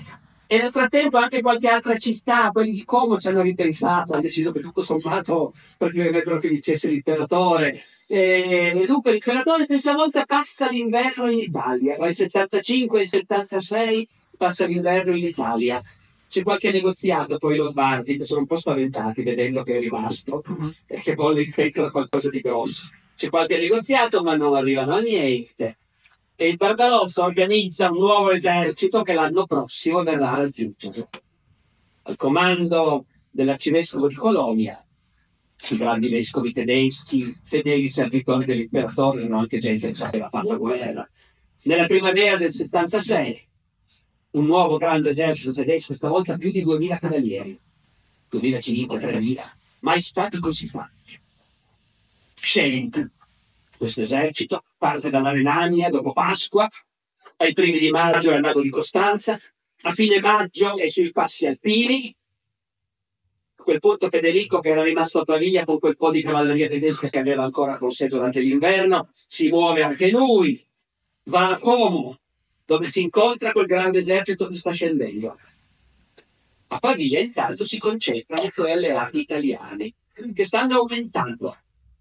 e 0.52 0.58
nel 0.58 0.72
frattempo 0.72 1.18
anche 1.18 1.42
qualche 1.42 1.68
altra 1.68 1.96
città, 2.00 2.50
quelli 2.50 2.72
di 2.72 2.84
Como, 2.84 3.20
ci 3.20 3.28
hanno 3.28 3.44
ripensato, 3.44 4.14
hanno 4.14 4.24
deciso 4.24 4.52
che 4.52 4.62
tutto 4.62 4.82
sommato 4.82 5.54
preferirebbero 5.78 6.40
che 6.40 6.50
dicesse 6.50 6.90
l'imperatore. 6.90 7.84
E 8.08 8.84
dunque 8.88 9.12
l'imperatore 9.12 9.68
questa 9.68 9.94
volta 9.94 10.26
passa 10.26 10.68
l'inverno 10.68 11.30
in 11.30 11.38
Italia, 11.38 11.98
tra 11.98 12.08
il 12.08 12.16
75 12.16 12.98
e 12.98 13.02
il 13.04 13.08
76 13.08 14.10
passa 14.36 14.66
l'inverno 14.66 15.16
in 15.16 15.24
Italia. 15.24 15.84
C'è 16.28 16.42
qualche 16.42 16.72
negoziato, 16.72 17.38
poi 17.38 17.54
i 17.54 17.58
Lombardi, 17.58 18.18
che 18.18 18.26
sono 18.26 18.40
un 18.40 18.48
po' 18.48 18.58
spaventati 18.58 19.22
vedendo 19.22 19.62
che 19.62 19.78
è 19.78 19.80
rimasto 19.80 20.42
uh-huh. 20.48 20.74
e 20.88 21.00
che 21.02 21.14
vuole 21.14 21.44
ripetere 21.44 21.92
qualcosa 21.92 22.28
di 22.28 22.40
grosso. 22.40 22.90
C'è 23.16 23.30
qualche 23.30 23.60
negoziato, 23.60 24.24
ma 24.24 24.36
non 24.36 24.56
arrivano 24.56 24.96
a 24.96 25.00
niente. 25.00 25.78
E 26.42 26.48
il 26.48 26.56
Barbarossa 26.56 27.26
organizza 27.26 27.92
un 27.92 27.98
nuovo 27.98 28.32
esercito 28.32 29.02
che 29.02 29.12
l'anno 29.12 29.46
prossimo 29.46 30.04
verrà 30.04 30.32
a 30.32 30.38
raggiungerlo. 30.38 31.10
Al 32.04 32.16
comando 32.16 33.08
dell'arcivescovo 33.30 34.08
di 34.08 34.16
Colonia, 34.16 34.82
i 35.72 35.76
grandi 35.76 36.08
vescovi 36.08 36.54
tedeschi, 36.54 37.38
fedeli 37.44 37.90
servitori 37.90 38.46
dell'imperatore, 38.46 39.20
erano 39.20 39.40
anche 39.40 39.60
gente 39.60 39.90
che 39.90 39.96
sapeva 39.96 40.30
fare 40.30 40.48
la 40.48 40.56
guerra. 40.56 41.10
Nella 41.64 41.88
primavera 41.88 42.38
del 42.38 42.52
76 42.52 43.48
un 44.32 44.46
nuovo 44.46 44.78
grande 44.78 45.10
esercito 45.10 45.52
tedesco, 45.52 45.94
stavolta 45.94 46.38
più 46.38 46.52
di 46.52 46.64
2000 46.64 47.00
cavalieri, 47.00 47.60
2005, 48.30 48.98
3000, 48.98 49.58
mai 49.80 50.00
stato 50.00 50.40
così 50.40 50.68
facile. 50.68 51.22
Scende 52.36 53.12
questo 53.76 54.00
esercito, 54.00 54.64
parte 54.80 55.10
dalla 55.10 55.32
Renania 55.32 55.90
dopo 55.90 56.14
Pasqua, 56.14 56.68
ai 57.38 57.54
primi 57.54 57.78
di 57.78 57.92
maggio 57.92 58.32
è 58.32 58.36
al 58.36 58.42
lago 58.42 58.62
di 58.62 58.70
Costanza, 58.70 59.38
a 59.82 59.92
fine 59.92 60.20
maggio 60.20 60.78
è 60.78 60.88
sui 60.88 61.12
passi 61.12 61.46
alpini, 61.46 62.16
a 63.56 63.64
quel 63.64 63.80
punto 63.80 64.10
Federico, 64.10 64.60
che 64.60 64.70
era 64.70 64.82
rimasto 64.82 65.20
a 65.20 65.26
Pavia 65.26 65.66
con 65.66 65.80
quel 65.80 65.98
po' 65.98 66.12
di 66.12 66.22
cavalleria 66.22 66.70
tedesca 66.70 67.10
che 67.10 67.20
aveva 67.20 67.44
ancora 67.44 67.78
con 67.78 67.92
sé 67.92 68.08
durante 68.08 68.40
l'inverno, 68.40 69.10
si 69.12 69.50
muove 69.50 69.84
anche 69.84 70.10
lui, 70.10 70.66
va 71.26 71.50
a 71.50 71.58
Como, 71.58 72.18
dove 72.66 72.88
si 72.88 73.02
incontra 73.02 73.52
quel 73.52 73.66
grande 73.66 74.00
esercito 74.00 74.48
che 74.48 74.56
sta 74.56 74.72
scendendo. 74.72 75.38
A 76.68 76.80
Pavia 76.80 77.20
intanto 77.20 77.66
si 77.66 77.78
concentrano 77.80 78.44
i 78.44 78.50
suoi 78.50 78.72
alleati 78.72 79.20
italiani, 79.20 79.94
che 80.34 80.46
stanno 80.46 80.78
aumentando, 80.78 81.58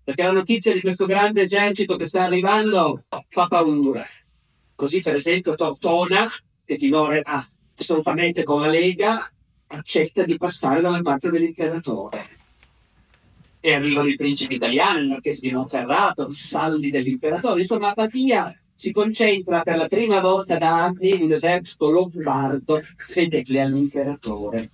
perché 0.08 0.22
la 0.22 0.30
notizia 0.30 0.72
di 0.72 0.80
questo 0.80 1.04
grande 1.04 1.42
esercito 1.42 1.96
che 1.96 2.06
sta 2.06 2.22
arrivando 2.22 3.04
fa 3.28 3.46
paura. 3.46 4.02
Così 4.74 5.02
per 5.02 5.16
esempio 5.16 5.54
Tortona, 5.54 6.26
che 6.64 6.78
finora 6.78 7.18
era 7.18 7.46
assolutamente 7.76 8.42
con 8.42 8.62
la 8.62 8.68
Lega, 8.68 9.30
accetta 9.66 10.24
di 10.24 10.38
passare 10.38 10.80
dalla 10.80 11.02
parte 11.02 11.28
dell'imperatore. 11.30 12.26
E 13.60 13.74
arrivano 13.74 14.08
i 14.08 14.16
principi 14.16 14.54
italiani, 14.54 15.02
il 15.02 15.08
marchese 15.08 15.46
di 15.46 15.52
Monferrato, 15.52 16.26
i 16.30 16.34
salli 16.34 16.88
dell'imperatore. 16.88 17.60
Insomma, 17.60 17.92
Pavia 17.92 18.58
si 18.74 18.90
concentra 18.92 19.60
per 19.60 19.76
la 19.76 19.88
prima 19.88 20.20
volta 20.20 20.56
da 20.56 20.84
anni 20.84 21.16
in 21.16 21.24
un 21.24 21.32
esercito 21.32 21.90
lombardo 21.90 22.80
fedele 22.96 23.60
all'imperatore. 23.60 24.70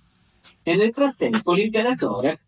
E 0.63 0.77
nel 0.77 0.93
frattempo 0.93 1.51
l'imperatore 1.51 2.39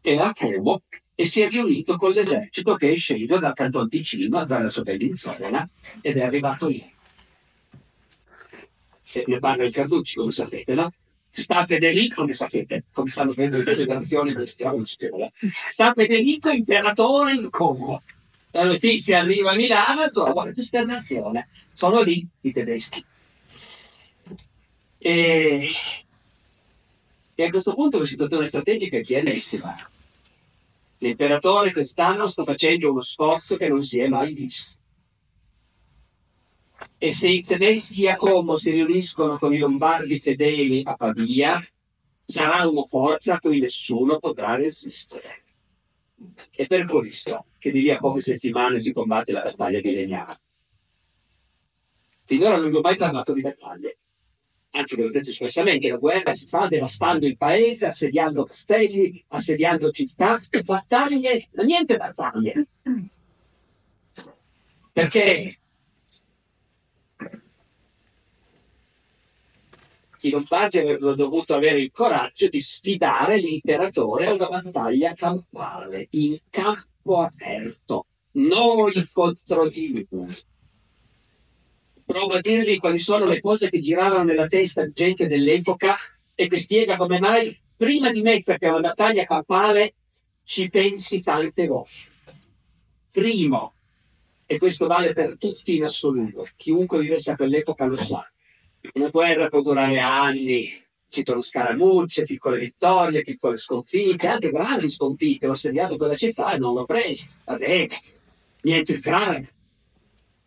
era 0.00 0.28
a 0.28 0.32
Como 0.32 0.82
e 1.22 1.26
si 1.26 1.40
è 1.40 1.48
riunito 1.48 1.96
con 1.96 2.10
l'esercito 2.10 2.74
che 2.74 2.90
è 2.90 2.96
sceso 2.96 3.38
dal 3.38 3.54
Canton 3.54 3.88
Ticino 3.88 4.38
attraverso 4.38 4.82
Bellinzona 4.82 5.68
ed 6.00 6.16
è 6.16 6.24
arrivato 6.24 6.66
lì. 6.66 6.92
Se 9.00 9.22
ne 9.28 9.38
parla 9.38 9.62
il 9.62 9.72
Carducci, 9.72 10.16
come 10.16 10.32
sapete, 10.32 10.74
no? 10.74 10.92
Sta 11.30 11.64
Federico, 11.64 12.22
come 12.22 12.32
sapete, 12.32 12.84
come 12.92 13.10
stanno 13.10 13.34
vedendo 13.34 13.58
le 13.58 13.62
presentazioni 13.62 14.32
per 14.32 14.52
la 14.58 14.84
scuola. 14.84 15.30
Sta 15.68 15.92
Federico 15.94 16.50
imperatore 16.50 17.34
in 17.34 17.50
Como. 17.50 18.02
La 18.50 18.64
notizia 18.64 19.20
arriva 19.20 19.52
a 19.52 19.54
Milano 19.54 20.02
e 20.02 20.10
trova 20.10 20.52
costernazione. 20.52 21.48
Sono 21.72 22.02
lì 22.02 22.26
i 22.40 22.52
tedeschi. 22.52 23.04
E, 24.98 25.68
e 27.34 27.44
a 27.44 27.50
questo 27.50 27.74
punto 27.74 27.98
la 28.00 28.06
situazione 28.06 28.48
strategica 28.48 28.96
è 28.96 29.02
chiarissima. 29.02 29.91
L'imperatore 31.02 31.72
quest'anno 31.72 32.28
sta 32.28 32.44
facendo 32.44 32.92
uno 32.92 33.02
sforzo 33.02 33.56
che 33.56 33.68
non 33.68 33.82
si 33.82 34.00
è 34.00 34.06
mai 34.06 34.34
visto. 34.34 34.76
E 36.96 37.10
se 37.10 37.28
i 37.28 37.42
tedeschi 37.42 38.06
a 38.06 38.14
Como 38.14 38.54
si 38.54 38.70
riuniscono 38.70 39.36
con 39.36 39.52
i 39.52 39.58
lombardi 39.58 40.20
fedeli 40.20 40.82
a 40.84 40.94
Pavia, 40.94 41.60
sarà 42.24 42.68
una 42.68 42.84
forza 42.84 43.34
a 43.34 43.40
cui 43.40 43.58
nessuno 43.58 44.20
potrà 44.20 44.54
resistere. 44.54 45.42
È 46.52 46.68
per 46.68 46.86
questo 46.86 47.46
che 47.58 47.72
di 47.72 47.80
lì 47.80 47.90
a 47.90 47.98
poche 47.98 48.20
settimane 48.20 48.78
si 48.78 48.92
combatte 48.92 49.32
la 49.32 49.42
battaglia 49.42 49.80
di 49.80 49.90
Legnano. 49.90 50.38
Finora 52.26 52.58
non 52.58 52.70
vi 52.70 52.76
ho 52.76 52.80
mai 52.80 52.96
parlato 52.96 53.32
di 53.32 53.40
battaglie. 53.40 53.98
Anzi, 54.74 54.96
l'ho 54.96 55.10
detto 55.10 55.28
espressamente, 55.28 55.88
la 55.88 55.96
guerra 55.96 56.32
si 56.32 56.46
fa 56.46 56.66
devastando 56.66 57.26
il 57.26 57.36
paese, 57.36 57.86
assediando 57.86 58.44
castelli, 58.44 59.22
assediando 59.28 59.90
città, 59.90 60.40
battaglie, 60.64 61.48
niente 61.62 61.98
battaglie. 61.98 62.66
Perché 64.92 65.58
i 70.20 70.30
Lombardi 70.30 70.78
avrebbero 70.78 71.14
dovuto 71.14 71.54
avere 71.54 71.80
il 71.80 71.90
coraggio 71.90 72.48
di 72.48 72.60
sfidare 72.60 73.36
l'imperatore 73.36 74.28
a 74.28 74.32
una 74.34 74.48
battaglia 74.48 75.12
campale, 75.12 76.06
in 76.10 76.38
campo 76.48 77.20
aperto, 77.20 78.06
noi 78.32 78.92
contro 79.12 79.68
di 79.68 80.06
lui. 80.08 80.34
Provo 82.04 82.34
a 82.34 82.40
dirvi 82.40 82.78
quali 82.78 82.98
sono 82.98 83.24
le 83.24 83.40
cose 83.40 83.70
che 83.70 83.80
giravano 83.80 84.24
nella 84.24 84.46
testa 84.46 84.84
di 84.84 84.92
gente 84.94 85.26
dell'epoca 85.26 85.96
e 86.34 86.48
che 86.48 86.58
spiega 86.58 86.96
come 86.96 87.20
mai, 87.20 87.58
prima 87.76 88.10
di 88.10 88.22
metterti 88.22 88.66
a 88.66 88.70
una 88.70 88.80
battaglia 88.80 89.24
campale, 89.24 89.94
ci 90.44 90.68
pensi 90.68 91.22
tante 91.22 91.66
volte. 91.66 92.10
Primo, 93.12 93.74
e 94.46 94.58
questo 94.58 94.86
vale 94.86 95.12
per 95.12 95.36
tutti 95.38 95.76
in 95.76 95.84
assoluto, 95.84 96.48
chiunque 96.56 97.00
vivesse 97.00 97.32
a 97.32 97.36
quell'epoca 97.36 97.84
lo 97.84 97.96
sa, 97.96 98.30
una 98.94 99.08
guerra 99.08 99.48
può 99.48 99.62
durare 99.62 99.98
anni, 100.00 100.82
ci 101.08 101.22
sono 101.24 101.42
scaramucce, 101.42 102.24
piccole 102.24 102.58
vittorie, 102.58 103.22
piccole 103.22 103.58
sconfitte, 103.58 104.26
anche 104.26 104.50
grandi 104.50 104.88
sconfitte. 104.88 105.46
Ho 105.46 105.54
segnato 105.54 105.98
quella 105.98 106.16
città 106.16 106.52
e 106.52 106.58
non 106.58 106.72
l'ho 106.72 106.86
presa. 106.86 107.38
Va 107.44 107.58
bene, 107.58 108.00
niente 108.62 108.94
di 108.94 109.00
grave. 109.00 109.52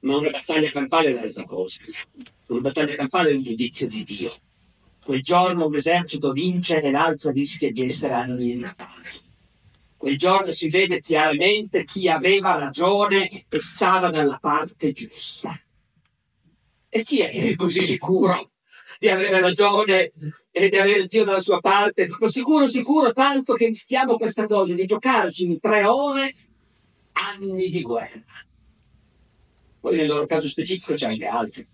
Ma 0.06 0.18
una 0.18 0.30
battaglia 0.30 0.70
campale 0.70 1.10
è 1.10 1.14
un'altra 1.14 1.46
cosa. 1.46 1.80
Una 2.48 2.60
battaglia 2.60 2.94
campale 2.94 3.32
è 3.32 3.34
un 3.34 3.42
giudizio 3.42 3.88
di 3.88 4.04
Dio. 4.04 4.38
Quel 5.04 5.24
giorno 5.24 5.66
un 5.66 5.76
esercito 5.76 6.32
vince 6.32 6.80
e 6.80 6.92
l'altro 6.92 7.32
rischia 7.32 7.72
di 7.72 7.86
essere 7.86 8.14
annientato. 8.14 8.86
Quel 9.98 10.16
giorno 10.16 10.52
si 10.52 10.70
vede 10.70 11.00
chiaramente 11.00 11.86
chi 11.86 12.08
aveva 12.08 12.56
ragione 12.60 13.46
e 13.50 13.60
stava 13.60 14.12
dalla 14.12 14.38
parte 14.40 14.92
giusta. 14.92 15.60
E 16.88 17.04
chi 17.04 17.22
è 17.22 17.56
così 17.56 17.82
sicuro 17.82 18.52
di 19.00 19.10
avere 19.10 19.40
ragione 19.40 20.12
e 20.52 20.70
di 20.70 20.78
avere 20.78 21.08
Dio 21.08 21.24
dalla 21.24 21.40
sua 21.40 21.60
parte? 21.60 22.10
Sicuro, 22.28 22.68
sicuro, 22.68 23.12
tanto 23.12 23.56
che 23.56 23.66
rischiamo 23.66 24.18
questa 24.18 24.46
cosa 24.46 24.76
di 24.76 24.86
giocarci 24.86 25.46
in 25.46 25.60
tre 25.60 25.84
ore 25.84 26.32
anni 27.14 27.72
di 27.72 27.82
guerra. 27.82 28.45
Poi 29.86 29.98
nel 29.98 30.08
loro 30.08 30.26
caso 30.26 30.50
specifico 30.50 30.96
c'è 30.96 31.10
anche 31.10 31.28
altri. 31.28 31.68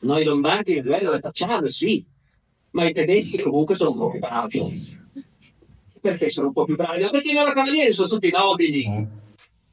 Noi 0.00 0.24
lombardi 0.24 0.80
guerre 0.80 1.10
le 1.10 1.18
facciamo, 1.18 1.68
sì, 1.68 2.02
ma 2.70 2.88
i 2.88 2.94
tedeschi 2.94 3.38
comunque 3.42 3.74
sono 3.74 3.90
un 3.90 3.98
po' 3.98 4.10
più 4.12 4.18
bravi. 4.18 4.98
Perché 6.00 6.30
sono 6.30 6.46
un 6.46 6.52
po' 6.54 6.64
più 6.64 6.74
bravi? 6.74 7.06
Perché 7.10 7.32
i 7.32 7.34
loro 7.34 7.52
cavalieri 7.52 7.92
sono 7.92 8.08
tutti 8.08 8.30
nobili 8.30 9.08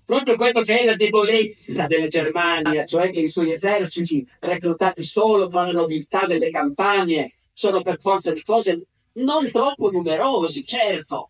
proprio 0.03 0.35
quello 0.35 0.63
che 0.63 0.81
è 0.81 0.83
la 0.83 0.95
debolezza 0.95 1.85
della 1.85 2.07
Germania, 2.07 2.83
cioè 2.83 3.09
che 3.09 3.21
i 3.21 3.29
suoi 3.29 3.53
eserciti 3.53 4.27
reclutati 4.41 5.03
solo 5.03 5.49
fra 5.49 5.67
la 5.67 5.71
nobiltà 5.71 6.25
delle 6.25 6.49
campagne 6.49 7.31
sono 7.53 7.81
per 7.81 8.01
forza 8.01 8.33
di 8.33 8.43
cose 8.43 8.85
non 9.13 9.49
troppo 9.49 9.89
numerosi, 9.91 10.61
certo, 10.65 11.29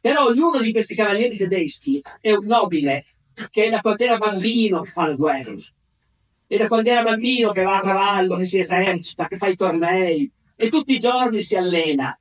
però 0.00 0.24
ognuno 0.24 0.58
di 0.58 0.72
questi 0.72 0.94
cavalieri 0.94 1.36
tedeschi 1.36 2.02
è 2.18 2.32
un 2.32 2.46
nobile 2.46 3.04
che 3.50 3.68
da 3.68 3.80
quando 3.80 4.04
era 4.04 4.16
bambino 4.16 4.84
fa 4.84 5.08
la 5.08 5.14
guerra, 5.14 5.54
e 6.52 6.58
da 6.58 6.68
quando 6.68 6.90
era 6.90 7.02
bambino 7.02 7.50
che 7.50 7.62
va 7.62 7.78
a 7.78 7.80
cavallo, 7.80 8.36
che 8.36 8.44
si 8.44 8.58
esercita, 8.58 9.26
che 9.26 9.38
fa 9.38 9.46
i 9.46 9.56
tornei, 9.56 10.30
e 10.54 10.68
tutti 10.68 10.92
i 10.92 10.98
giorni 10.98 11.40
si 11.40 11.56
allena 11.56 12.14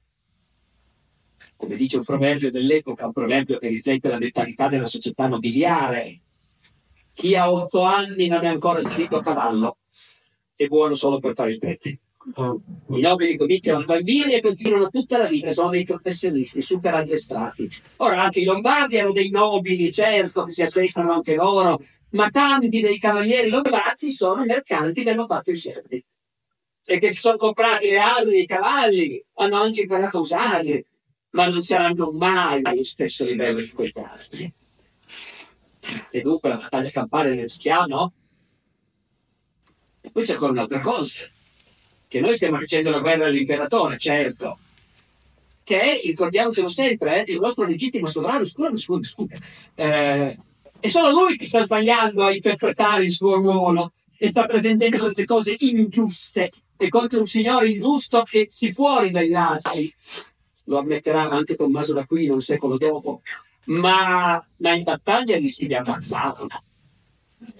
come 1.57 1.75
dice 1.75 1.97
un 1.97 2.03
proverbio 2.05 2.49
dell'epoca, 2.49 3.05
un 3.05 3.11
proverbio 3.11 3.59
che 3.59 3.67
riflette 3.67 4.07
la 4.07 4.17
mentalità 4.17 4.69
della 4.69 4.87
società 4.87 5.27
nobiliare. 5.27 6.21
Chi 7.13 7.35
ha 7.35 7.51
otto 7.51 7.81
anni 7.81 8.27
non 8.29 8.45
è 8.45 8.47
ancora 8.47 8.81
scritto 8.81 9.17
a 9.17 9.21
cavallo, 9.21 9.77
è 10.55 10.65
buono 10.65 10.95
solo 10.95 11.19
per 11.19 11.35
fare 11.35 11.51
il 11.51 11.59
petto. 11.59 11.89
I 12.23 12.99
nobili 12.99 13.35
cominciano 13.35 13.83
bambini 13.83 14.33
e 14.33 14.41
continuano 14.41 14.89
tutta 14.89 15.17
la 15.17 15.25
vita, 15.25 15.51
sono 15.51 15.71
dei 15.71 15.85
professionisti 15.85 16.61
super 16.61 16.93
addestrati. 16.93 17.69
Ora 17.97 18.23
anche 18.23 18.41
i 18.41 18.43
lombardi 18.43 18.95
erano 18.95 19.11
dei 19.11 19.29
nobili, 19.31 19.91
certo, 19.91 20.43
che 20.43 20.51
si 20.51 20.61
attestano 20.61 21.13
anche 21.13 21.35
loro, 21.35 21.81
ma 22.11 22.29
tanti 22.29 22.69
dei 22.81 22.99
cavalieri 22.99 23.49
lombardi 23.49 24.11
sono 24.11 24.45
mercanti 24.45 25.03
che 25.03 25.09
hanno 25.09 25.25
fatto 25.25 25.51
i 25.51 25.55
servi 25.55 26.03
e 26.83 26.99
che 26.99 27.11
si 27.11 27.19
sono 27.19 27.37
comprati 27.37 27.89
le 27.89 27.99
e 28.31 28.39
i 28.39 28.45
cavalli, 28.45 29.23
hanno 29.35 29.61
anche 29.61 29.81
imparato 29.81 30.17
a 30.17 30.21
usarli, 30.21 30.85
ma 31.31 31.47
non 31.47 31.61
saranno 31.61 32.11
mai 32.11 32.59
allo 32.63 32.83
stesso 32.83 33.23
livello 33.23 33.61
di 33.61 33.69
quegli 33.71 33.93
altri. 33.95 34.53
E 36.11 36.21
dunque 36.21 36.49
la 36.49 36.57
battaglia 36.57 36.89
campale 36.91 37.33
rischiamo, 37.33 37.85
no? 37.87 38.13
E 40.01 40.11
poi 40.11 40.25
c'è 40.25 40.33
ancora 40.33 40.51
un'altra 40.51 40.79
cosa, 40.79 41.30
che 42.11 42.19
noi 42.19 42.35
stiamo 42.35 42.57
facendo 42.57 42.89
la 42.89 42.99
guerra 42.99 43.27
all'imperatore, 43.27 43.97
certo, 43.97 44.57
che 45.63 45.79
è, 45.79 46.01
ricordiamocelo 46.03 46.67
sempre, 46.67 47.23
eh, 47.23 47.31
il 47.31 47.39
nostro 47.39 47.65
legittimo 47.65 48.07
sovrano, 48.07 48.43
scusa, 48.43 48.75
scusa, 48.75 49.09
scusa, 49.09 49.35
eh, 49.75 50.37
è 50.77 50.87
solo 50.89 51.11
lui 51.11 51.37
che 51.37 51.45
sta 51.45 51.63
sbagliando 51.63 52.25
a 52.25 52.33
interpretare 52.33 53.05
il 53.05 53.13
suo 53.13 53.35
ruolo 53.35 53.93
e 54.17 54.27
sta 54.27 54.45
pretendendo 54.45 55.07
delle 55.13 55.25
cose 55.25 55.55
ingiuste 55.57 56.51
e 56.75 56.89
contro 56.89 57.21
un 57.21 57.27
signore 57.27 57.69
ingiusto 57.69 58.23
che 58.23 58.47
si 58.49 58.73
può 58.73 58.99
ribellarsi 58.99 59.95
lo 60.65 60.79
ammetterà 60.79 61.29
anche 61.29 61.55
Tommaso 61.55 61.93
d'Aquino 61.93 62.33
un 62.33 62.41
secolo 62.41 62.77
dopo, 62.77 63.21
ma, 63.67 64.45
ma 64.57 64.73
in 64.73 64.83
battaglia 64.83 65.37
rischi 65.37 65.65
di 65.65 65.75
ammazzarlo. 65.75 66.47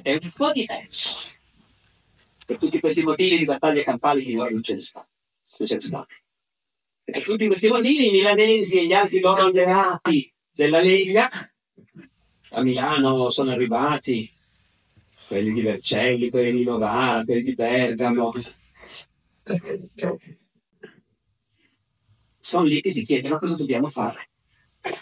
È 0.01 0.11
un 0.11 0.31
po' 0.35 0.51
diverso. 0.51 1.29
Per 2.51 2.59
tutti 2.59 2.81
questi 2.81 3.01
motivi 3.01 3.37
di 3.37 3.45
battaglie 3.45 3.81
campali 3.81 4.25
finora 4.25 4.49
non 4.49 4.61
ce 4.61 4.73
ne 4.73 4.81
sta. 4.81 5.07
Non 5.57 5.67
ce 5.69 5.73
ne 5.75 5.79
sta. 5.79 6.05
Per 7.01 7.23
tutti 7.23 7.47
questi 7.47 7.69
motivi 7.69 8.09
i 8.09 8.11
milanesi 8.11 8.79
e 8.79 8.87
gli 8.87 8.91
altri 8.91 9.21
loro 9.21 9.43
alleati 9.43 10.29
della 10.51 10.81
Lega 10.81 11.29
a 12.49 12.61
Milano 12.61 13.29
sono 13.29 13.51
arrivati, 13.51 14.29
quelli 15.27 15.53
di 15.53 15.61
Vercelli, 15.61 16.29
quelli 16.29 16.51
di 16.51 16.63
Novara, 16.65 17.23
quelli 17.23 17.43
di 17.43 17.55
Bergamo 17.55 18.33
sono 22.37 22.65
lì 22.65 22.81
che 22.81 22.91
si 22.91 23.03
chiedono 23.03 23.37
cosa 23.37 23.55
dobbiamo 23.55 23.87
fare. 23.87 24.29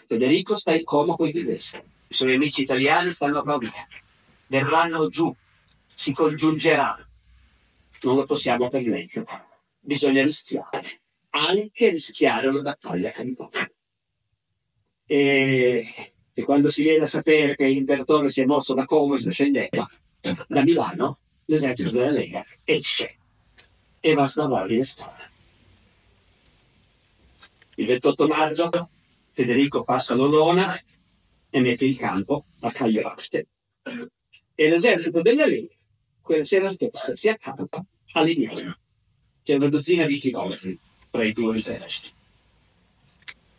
Federico 0.05 0.55
sta 0.55 0.75
in 0.75 0.83
coma 0.83 1.15
con 1.15 1.27
i 1.27 1.31
tedeschi, 1.31 1.77
i 2.09 2.13
suoi 2.13 2.35
amici 2.35 2.61
italiani 2.61 3.11
stanno 3.11 3.39
a 3.39 3.41
Pavia, 3.41 3.87
verranno 4.45 5.07
giù, 5.07 5.35
si 5.87 6.13
congiungeranno. 6.13 7.07
Non 8.01 8.15
lo 8.15 8.25
possiamo 8.25 8.69
permettere. 8.69 9.25
Bisogna 9.79 10.23
rischiare, 10.23 11.01
anche 11.29 11.89
rischiare 11.89 12.47
una 12.47 12.61
battaglia 12.61 13.11
campana. 13.11 13.69
E, 15.05 16.13
e 16.33 16.43
quando 16.43 16.69
si 16.69 16.83
viene 16.83 17.03
a 17.03 17.07
sapere 17.07 17.55
che 17.55 17.65
l'imperatore 17.65 18.29
si 18.29 18.41
è 18.41 18.45
mosso 18.45 18.73
da 18.73 18.85
Como 18.85 19.15
e 19.15 19.31
scendeva 19.31 19.89
da 20.47 20.63
Milano, 20.63 21.19
l'esercito 21.45 21.91
della 21.91 22.11
Lega 22.11 22.45
esce 22.63 23.17
e 23.99 24.13
va 24.13 24.23
a 24.23 24.27
scavargli 24.27 24.77
le 24.77 24.85
strade. 24.85 25.31
Il 27.75 27.85
28 27.85 28.27
maggio 28.27 28.89
Federico 29.31 29.83
passa 29.83 30.15
l'Olona 30.15 30.77
e 31.49 31.59
mette 31.59 31.85
in 31.85 31.95
campo 31.95 32.45
la 32.59 32.71
Cagliarte. 32.71 33.47
E 34.53 34.69
l'esercito 34.69 35.21
della 35.21 35.45
Lega, 35.45 35.73
quella 36.29 36.43
sera 36.43 36.69
stessa, 36.69 37.15
si 37.15 37.27
accampa 37.27 37.83
a 38.11 38.21
Lignano. 38.21 38.77
C'è 39.41 39.55
una 39.55 39.67
dozzina 39.67 40.05
di 40.05 40.19
chilometri 40.19 40.79
tra 41.09 41.23
i 41.23 41.33
due 41.33 41.55
eserciti. 41.55 42.11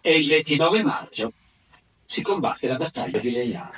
E 0.00 0.18
il 0.20 0.28
29 0.28 0.84
maggio 0.84 1.32
si 2.06 2.22
combatte 2.22 2.68
la 2.68 2.76
battaglia 2.76 3.18
di 3.18 3.30
Legnano. 3.32 3.72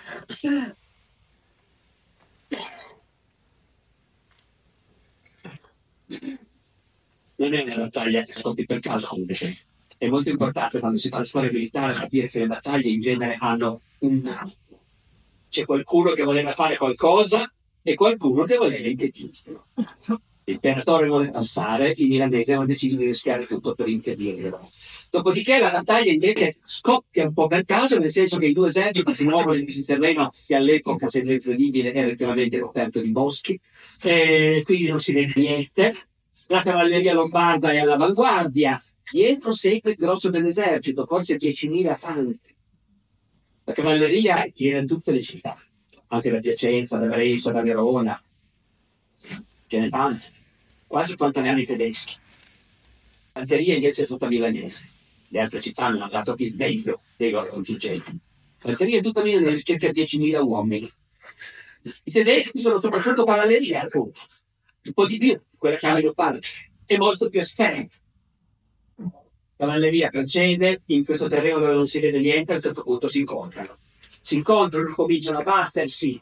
Non 7.37 7.55
è 7.55 7.63
una 7.63 7.77
battaglia 7.77 8.23
che 8.25 8.35
scopri 8.35 8.67
per 8.67 8.81
caso 8.81 9.15
invece. 9.17 9.57
È 9.97 10.07
molto 10.07 10.29
importante 10.29 10.81
quando 10.81 10.99
si 10.99 11.09
fa 11.09 11.21
la 11.21 11.25
storia 11.25 11.51
militare 11.51 11.95
capire 11.95 12.29
che 12.29 12.41
le 12.41 12.47
battaglie 12.47 12.91
in 12.91 13.01
genere 13.01 13.39
hanno 13.41 13.81
un 14.01 14.53
C'è 15.49 15.65
qualcuno 15.65 16.11
che 16.11 16.25
voleva 16.25 16.53
fare 16.53 16.77
qualcosa 16.77 17.51
e 17.83 17.95
qualcuno 17.95 18.45
che 18.45 18.57
voleva 18.57 18.89
impedirlo. 18.89 19.67
L'imperatore 20.45 21.07
vuole 21.07 21.31
passare, 21.31 21.95
i 21.97 22.07
milanesi 22.07 22.53
hanno 22.53 22.67
deciso 22.67 22.97
di 22.97 23.07
rischiare 23.07 23.47
tutto 23.47 23.75
per 23.75 23.89
impedirlo. 23.89 24.59
Dopodiché 25.09 25.61
la 25.61 25.71
battaglia 25.71 26.11
invece 26.11 26.57
scoppia 26.65 27.25
un 27.25 27.33
po' 27.33 27.47
per 27.47 27.65
caso, 27.65 27.97
nel 27.99 28.11
senso 28.11 28.39
che 28.39 28.47
i 28.47 28.53
due 28.53 28.69
eserciti 28.69 29.15
si 29.15 29.25
muovono 29.25 29.55
in 29.55 29.63
questo 29.63 29.85
terreno 29.85 30.31
che 30.45 30.57
all'epoca, 30.57 31.07
sembra 31.07 31.35
incredibile, 31.35 31.93
era 31.93 32.09
estremamente 32.09 32.59
coperto 32.59 33.01
di 33.01 33.11
boschi, 33.11 33.59
e 34.03 34.63
quindi 34.65 34.89
non 34.89 34.99
si 34.99 35.13
vede 35.13 35.33
niente. 35.37 35.95
La 36.49 36.63
cavalleria 36.63 37.15
lombarda 37.15 37.71
è 37.71 37.79
all'avanguardia, 37.79 38.83
dietro 39.13 39.53
segue 39.53 39.93
il 39.93 39.97
grosso 39.97 40.29
dell'esercito, 40.29 41.07
forse 41.07 41.37
10.000 41.37 41.97
fanti. 41.97 42.55
La 43.65 43.73
cavalleria 43.75 44.45
tiene 44.53 44.85
tutte 44.87 45.13
le 45.13 45.23
città, 45.23 45.57
anche 46.15 46.31
da 46.31 46.41
Piacenza, 46.41 46.99
da 46.99 47.07
Brescia, 47.07 47.53
da 47.53 47.63
Verona, 47.63 48.23
ce 49.67 49.79
ne 49.79 49.89
tante, 49.89 50.31
quasi 50.87 51.17
quanto 51.17 51.41
ne 51.41 51.49
hanno 51.49 51.61
i 51.61 51.67
tedeschi. 51.67 52.17
La 53.33 53.41
fanteria 53.41 53.75
invece 53.75 54.03
è 54.03 54.07
tutta 54.07 54.27
milanese, 54.27 54.87
le 55.29 55.41
altre 55.41 55.61
città 55.63 55.87
hanno 55.87 56.07
dato 56.09 56.35
il 56.37 56.55
meglio 56.55 57.01
dei 57.17 57.31
loro 57.31 57.47
contingenti. 57.47 58.11
La 58.11 58.69
fanteria 58.69 58.99
è 58.99 59.03
tutta 59.03 59.23
milanese, 59.23 59.63
circa 59.63 59.89
10.000 59.89 60.43
uomini. 60.43 60.93
I 62.05 62.13
tedeschi 62.13 62.59
sono 62.59 62.79
soprattutto 62.79 63.25
cavalleria, 63.25 63.81
appunto, 63.81 64.21
un 64.85 64.93
po' 64.93 65.07
di 65.07 65.17
più, 65.17 65.41
quella 65.57 65.77
che 65.77 65.87
hanno 65.87 66.01
leopardi, 66.01 66.47
è 66.85 66.97
molto 66.99 67.31
più 67.31 67.41
esperta. 67.41 67.97
Cavalleria 69.57 70.11
precede, 70.11 70.83
in 70.87 71.07
questo 71.07 71.29
terreno 71.29 71.59
dove 71.59 71.73
non 71.73 71.87
si 71.87 72.01
vede 72.01 72.21
niente, 72.21 72.53
a 72.53 72.57
un 72.57 72.61
certo 72.61 72.83
punto 72.83 73.09
si 73.09 73.21
incontrano. 73.21 73.79
Si 74.23 74.37
incontrano, 74.37 74.95
cominciano 74.95 75.41
a 75.41 75.43
battersi, 75.43 76.21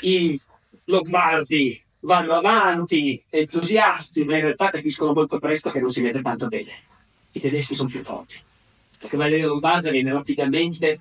i 0.00 0.40
lombardi 0.84 1.82
vanno 2.00 2.34
avanti, 2.34 3.22
entusiasti, 3.28 4.24
ma 4.24 4.36
in 4.36 4.42
realtà 4.42 4.70
capiscono 4.70 5.12
molto 5.12 5.38
presto 5.38 5.70
che 5.70 5.80
non 5.80 5.90
si 5.90 6.02
vede 6.02 6.22
tanto 6.22 6.46
bene. 6.46 6.72
I 7.32 7.40
tedeschi 7.40 7.74
sono 7.74 7.88
più 7.88 8.02
forti. 8.02 8.36
La 9.00 9.08
cavalleria 9.08 9.46
lombarda 9.46 9.90
viene 9.90 10.12
rapidamente 10.12 11.00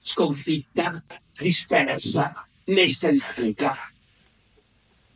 sconfitta, 0.00 1.02
dispersa, 1.38 2.46
messa 2.64 3.10
in 3.10 3.20
fuga. 3.20 3.76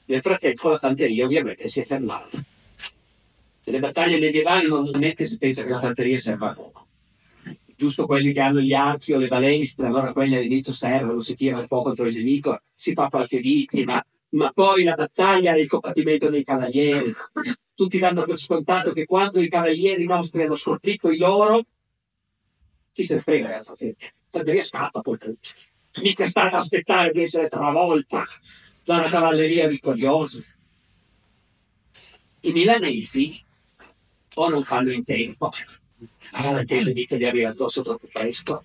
Nel 0.06 0.20
frattempo 0.20 0.70
la 0.70 0.78
fanteria 0.78 1.24
ovviamente 1.24 1.68
si 1.68 1.80
è 1.80 1.84
fermata. 1.84 2.42
Nelle 3.64 3.78
battaglie 3.78 4.18
medievali 4.18 4.66
non 4.66 5.04
è 5.04 5.14
che 5.14 5.26
si 5.26 5.38
pensa 5.38 5.62
che 5.62 5.70
la 5.70 5.80
fanteria 5.80 6.18
serva 6.18 6.50
a 6.50 6.54
poco. 6.54 6.79
Giusto 7.80 8.04
quelli 8.04 8.34
che 8.34 8.40
hanno 8.40 8.60
gli 8.60 8.74
archi 8.74 9.14
o 9.14 9.16
le 9.16 9.28
balestre, 9.28 9.86
allora 9.86 10.12
quelli 10.12 10.36
all'inizio 10.36 10.74
servono, 10.74 11.18
si 11.20 11.34
tira 11.34 11.60
un 11.60 11.66
po' 11.66 11.80
contro 11.80 12.04
il 12.08 12.14
nemico, 12.14 12.60
si 12.74 12.92
fa 12.92 13.08
qualche 13.08 13.38
vittima, 13.38 14.04
ma 14.32 14.52
poi 14.52 14.82
la 14.84 14.92
battaglia 14.92 15.54
è 15.54 15.58
il 15.58 15.66
combattimento 15.66 16.28
dei 16.28 16.44
cavalieri. 16.44 17.10
Tutti 17.74 17.98
danno 17.98 18.24
per 18.24 18.36
scontato 18.36 18.92
che 18.92 19.06
quando 19.06 19.40
i 19.40 19.48
cavalieri 19.48 20.04
nostri 20.04 20.42
hanno 20.42 20.56
sconfitto 20.56 21.10
i 21.10 21.16
loro, 21.16 21.62
chi 22.92 23.02
se 23.02 23.14
ne 23.14 23.20
frega 23.20 23.46
della 23.48 23.62
fanteria? 23.62 24.62
Scappa 24.62 25.00
poi. 25.00 25.16
Mica 26.02 26.26
sta 26.26 26.48
ad 26.48 26.52
aspettare 26.52 27.12
di 27.12 27.22
essere 27.22 27.48
travolta 27.48 28.26
dalla 28.84 29.08
cavalleria 29.08 29.66
vittoriosa. 29.68 30.42
I 32.40 32.52
milanesi 32.52 33.42
o 34.34 34.48
non 34.50 34.62
fanno 34.64 34.92
in 34.92 35.02
tempo, 35.02 35.50
gente 36.64 36.92
dice 36.92 37.16
di 37.16 37.24
arrivare 37.24 37.54
addosso 37.54 37.82
troppo 37.82 38.08
presto, 38.12 38.64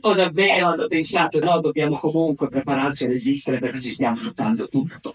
o 0.00 0.14
davvero 0.14 0.68
hanno 0.68 0.86
pensato 0.86 1.38
no, 1.40 1.60
dobbiamo 1.60 1.98
comunque 1.98 2.48
prepararci 2.48 3.04
a 3.04 3.08
resistere 3.08 3.58
perché 3.58 3.80
ci 3.80 3.90
stiamo 3.90 4.20
buttando 4.20 4.68
tutto. 4.68 5.14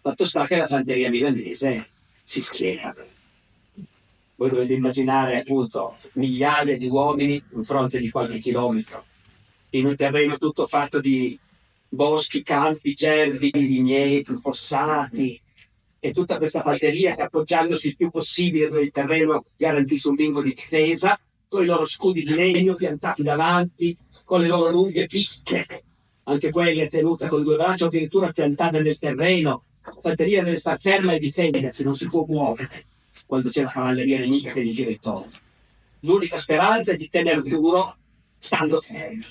Fatto 0.00 0.24
sta 0.24 0.46
che 0.46 0.56
la 0.56 0.66
fanteria 0.66 1.10
milanese 1.10 1.88
si 2.24 2.42
schiera. 2.42 2.94
Voi 4.36 4.50
dovete 4.50 4.72
immaginare 4.72 5.40
appunto 5.40 5.98
migliaia 6.14 6.78
di 6.78 6.88
uomini 6.88 7.42
in 7.52 7.62
fronte 7.62 7.98
di 7.98 8.08
qualche 8.10 8.38
chilometro, 8.38 9.04
in 9.70 9.86
un 9.86 9.94
terreno 9.96 10.38
tutto 10.38 10.66
fatto 10.66 11.00
di 11.00 11.38
boschi, 11.88 12.42
campi, 12.42 12.94
gervi, 12.94 13.50
vigneti, 13.52 14.32
fossati, 14.34 15.40
e 16.00 16.12
tutta 16.12 16.38
questa 16.38 16.62
fanteria 16.62 17.14
che 17.14 17.22
appoggiandosi 17.22 17.88
il 17.88 17.96
più 17.96 18.10
possibile 18.10 18.80
il 18.80 18.90
terreno 18.90 19.44
garantisse 19.56 20.08
un 20.08 20.14
minimo 20.14 20.40
di 20.40 20.54
difesa, 20.54 21.20
con 21.46 21.62
i 21.62 21.66
loro 21.66 21.84
scudi 21.84 22.22
di 22.22 22.34
legno 22.34 22.74
piantati 22.74 23.22
davanti, 23.22 23.96
con 24.24 24.40
le 24.40 24.48
loro 24.48 24.70
lunghe 24.70 25.06
picche, 25.06 25.84
anche 26.24 26.50
quelle 26.50 26.88
tenute 26.88 27.28
con 27.28 27.42
due 27.42 27.56
braccia 27.56 27.84
addirittura 27.84 28.32
piantate 28.32 28.80
nel 28.80 28.98
terreno. 28.98 29.62
La 29.82 29.96
fanteria 30.00 30.42
deve 30.42 30.56
stare 30.56 30.78
ferma 30.78 31.12
e 31.12 31.18
difendersi, 31.18 31.84
non 31.84 31.96
si 31.96 32.06
può 32.06 32.24
muovere 32.26 32.86
quando 33.26 33.48
c'è 33.48 33.62
la 33.62 33.70
cavalleria 33.70 34.18
nemica 34.18 34.52
che 34.52 34.64
gli 34.64 34.74
gira 34.74 34.90
intorno. 34.90 35.30
L'unica 36.00 36.38
speranza 36.38 36.92
è 36.92 36.96
di 36.96 37.08
tenere 37.08 37.42
duro 37.42 37.96
stando 38.38 38.80
fermi, 38.80 39.24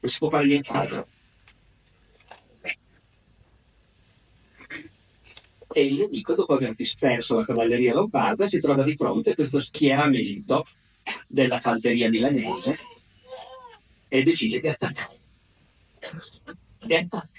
non 0.00 0.10
si 0.10 0.18
può 0.18 0.28
fare 0.28 0.46
nient'altro. 0.46 1.06
E 5.72 5.84
il 5.84 5.98
nemico, 5.98 6.34
dopo 6.34 6.54
aver 6.54 6.74
disperso 6.74 7.36
la 7.36 7.44
cavalleria 7.44 7.94
lombarda, 7.94 8.46
si 8.46 8.58
trova 8.60 8.82
di 8.82 8.96
fronte 8.96 9.30
a 9.30 9.34
questo 9.34 9.60
schieramento 9.60 10.66
della 11.26 11.58
fanteria 11.58 12.08
milanese 12.08 12.78
e 14.08 14.22
decide 14.22 14.60
di 14.60 14.68
attaccare. 14.68 15.18
E 16.86 16.94
attacca. 16.96 17.38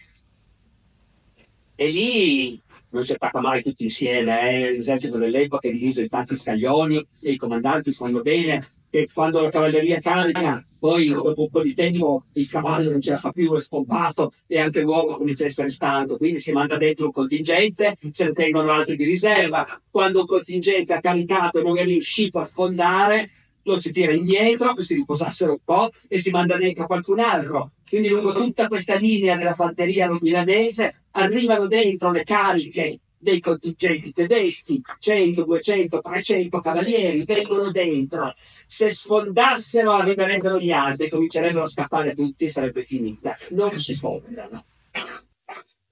E 1.76 1.88
lì 1.90 2.62
non 2.90 3.04
si 3.04 3.14
attacca 3.14 3.42
mai 3.42 3.64
tutti 3.64 3.84
insieme, 3.84 4.50
eh? 4.50 4.72
l'esercito 4.72 5.18
dell'epoca 5.18 5.68
è 5.68 5.72
diviso 5.72 6.02
in 6.02 6.10
tanti 6.10 6.36
scaglioni 6.36 7.06
e 7.22 7.32
i 7.32 7.38
comandanti 7.38 7.92
sanno 7.92 8.22
bene 8.22 8.81
che 8.92 9.08
quando 9.12 9.42
la 9.42 9.50
cavalleria 9.50 10.02
carica, 10.02 10.64
poi 10.78 11.08
dopo 11.10 11.44
un 11.44 11.50
po' 11.50 11.62
di 11.62 11.74
tempo 11.74 12.26
il 12.34 12.50
cavallo 12.50 12.92
non 12.92 13.00
ce 13.00 13.12
la 13.12 13.18
fa 13.18 13.32
più, 13.32 13.56
è 13.56 13.62
spompato 13.62 14.34
e 14.48 14.60
anche 14.60 14.82
l'uomo 14.82 15.16
comincia 15.16 15.46
a 15.46 15.48
essere 15.48 15.72
stanco, 15.72 16.18
quindi 16.18 16.42
si 16.42 16.52
manda 16.52 16.78
dentro 16.78 17.06
un 17.06 17.14
contingente, 17.14 17.96
se 18.12 18.26
ne 18.26 18.34
tengono 18.34 18.72
altri 18.72 18.98
di 18.98 19.06
riserva, 19.06 19.66
quando 19.89 20.20
un 20.20 20.26
contingente 20.26 20.94
ha 20.94 21.00
caricato 21.00 21.60
e 21.60 21.64
non 21.64 21.78
è 21.78 21.86
riuscito 21.86 22.38
a 22.38 22.44
sfondare, 22.44 23.30
lo 23.64 23.78
si 23.78 23.92
tira 23.92 24.12
indietro, 24.12 24.74
si 24.82 24.96
riposassero 24.96 25.52
un 25.52 25.64
po' 25.64 25.89
e 26.10 26.20
si 26.20 26.30
manda 26.32 26.58
dentro 26.58 26.86
qualcun 26.86 27.20
altro. 27.20 27.72
Quindi 27.88 28.10
lungo 28.10 28.34
tutta 28.34 28.68
questa 28.68 28.96
linea 28.96 29.38
della 29.38 29.54
fanteria 29.54 30.10
milanese 30.20 31.04
arrivano 31.12 31.68
dentro 31.68 32.12
le 32.12 32.24
cariche 32.24 33.00
dei 33.22 33.40
contingenti 33.40 34.12
tedeschi, 34.12 34.82
100, 35.00 35.44
200, 35.44 36.00
300 36.00 36.60
cavalieri 36.60 37.24
vengono 37.24 37.72
dentro. 37.72 38.34
Se 38.68 38.90
sfondassero 38.90 39.92
arriverebbero 39.92 40.60
gli 40.60 40.72
altri, 40.72 41.10
comincerebbero 41.10 41.64
a 41.64 41.68
scappare 41.68 42.16
tutti 42.16 42.46
e 42.46 42.50
sarebbe 42.50 42.84
finita. 42.84 43.38
Non 43.52 43.78
si 43.78 43.94
sfondano. 43.94 44.66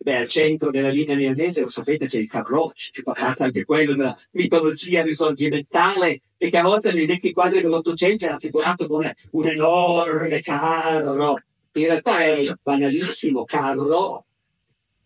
Beh, 0.01 0.15
al 0.15 0.27
centro 0.29 0.71
della 0.71 0.89
linea 0.89 1.15
milanese, 1.15 1.61
lo 1.61 1.69
sapete, 1.69 2.07
c'è 2.07 2.19
il 2.19 2.29
carroccio, 2.29 2.91
ci 2.93 3.01
fa 3.01 3.11
parte 3.11 3.43
anche 3.43 3.65
quello 3.65 3.95
della 3.95 4.17
mitologia 4.31 5.03
risorgimentale 5.03 6.21
e 6.37 6.49
che 6.49 6.57
a 6.57 6.63
volte 6.63 6.93
nei 6.93 7.05
vecchi 7.05 7.33
quadri 7.33 7.61
dell'Ottocento 7.61 8.23
era 8.25 8.39
figurato 8.39 8.87
come 8.87 9.13
un 9.31 9.47
enorme 9.47 10.41
carro. 10.41 11.43
In 11.73 11.85
realtà 11.85 12.19
è 12.23 12.47
un 12.47 12.55
banalissimo 12.63 13.43
carro 13.43 14.25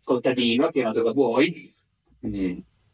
contadino 0.03 0.69
tirato 0.69 1.01
da 1.01 1.11
buoi, 1.11 1.71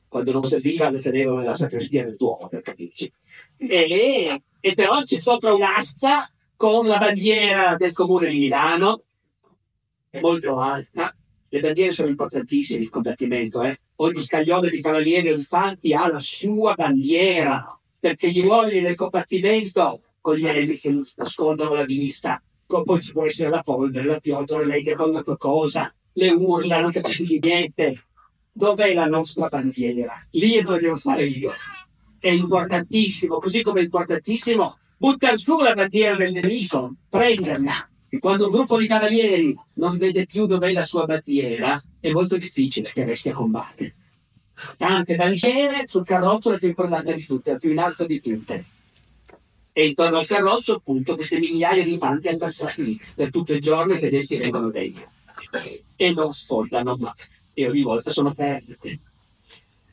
quando 0.07 0.31
non 0.31 0.43
serviva 0.43 0.89
le 0.89 1.01
tenevano 1.01 1.39
nella 1.39 1.53
sacrestia 1.53 2.03
del 2.03 2.15
Duomo, 2.15 2.47
per 2.47 2.61
capirci. 2.61 3.11
E, 3.57 4.41
e 4.59 4.73
però 4.73 5.01
c'è 5.03 5.19
sopra 5.19 5.53
un'asta 5.53 6.31
con 6.55 6.87
la 6.87 6.97
bandiera 6.97 7.75
del 7.77 7.93
comune 7.93 8.29
di 8.29 8.39
Milano, 8.39 9.03
molto 10.21 10.57
alta. 10.57 11.15
Le 11.51 11.59
bandiere 11.59 11.91
sono 11.91 12.09
importantissime 12.09 12.81
il 12.81 12.89
combattimento, 12.89 13.63
eh? 13.63 13.79
Ogni 13.97 14.21
scaglione 14.21 14.69
di 14.69 14.81
cavalieri 14.81 15.31
o 15.31 15.35
infanti 15.35 15.93
ha 15.93 16.07
la 16.07 16.19
sua 16.19 16.73
bandiera, 16.73 17.79
perché 17.99 18.31
gli 18.31 18.45
uomini 18.45 18.81
del 18.81 18.95
combattimento 18.95 20.01
con 20.21 20.35
gli 20.35 20.45
elmi 20.45 20.77
che 20.77 21.01
nascondono 21.15 21.73
la 21.73 21.85
vista, 21.85 22.41
poi 22.65 23.01
ci 23.01 23.11
può 23.11 23.25
essere 23.25 23.49
la 23.49 23.63
polvere, 23.63 24.07
la 24.07 24.19
pioggia, 24.19 24.59
lei 24.59 24.83
che 24.83 24.95
fanno 24.95 25.23
qualcosa, 25.23 25.93
le 26.13 26.29
urla, 26.31 26.79
non 26.79 26.91
capisci 26.91 27.39
niente. 27.39 28.03
Dov'è 28.59 28.93
la 28.93 29.05
nostra 29.05 29.47
bandiera? 29.47 30.21
Lì 30.31 30.61
dove 30.61 30.81
devo 30.81 30.95
stare 30.95 31.25
io. 31.25 31.53
È 32.19 32.27
importantissimo, 32.27 33.39
così 33.39 33.61
come 33.61 33.79
è 33.79 33.83
importantissimo 33.83 34.79
buttare 34.97 35.37
giù 35.37 35.61
la 35.61 35.73
bandiera 35.73 36.17
del 36.17 36.33
nemico, 36.33 36.93
prenderla. 37.07 37.89
E 38.09 38.19
quando 38.19 38.47
un 38.47 38.51
gruppo 38.51 38.77
di 38.77 38.85
cavalieri 38.85 39.57
non 39.75 39.97
vede 39.97 40.25
più 40.25 40.45
dov'è 40.45 40.73
la 40.73 40.83
sua 40.83 41.05
bandiera, 41.05 41.81
è 42.01 42.11
molto 42.11 42.35
difficile 42.35 42.91
che 42.91 43.05
resti 43.05 43.29
a 43.29 43.33
combattere. 43.33 43.95
Tante 44.75 45.15
bandiere 45.15 45.87
sul 45.87 46.03
carrozzo, 46.03 46.51
la 46.51 46.57
più 46.57 46.67
importante 46.67 47.15
di 47.15 47.25
tutte, 47.25 47.53
la 47.53 47.57
più 47.59 47.71
in 47.71 47.79
alto 47.79 48.05
di 48.05 48.19
tutte 48.19 48.65
e 49.71 49.87
intorno 49.87 50.17
al 50.17 50.27
carroccio 50.27 50.73
appunto 50.73 51.15
queste 51.15 51.39
migliaia 51.39 51.85
di 51.85 51.93
infanti 51.93 52.27
andassati 52.27 52.99
per 53.15 53.29
tutto 53.29 53.53
il 53.53 53.61
giorno 53.61 53.93
i 53.93 53.99
tedeschi 53.99 54.35
vengono 54.35 54.69
dentro 54.69 55.09
e 55.95 56.11
non 56.11 56.33
sfondano 56.33 56.97
mai 56.97 57.13
e 57.53 57.67
ogni 57.67 57.81
volta 57.81 58.09
sono 58.09 58.33
perdite. 58.33 58.99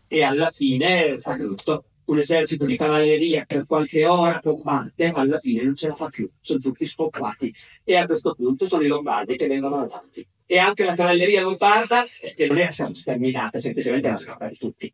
E 0.09 0.23
alla 0.23 0.51
fine 0.51 1.19
tutto, 1.19 1.85
un 2.07 2.19
esercito 2.19 2.65
di 2.67 2.77
cavalleria 2.77 3.45
per 3.47 3.67
qualche 3.67 4.07
ora 4.07 4.41
combatte 4.41 5.13
alla 5.15 5.39
fine 5.39 5.63
non 5.63 5.75
ce 5.75 5.89
la 5.89 5.95
fa 5.95 6.09
più. 6.09 6.29
Sono 6.41 6.61
tutti 6.61 6.87
scoppati 6.87 7.53
e 7.83 7.97
a 7.97 8.07
questo 8.07 8.35
punto 8.35 8.67
sono 8.67 8.83
i 8.83 8.89
lombardi 8.89 9.37
che 9.37 9.47
vengono 9.47 9.83
avanti. 9.83 10.27
E 10.47 10.59
anche 10.59 10.85
la 10.85 10.95
cavalleria 10.95 11.43
lombarda 11.43 12.05
che 12.35 12.47
non 12.47 12.59
era 12.59 12.71
sterminata 12.73 13.59
semplicemente 13.59 14.07
era 14.07 14.17
scappata 14.17 14.55
tutti. 14.57 14.93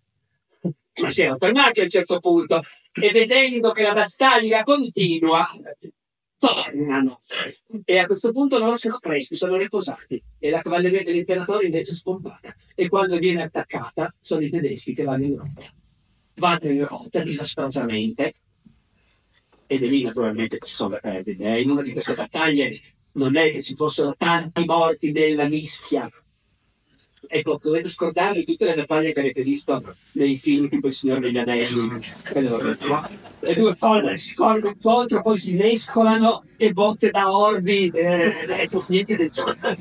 Ma 1.00 1.10
si 1.10 1.22
erano 1.22 1.38
fermati 1.38 1.80
a 1.80 1.82
un 1.84 1.90
certo 1.90 2.18
punto. 2.18 2.62
E 2.92 3.10
vedendo 3.10 3.70
che 3.70 3.82
la 3.82 3.94
battaglia 3.94 4.62
continua, 4.62 5.46
tornano. 6.42 7.22
E 7.84 7.98
a 7.98 8.06
questo 8.06 8.32
punto 8.32 8.58
loro 8.58 8.76
sono 8.76 8.98
presi, 8.98 9.36
sono 9.36 9.54
riposati 9.56 10.20
e 10.40 10.50
la 10.50 10.60
cavalleria 10.60 11.04
dell'imperatore 11.04 11.66
invece 11.66 11.92
è 11.92 11.94
spompata. 11.94 12.52
E 12.74 12.88
quando 12.88 13.16
viene 13.18 13.44
attaccata 13.44 14.12
sono 14.20 14.40
i 14.40 14.50
tedeschi 14.50 14.92
che 14.92 15.04
vanno 15.04 15.24
in 15.24 15.36
rotta. 15.36 15.62
Vanno 16.34 16.70
in 16.70 16.84
rotta 16.84 17.22
disastrosamente 17.22 18.34
ed 19.66 19.84
è 19.84 19.86
lì 19.86 20.02
naturalmente 20.02 20.58
ci 20.60 20.74
sono 20.74 20.94
le 20.94 21.00
perdite. 21.00 21.60
In 21.60 21.70
una 21.70 21.82
di 21.82 21.92
queste 21.92 22.14
battaglie 22.14 22.80
non 23.12 23.36
è 23.36 23.52
che 23.52 23.62
ci 23.62 23.76
fossero 23.76 24.12
tanti 24.16 24.64
morti 24.64 25.12
della 25.12 25.46
mischia, 25.46 26.10
Ecco, 27.34 27.58
dovete 27.62 27.88
scordarvi 27.88 28.44
tutte 28.44 28.66
le 28.66 28.74
battaglie 28.74 29.14
che 29.14 29.20
avete 29.20 29.42
visto 29.42 29.82
nei 30.12 30.36
film 30.36 30.68
tipo 30.68 30.88
Il 30.88 30.92
Signore 30.92 31.20
degli 31.20 31.38
Anelli. 31.38 31.98
Le 33.40 33.54
due 33.54 33.74
folle 33.74 34.18
si 34.18 34.34
corrono 34.34 34.68
incontro, 34.68 35.22
poi 35.22 35.38
si 35.38 35.56
mescolano 35.56 36.44
e 36.58 36.74
botte 36.74 37.08
da 37.10 37.34
orbi, 37.34 37.88
eh, 37.88 38.44
ecco, 38.46 38.84
niente 38.88 39.16
del 39.16 39.30
genere. 39.30 39.78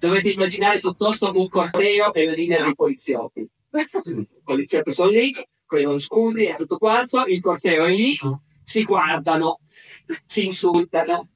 Dovete 0.00 0.30
immaginare 0.30 0.80
piuttosto 0.80 1.30
un 1.32 1.48
corteo 1.48 2.12
e 2.12 2.26
le 2.26 2.34
linee 2.34 2.60
dei 2.64 2.74
poliziotti. 2.74 3.48
I 3.70 4.26
poliziotti 4.42 4.92
sono 4.92 5.10
lì, 5.10 5.32
con 5.64 5.78
i 5.78 5.82
loro 5.82 6.00
scudi 6.00 6.46
e 6.46 6.56
tutto 6.56 6.78
quanto, 6.78 7.26
il 7.26 7.40
corteo 7.40 7.84
è 7.84 7.90
lì, 7.90 8.18
si 8.64 8.82
guardano, 8.82 9.60
si 10.26 10.46
insultano, 10.46 11.28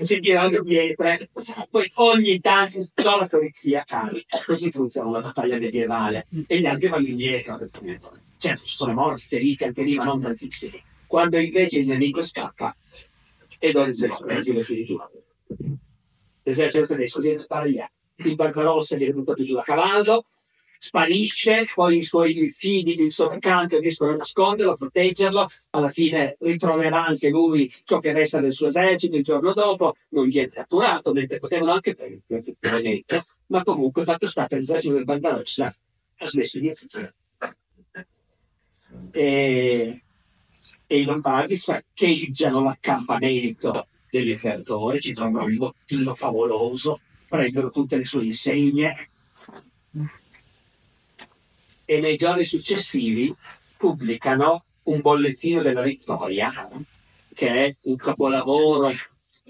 si 0.00 0.20
tirano 0.20 0.62
pietre, 0.62 1.28
poi 1.70 1.90
ogni 1.94 2.40
tanto 2.40 2.88
la 2.96 3.26
polizia 3.28 3.84
cari. 3.84 4.24
Così 4.46 4.70
funziona 4.70 5.08
una 5.08 5.20
battaglia 5.20 5.58
medievale 5.58 6.26
e 6.46 6.60
gli 6.60 6.66
altri 6.66 6.88
vanno 6.88 7.06
indietro. 7.06 7.58
Certo, 8.36 8.64
ci 8.64 8.76
sono 8.76 8.94
morti, 8.94 9.26
feriti 9.26 9.64
anche 9.64 9.82
lì, 9.82 9.96
ma 9.96 10.04
non 10.04 10.20
tantissimi. 10.20 10.82
Quando 11.06 11.38
invece 11.38 11.80
il 11.80 11.86
nemico 11.88 12.22
scappa 12.22 12.74
e 13.58 13.72
dove 13.72 13.92
si 13.92 14.08
fili 14.62 14.84
giù. 14.84 14.98
L'esercito 16.42 16.86
tedesco 16.86 17.20
viene 17.20 17.38
sbagliato. 17.38 17.92
Il 18.16 18.34
Barbarossa 18.34 18.96
viene 18.96 19.12
buttato 19.12 19.42
giù 19.42 19.54
da 19.54 19.62
cavallo, 19.62 20.24
sparisce, 20.82 21.66
poi 21.74 21.98
i 21.98 22.02
suoi 22.02 22.48
figli 22.48 22.96
di 22.96 23.10
sottocanto 23.10 23.78
riescono 23.78 24.12
a 24.12 24.16
nasconderlo, 24.16 24.72
a 24.72 24.76
proteggerlo, 24.76 25.46
alla 25.70 25.90
fine 25.90 26.36
ritroverà 26.40 27.04
anche 27.04 27.28
lui 27.28 27.70
ciò 27.84 27.98
che 27.98 28.12
resta 28.12 28.40
del 28.40 28.54
suo 28.54 28.68
esercito 28.68 29.16
il 29.16 29.22
giorno 29.22 29.52
dopo, 29.52 29.96
non 30.08 30.26
viene 30.30 30.48
catturato, 30.48 31.12
mentre 31.12 31.38
potevano 31.38 31.72
anche 31.72 31.94
prenderlo, 31.94 33.26
ma 33.48 33.62
comunque 33.62 34.04
fatto 34.04 34.26
sta 34.26 34.46
che 34.46 34.56
l'esercito 34.56 34.94
del 34.94 35.04
Bandarossa 35.04 35.76
ha 36.16 36.26
smesso 36.26 36.58
di 36.58 36.68
esistere. 36.70 37.14
E, 39.10 40.02
e 40.86 40.98
i 40.98 41.04
Lombardi 41.04 41.58
saccheggiano 41.58 42.62
l'accampamento 42.62 43.86
dell'imperatore, 44.08 44.98
ci 44.98 45.12
trovano 45.12 45.44
un 45.44 45.56
bottino 45.56 46.14
favoloso, 46.14 47.00
prendono 47.28 47.70
tutte 47.70 47.98
le 47.98 48.04
sue 48.04 48.24
insegne, 48.24 49.09
e 51.90 51.98
nei 51.98 52.14
giorni 52.14 52.44
successivi 52.44 53.34
pubblicano 53.76 54.64
un 54.84 55.00
bollettino 55.00 55.60
della 55.60 55.82
vittoria 55.82 56.68
che 57.34 57.48
è 57.48 57.76
un 57.82 57.96
capolavoro 57.96 58.92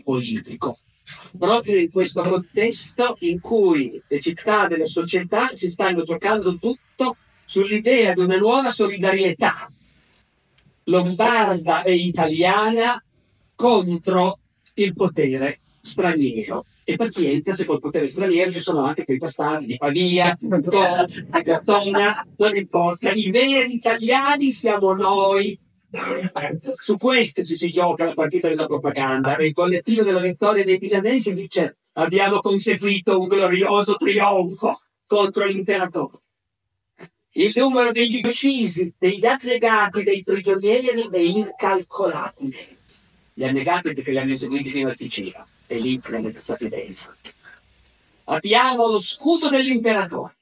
politico. 0.03 0.79
Proprio 1.39 1.77
in 1.77 1.91
questo 1.91 2.23
contesto 2.23 3.19
in 3.21 3.41
cui 3.41 4.03
le 4.09 4.21
città 4.21 4.69
delle 4.69 4.87
società 4.87 5.51
si 5.53 5.69
stanno 5.69 6.03
giocando 6.03 6.57
tutto 6.57 7.19
sull'idea 7.45 8.15
di 8.15 8.21
una 8.21 8.39
nuova 8.39 8.71
solidarietà 8.71 9.71
lombarda 10.85 11.83
e 11.83 11.93
italiana 11.95 13.05
contro 13.55 14.39
il 14.77 14.95
potere 14.95 15.61
straniero 15.83 16.65
e 16.91 16.97
pazienza 16.97 17.53
se 17.53 17.65
col 17.65 17.79
potere 17.79 18.07
straniero 18.07 18.51
ci 18.51 18.61
sono 18.61 18.85
anche 18.85 19.05
quei 19.05 19.19
bastardi 19.19 19.67
di 19.67 19.77
Pavia, 19.77 20.37
di 20.39 21.43
Gattona, 21.45 22.27
non 22.37 22.57
importa, 22.57 23.13
i 23.13 23.31
veri 23.31 23.75
italiani 23.75 24.51
siamo 24.51 24.93
noi. 24.93 25.59
Su 26.81 26.97
questo 26.97 27.43
ci 27.45 27.57
si 27.57 27.69
gioca 27.69 28.05
la 28.05 28.15
partita 28.15 28.49
della 28.49 28.67
propaganda. 28.67 29.37
Il 29.39 29.53
collettivo 29.53 30.03
della 30.03 30.21
vittoria 30.21 30.65
dei 30.65 30.79
milanesi 30.81 31.35
dice 31.35 31.79
abbiamo 31.95 32.41
conseguito 32.41 33.19
un 33.19 33.27
glorioso 33.27 33.97
trionfo 33.97 34.81
contro 35.07 35.45
l'imperatore. 35.45 36.19
Il 37.33 37.53
numero 37.55 37.93
degli 37.93 38.21
uccisi, 38.25 38.93
degli 38.99 39.25
annegati, 39.25 40.03
dei 40.03 40.23
prigionieri 40.23 41.09
è 41.11 41.19
incalcolabile. 41.19 42.79
Gli 43.33 43.45
annegati 43.45 43.95
perché 43.95 44.11
li 44.11 44.19
hanno 44.19 44.33
eseguiti 44.33 44.71
fino 44.71 44.89
al 44.89 44.97
Ticino 44.97 45.47
e 45.71 45.79
lì 45.79 46.01
prende 46.01 46.33
tutti 46.33 46.69
dentro. 46.69 47.15
Abbiamo 48.25 48.89
lo 48.89 48.99
scudo 48.99 49.49
dell'imperatore, 49.49 50.39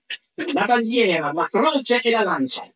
la 0.55 0.65
bandiera, 0.65 1.35
la 1.35 1.47
croce 1.51 2.01
e 2.01 2.11
la 2.11 2.23
lancia. 2.23 2.67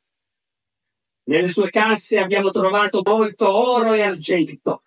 Nelle 1.24 1.48
sue 1.48 1.70
casse 1.70 2.18
abbiamo 2.18 2.50
trovato 2.50 3.00
molto 3.02 3.50
oro 3.50 3.94
e 3.94 4.02
argento 4.02 4.82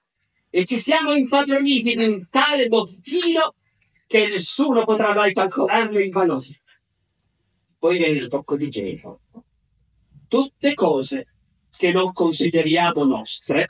e 0.52 0.64
ci 0.64 0.78
siamo 0.78 1.16
impadroniti 1.16 1.96
di 1.96 2.06
un 2.06 2.28
tale 2.30 2.68
bottino 2.68 3.56
che 4.06 4.28
nessuno 4.28 4.86
potrà 4.86 5.16
mai 5.16 5.34
calcolarlo 5.34 6.00
in 6.00 6.12
valore. 6.12 6.62
Poi 7.80 7.98
viene 7.98 8.18
il 8.18 8.28
tocco 8.28 8.56
di 8.56 8.70
genio. 8.70 9.22
Tutte 10.28 10.76
cose 10.76 11.28
che 11.76 11.92
non 11.92 12.12
consideriamo 12.12 13.04
nostre 13.06 13.68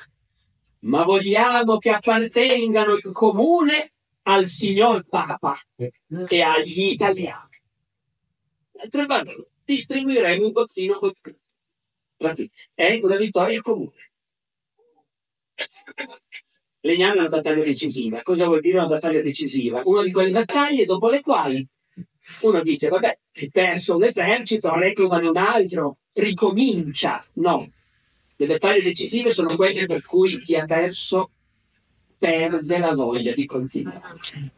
ma 0.86 1.04
vogliamo 1.04 1.78
che 1.78 1.90
appartengano 1.90 2.98
in 3.04 3.12
comune 3.12 3.92
al 4.24 4.46
signor 4.46 5.06
Papa 5.08 5.56
e 5.76 6.42
agli 6.42 6.92
italiani. 6.92 7.62
D'altro 8.72 9.48
distribuiremo 9.64 10.46
un 10.46 10.52
bottino 10.52 11.00
con 11.00 11.12
È 12.74 13.00
una 13.02 13.16
vittoria 13.16 13.62
comune. 13.62 14.12
Legnano 16.82 17.16
è 17.16 17.20
una 17.20 17.30
battaglia 17.30 17.64
decisiva. 17.64 18.22
Cosa 18.22 18.46
vuol 18.46 18.62
dire 18.62 18.78
una 18.78 18.88
battaglia 18.88 19.22
decisiva? 19.22 19.82
Una 19.86 20.04
di 20.04 20.12
quelle 20.12 20.32
battaglie 20.32 20.86
dopo 20.86 21.10
le 21.10 21.22
quali 21.22 21.68
uno 22.42 22.62
dice, 22.62 22.90
vabbè, 22.90 23.20
hai 23.36 23.50
perso 23.50 23.96
un 23.96 24.04
esercito, 24.04 24.74
reclutano 24.74 25.30
un 25.30 25.38
altro, 25.38 25.98
ricomincia. 26.14 27.26
No, 27.34 27.72
le 28.38 28.46
battaglie 28.48 28.82
decisive 28.82 29.32
sono 29.32 29.56
quelle 29.56 29.86
per 29.86 30.04
cui 30.04 30.40
chi 30.40 30.56
ha 30.56 30.66
perso 30.66 31.32
perde 32.18 32.78
la 32.78 32.94
voglia 32.94 33.34
di 33.34 33.46
continuare. 33.46 34.52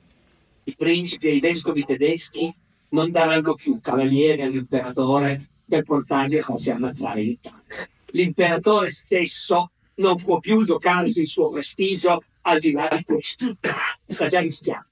I 0.64 0.76
principi 0.76 1.28
e 1.28 1.36
i 1.36 1.40
vescovi 1.40 1.86
tedeschi 1.86 2.54
non 2.90 3.12
daranno 3.12 3.54
più 3.54 3.80
cavalieri 3.80 4.41
all'imperatore 4.41 5.49
per 5.68 5.84
portarli 5.84 6.40
a 6.40 6.44
farsi 6.44 6.72
ammazzare 6.72 7.22
in 7.22 7.30
Italia. 7.30 7.90
L'imperatore 8.12 8.90
stesso 8.90 9.72
non 9.95 10.22
può 10.22 10.40
più 10.40 10.64
giocarsi 10.64 11.22
il 11.22 11.28
suo 11.28 11.49
prestigio 11.49 12.24
al 12.41 12.60
di 12.60 12.72
là 12.72 12.88
di 12.91 13.04
questo. 13.04 13.58
Sta 14.08 14.28
già 14.28 14.40
rischiando. 14.40 14.88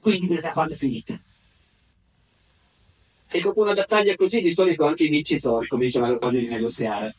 Quindi 0.00 0.28
bisogna 0.28 0.52
farla 0.52 0.76
finita. 0.76 1.20
E 3.30 3.40
dopo 3.40 3.60
una 3.60 3.74
battaglia 3.74 4.14
così 4.16 4.40
di 4.40 4.52
solito 4.52 4.86
anche 4.86 5.04
i 5.04 5.08
vincitori 5.08 5.66
cominciano 5.66 6.18
a 6.18 6.30
negoziare. 6.30 7.14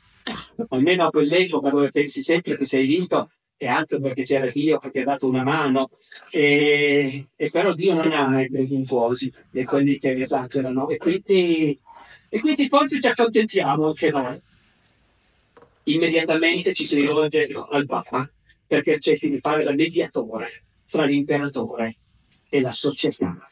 Almeno 0.70 1.06
a 1.06 1.10
quell'epoca 1.10 1.70
dove 1.70 1.91
pensi 1.91 2.22
sempre 2.22 2.58
che 2.58 2.66
sei 2.66 2.86
vinto 2.86 3.32
e 3.62 3.68
altro 3.68 4.00
perché 4.00 4.24
c'era 4.24 4.50
Dio 4.50 4.80
che 4.80 4.90
ti 4.90 5.00
ha 5.00 5.04
dato 5.04 5.28
una 5.28 5.44
mano. 5.44 5.90
E, 6.32 7.28
e 7.36 7.50
però 7.50 7.74
Dio 7.74 7.94
non 7.94 8.12
ha 8.12 8.41
i 8.41 8.50
presuntuosi 8.50 9.32
e 9.52 9.66
quelli 9.66 9.98
che 9.98 10.12
esagerano. 10.12 10.88
E 10.90 10.98
quindi, 10.98 11.80
e 12.30 12.40
quindi 12.40 12.68
forse 12.68 13.00
ci 13.00 13.08
accontentiamo 13.08 13.88
anche 13.88 14.10
noi. 14.12 14.41
Immediatamente 15.84 16.74
ci 16.74 16.86
si 16.86 17.02
rivolge 17.02 17.50
al 17.70 17.86
Papa 17.86 18.30
perché 18.66 19.00
cerchi 19.00 19.30
di 19.30 19.40
fare 19.40 19.64
da 19.64 19.74
mediatore 19.74 20.64
fra 20.86 21.06
l'imperatore 21.06 21.98
e 22.50 22.62
la 22.62 22.72
società 22.72 23.50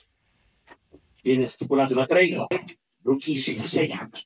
viene 1.22 1.48
stipulata 1.48 1.94
una 1.94 2.06
tregua 2.06 2.48
lunghissima, 3.02 3.66
sei 3.66 3.92
anni. 3.92 4.26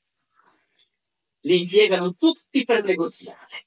Li 1.42 1.62
impiegano 1.62 2.14
tutti 2.14 2.64
per 2.64 2.84
negoziare. 2.84 3.66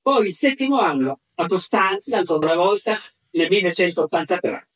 Poi 0.00 0.28
il 0.28 0.34
settimo 0.34 0.80
anno, 0.80 1.20
a 1.34 1.46
Costanza, 1.46 2.18
ancora 2.18 2.52
una 2.52 2.62
volta, 2.62 2.98
nel 3.30 3.48
1183, 3.48 4.68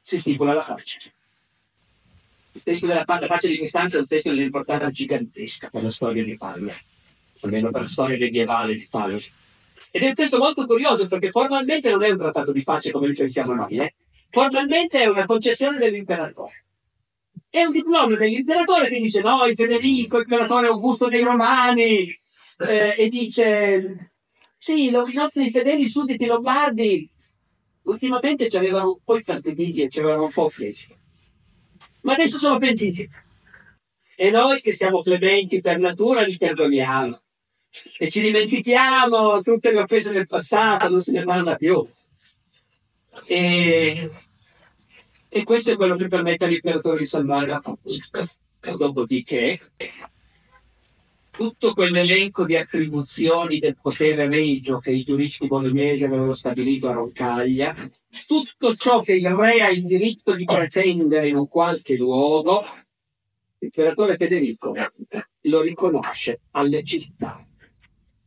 si 0.00 0.18
stipula 0.18 0.52
la 0.52 0.62
pace. 0.62 1.12
Il 2.52 2.62
testo 2.62 2.86
della 2.86 3.04
la 3.06 3.26
pace 3.26 3.48
di 3.48 3.58
Costanza 3.58 3.96
è 3.96 4.00
un 4.00 4.06
testo 4.06 4.30
di 4.30 4.38
un'importanza 4.38 4.90
gigantesca 4.90 5.68
per 5.68 5.82
la 5.82 5.90
storia 5.90 6.24
d'Italia, 6.24 6.74
almeno 7.42 7.70
per 7.70 7.82
la 7.82 7.88
storia 7.88 8.16
medievale 8.16 8.74
d'Italia. 8.74 9.18
Ed 9.90 10.02
è 10.02 10.08
un 10.08 10.14
testo 10.14 10.38
molto 10.38 10.66
curioso 10.66 11.06
perché 11.06 11.30
formalmente 11.30 11.90
non 11.90 12.02
è 12.02 12.10
un 12.10 12.18
trattato 12.18 12.52
di 12.52 12.62
pace 12.62 12.90
come 12.90 13.12
pensiamo 13.12 13.54
noi, 13.54 13.76
eh? 13.78 13.94
formalmente 14.30 15.02
è 15.02 15.06
una 15.06 15.24
concessione 15.24 15.78
dell'imperatore. 15.78 16.65
È 17.56 17.64
un 17.64 17.72
diploma 17.72 18.16
dell'imperatore 18.16 18.86
che 18.90 19.00
dice 19.00 19.22
no, 19.22 19.46
il 19.46 19.54
Federico, 19.54 20.18
imperatore 20.18 20.66
Augusto 20.66 21.08
dei 21.08 21.22
Romani, 21.22 22.06
eh, 22.58 22.94
e 22.98 23.08
dice 23.08 24.12
sì, 24.58 24.88
i 24.88 24.90
nostri 24.90 25.48
fedeli 25.48 25.88
sudditi 25.88 26.26
lombardi 26.26 27.10
ultimamente 27.84 28.50
ci 28.50 28.58
avevano 28.58 28.88
un 28.90 28.98
po' 29.02 29.16
infastiditi 29.16 29.80
e 29.80 29.88
ci 29.88 30.00
avevano 30.00 30.24
un 30.24 30.30
po' 30.30 30.42
offesi. 30.42 30.94
Ma 32.02 32.12
adesso 32.12 32.36
sono 32.36 32.58
pentiti. 32.58 33.08
E 34.16 34.30
noi 34.30 34.60
che 34.60 34.74
siamo 34.74 35.00
clementi 35.00 35.62
per 35.62 35.78
natura 35.78 36.26
li 36.26 36.36
perdoniamo. 36.36 37.22
E 37.96 38.10
ci 38.10 38.20
dimentichiamo 38.20 39.40
tutte 39.40 39.72
le 39.72 39.80
offese 39.80 40.10
del 40.10 40.26
passato, 40.26 40.90
non 40.90 41.00
se 41.00 41.12
ne 41.12 41.24
parla 41.24 41.56
più. 41.56 41.82
E, 43.24 44.10
e 45.36 45.44
questo 45.44 45.70
è 45.70 45.76
quello 45.76 45.96
che 45.96 46.08
permette 46.08 46.46
all'imperatore 46.46 47.00
di 47.00 47.04
salvare 47.04 47.46
la 47.46 47.60
pace. 47.60 48.00
Dopodiché, 48.78 49.60
tutto 51.30 51.74
quell'elenco 51.74 52.46
di 52.46 52.56
attribuzioni 52.56 53.58
del 53.58 53.76
potere 53.78 54.28
regio 54.28 54.78
che 54.78 54.92
i 54.92 55.02
giuristi 55.02 55.46
bolognesi 55.46 56.04
avevano 56.04 56.32
stabilito 56.32 56.88
a 56.88 56.94
Roncaglia, 56.94 57.76
tutto 58.26 58.74
ciò 58.74 59.02
che 59.02 59.12
il 59.12 59.28
re 59.28 59.60
ha 59.60 59.68
il 59.68 59.84
diritto 59.84 60.34
di 60.34 60.44
pretendere 60.44 61.28
in 61.28 61.36
un 61.36 61.48
qualche 61.48 61.96
luogo, 61.96 62.64
l'imperatore 63.58 64.16
Federico 64.16 64.72
lo 65.42 65.60
riconosce 65.60 66.40
alle 66.52 66.82
città. 66.82 67.46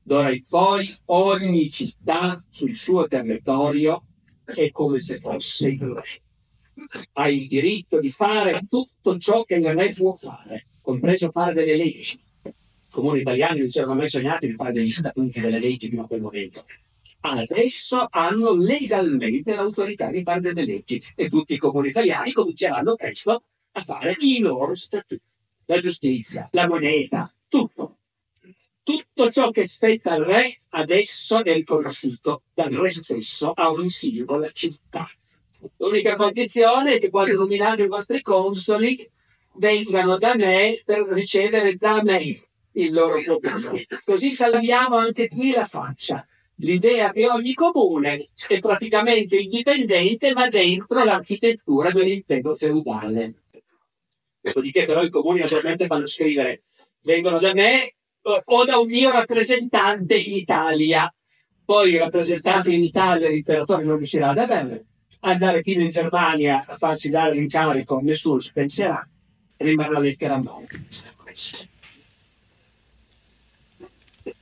D'ora 0.03 0.31
in 0.31 0.43
poi 0.47 0.95
ogni 1.05 1.71
città 1.71 2.39
sul 2.47 2.75
suo 2.75 3.07
territorio 3.07 4.03
è 4.45 4.69
come 4.69 4.99
se 4.99 5.17
fosse 5.17 5.69
il 5.69 5.81
re. 5.81 6.21
Ha 7.13 7.29
il 7.29 7.47
diritto 7.47 7.99
di 7.99 8.09
fare 8.09 8.61
tutto 8.69 9.17
ciò 9.17 9.43
che 9.43 9.55
il 9.55 9.73
re 9.73 9.93
può 9.93 10.13
fare, 10.13 10.67
compreso 10.81 11.31
fare 11.31 11.53
delle 11.53 11.75
leggi. 11.75 12.19
Comuni 12.91 13.21
italiani 13.21 13.59
non 13.59 13.69
si 13.69 13.77
erano 13.77 13.95
mai 13.95 14.09
sognati 14.09 14.47
di 14.47 14.53
fare 14.53 14.71
degli 14.71 14.91
statuti 14.91 15.39
delle 15.39 15.59
leggi 15.59 15.89
fino 15.89 16.03
a 16.03 16.07
quel 16.07 16.21
momento. 16.21 16.65
Adesso 17.21 18.07
hanno 18.09 18.53
legalmente 18.53 19.53
l'autorità 19.53 20.09
di 20.09 20.23
fare 20.23 20.39
delle 20.39 20.65
leggi 20.65 21.01
e 21.15 21.29
tutti 21.29 21.53
i 21.53 21.57
comuni 21.57 21.89
italiani 21.89 22.31
cominceranno 22.31 22.95
presto 22.95 23.43
a 23.71 23.81
fare 23.81 24.15
i 24.19 24.39
loro 24.39 24.73
statuti. 24.73 25.21
La 25.65 25.79
giustizia, 25.79 26.49
la 26.51 26.67
moneta, 26.67 27.31
tutto 27.47 27.99
tutto 28.89 29.29
ciò 29.29 29.51
che 29.51 29.67
spetta 29.67 30.13
al 30.13 30.23
re 30.23 30.57
adesso 30.69 31.43
è 31.43 31.53
riconosciuto 31.53 32.41
dal 32.55 32.71
re 32.71 32.89
stesso 32.89 33.51
a 33.51 33.69
ogni 33.69 33.91
singola 33.91 34.49
città. 34.51 35.07
L'unica 35.77 36.15
condizione 36.15 36.95
è 36.95 36.99
che 36.99 37.09
quando 37.09 37.35
nominate 37.35 37.83
i 37.83 37.87
vostri 37.87 38.21
consoli 38.21 38.97
vengano 39.55 40.17
da 40.17 40.35
me 40.35 40.81
per 40.85 41.05
ricevere 41.09 41.75
da 41.75 42.01
me 42.03 42.21
il 42.73 42.93
loro 42.93 43.21
potere. 43.21 43.85
Così 44.05 44.29
salviamo 44.29 44.95
anche 44.95 45.27
qui 45.27 45.51
la 45.51 45.65
faccia. 45.65 46.25
L'idea 46.61 47.11
che 47.11 47.27
ogni 47.29 47.53
comune 47.53 48.29
è 48.47 48.59
praticamente 48.59 49.37
indipendente 49.37 50.33
ma 50.33 50.47
dentro 50.49 51.03
l'architettura 51.03 51.91
dell'impero 51.91 52.53
feudale. 52.55 53.43
Dopodiché 54.41 54.85
però 54.85 55.03
i 55.03 55.09
comuni 55.09 55.39
naturalmente 55.39 55.87
fanno 55.87 56.05
scrivere 56.05 56.63
vengono 57.01 57.39
da 57.39 57.53
me 57.53 57.93
o 58.21 58.65
da 58.65 58.77
un 58.77 58.87
mio 58.87 59.11
rappresentante 59.11 60.15
in 60.15 60.35
Italia. 60.35 61.13
Poi 61.63 61.93
il 61.93 61.99
rappresentante 61.99 62.71
in 62.73 62.83
Italia, 62.83 63.29
l'imperatore 63.29 63.83
non 63.83 63.97
riuscirà 63.97 64.29
ad 64.29 64.39
avere, 64.39 64.87
andare 65.21 65.61
fino 65.61 65.83
in 65.83 65.89
Germania 65.89 66.65
a 66.65 66.75
farsi 66.75 67.09
dare 67.09 67.33
l'incarico, 67.33 67.99
nessuno 68.01 68.39
ci 68.39 68.51
penserà, 68.53 69.07
rimarrà 69.57 69.99
lettera 69.99 70.37
morta. 70.37 70.77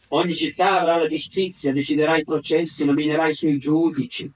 Ogni 0.10 0.36
città 0.36 0.80
avrà 0.80 0.98
la 0.98 1.08
giustizia, 1.08 1.74
deciderà 1.74 2.16
i 2.18 2.24
processi, 2.24 2.86
nominerà 2.86 3.28
i 3.28 3.34
suoi 3.34 3.58
giudici. 3.58 4.32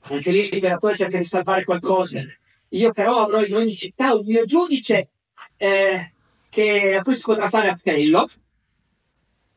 Anche 0.00 0.30
lì 0.30 0.48
l'imperatore 0.48 0.96
cerca 0.96 1.18
di 1.18 1.24
salvare 1.24 1.64
qualcosa. 1.64 2.22
Io 2.70 2.92
però 2.92 3.24
avrò 3.24 3.44
in 3.44 3.54
ogni 3.54 3.74
città 3.74 4.14
un 4.14 4.24
mio 4.24 4.44
giudice 4.44 5.10
eh, 5.56 6.12
che 6.48 6.96
a 6.96 7.02
cui 7.02 7.14
si 7.14 7.22
potrà 7.24 7.48
fare 7.50 7.68
appello 7.68 8.30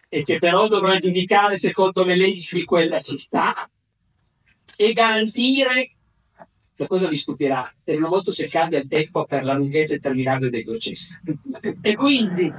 e 0.10 0.24
che 0.24 0.40
però 0.40 0.68
dovrà 0.68 0.98
giudicare 0.98 1.58
secondo 1.58 2.04
le 2.04 2.18
leggi 2.18 2.56
di 2.56 2.66
quella 2.66 3.00
città 3.00 3.70
e 4.76 4.94
garantire 4.94 5.92
la 6.82 6.88
cosa 6.88 7.08
vi 7.08 7.16
stupirà, 7.16 7.72
volta 8.10 8.32
si 8.32 8.48
cambia 8.48 8.80
il 8.80 8.88
tempo 8.88 9.24
per 9.26 9.44
la 9.44 9.54
lunghezza 9.54 9.94
interminabile 9.94 10.50
dei 10.50 10.64
processi. 10.64 11.20
e 11.82 11.96
quindi 11.96 12.52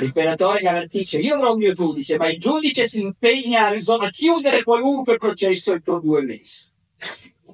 l'imperatore 0.00 0.60
garantisce, 0.60 1.18
io 1.18 1.36
avrò 1.36 1.52
un 1.52 1.58
mio 1.58 1.72
giudice, 1.72 2.16
ma 2.16 2.28
il 2.28 2.38
giudice 2.38 2.86
si 2.86 3.00
impegna 3.00 3.68
a, 3.68 4.10
chiudere 4.10 4.64
qualunque 4.64 5.18
processo 5.18 5.72
entro 5.72 6.00
due 6.00 6.22
mesi. 6.22 6.66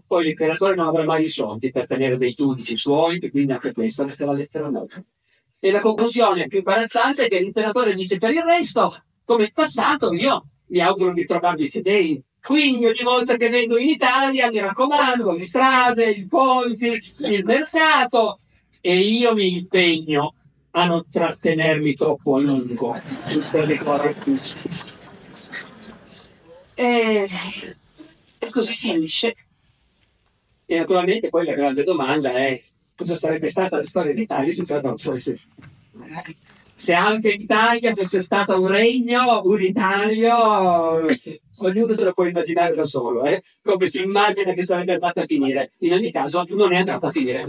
Poi 0.07 0.25
l'imperatore 0.25 0.75
non 0.75 0.87
avrà 0.87 1.05
mai 1.05 1.25
i 1.25 1.29
soldi 1.29 1.71
per 1.71 1.87
tenere 1.87 2.17
dei 2.17 2.33
giudici 2.33 2.77
suoi, 2.77 3.19
quindi 3.31 3.53
anche 3.53 3.73
questo 3.73 4.05
resterà 4.05 4.33
letteralmente. 4.33 5.05
E 5.59 5.71
la 5.71 5.81
conclusione 5.81 6.47
più 6.47 6.59
imbarazzante 6.59 7.27
è 7.27 7.29
che 7.29 7.41
l'imperatore 7.41 7.95
dice 7.95 8.17
per 8.17 8.31
il 8.31 8.43
resto, 8.43 9.03
come 9.25 9.45
in 9.45 9.53
passato, 9.53 10.13
io 10.13 10.47
mi 10.69 10.81
auguro 10.81 11.13
di 11.13 11.25
trovarvi 11.25 11.69
fedeli. 11.69 12.23
Quindi 12.45 12.85
ogni 12.85 13.03
volta 13.03 13.39
che 13.39 13.49
vengo 13.49 13.79
in 13.79 13.89
Italia 13.89 14.51
mi 14.51 14.59
raccomando, 14.59 15.33
le 15.33 15.47
strade, 15.47 16.11
i 16.11 16.27
ponti, 16.27 17.01
il 17.21 17.43
mercato 17.43 18.39
e 18.83 18.99
io 18.99 19.33
mi 19.33 19.57
impegno 19.57 20.35
a 20.73 20.85
non 20.85 21.07
trattenermi 21.11 21.95
troppo 21.95 22.37
a 22.37 22.41
lungo. 22.41 23.01
E, 26.75 27.29
e 28.39 28.51
così 28.51 28.75
finisce. 28.75 29.35
E 30.67 30.79
naturalmente 30.79 31.31
poi 31.31 31.47
la 31.47 31.55
grande 31.55 31.83
domanda 31.83 32.31
è 32.33 32.63
cosa 32.95 33.15
sarebbe 33.15 33.49
stata 33.49 33.79
la 33.79 33.85
storia 33.85 34.13
d'Italia 34.13 34.53
senza 34.53 34.83
non 34.83 34.99
fosse 34.99 35.41
se 36.75 36.93
anche 36.93 37.31
l'Italia 37.31 37.95
fosse 37.95 38.21
stata 38.21 38.59
un 38.59 38.67
regno 38.67 39.41
unitario, 39.45 41.07
ognuno 41.59 41.95
se 41.95 42.05
lo 42.05 42.13
può 42.13 42.25
immaginare 42.25 42.75
da 42.75 42.85
solo, 42.85 43.25
eh? 43.25 43.43
come 43.63 43.87
si 43.87 44.03
immagina 44.03 44.53
che 44.53 44.65
sarebbe 44.65 44.95
andata 44.95 45.23
a 45.23 45.27
finire. 45.27 45.73
In 45.79 45.93
ogni 45.93 46.11
caso 46.11 46.45
non 46.49 46.73
è 46.73 46.79
andata 46.79 47.09
a 47.09 47.11
finire. 47.11 47.47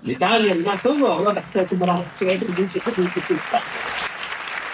L'Italia 0.00 0.52
è 0.52 0.54
rimasta 0.54 0.90
un 0.90 0.98
ruolo, 0.98 1.32
ma 1.32 1.42
sempre 1.52 1.76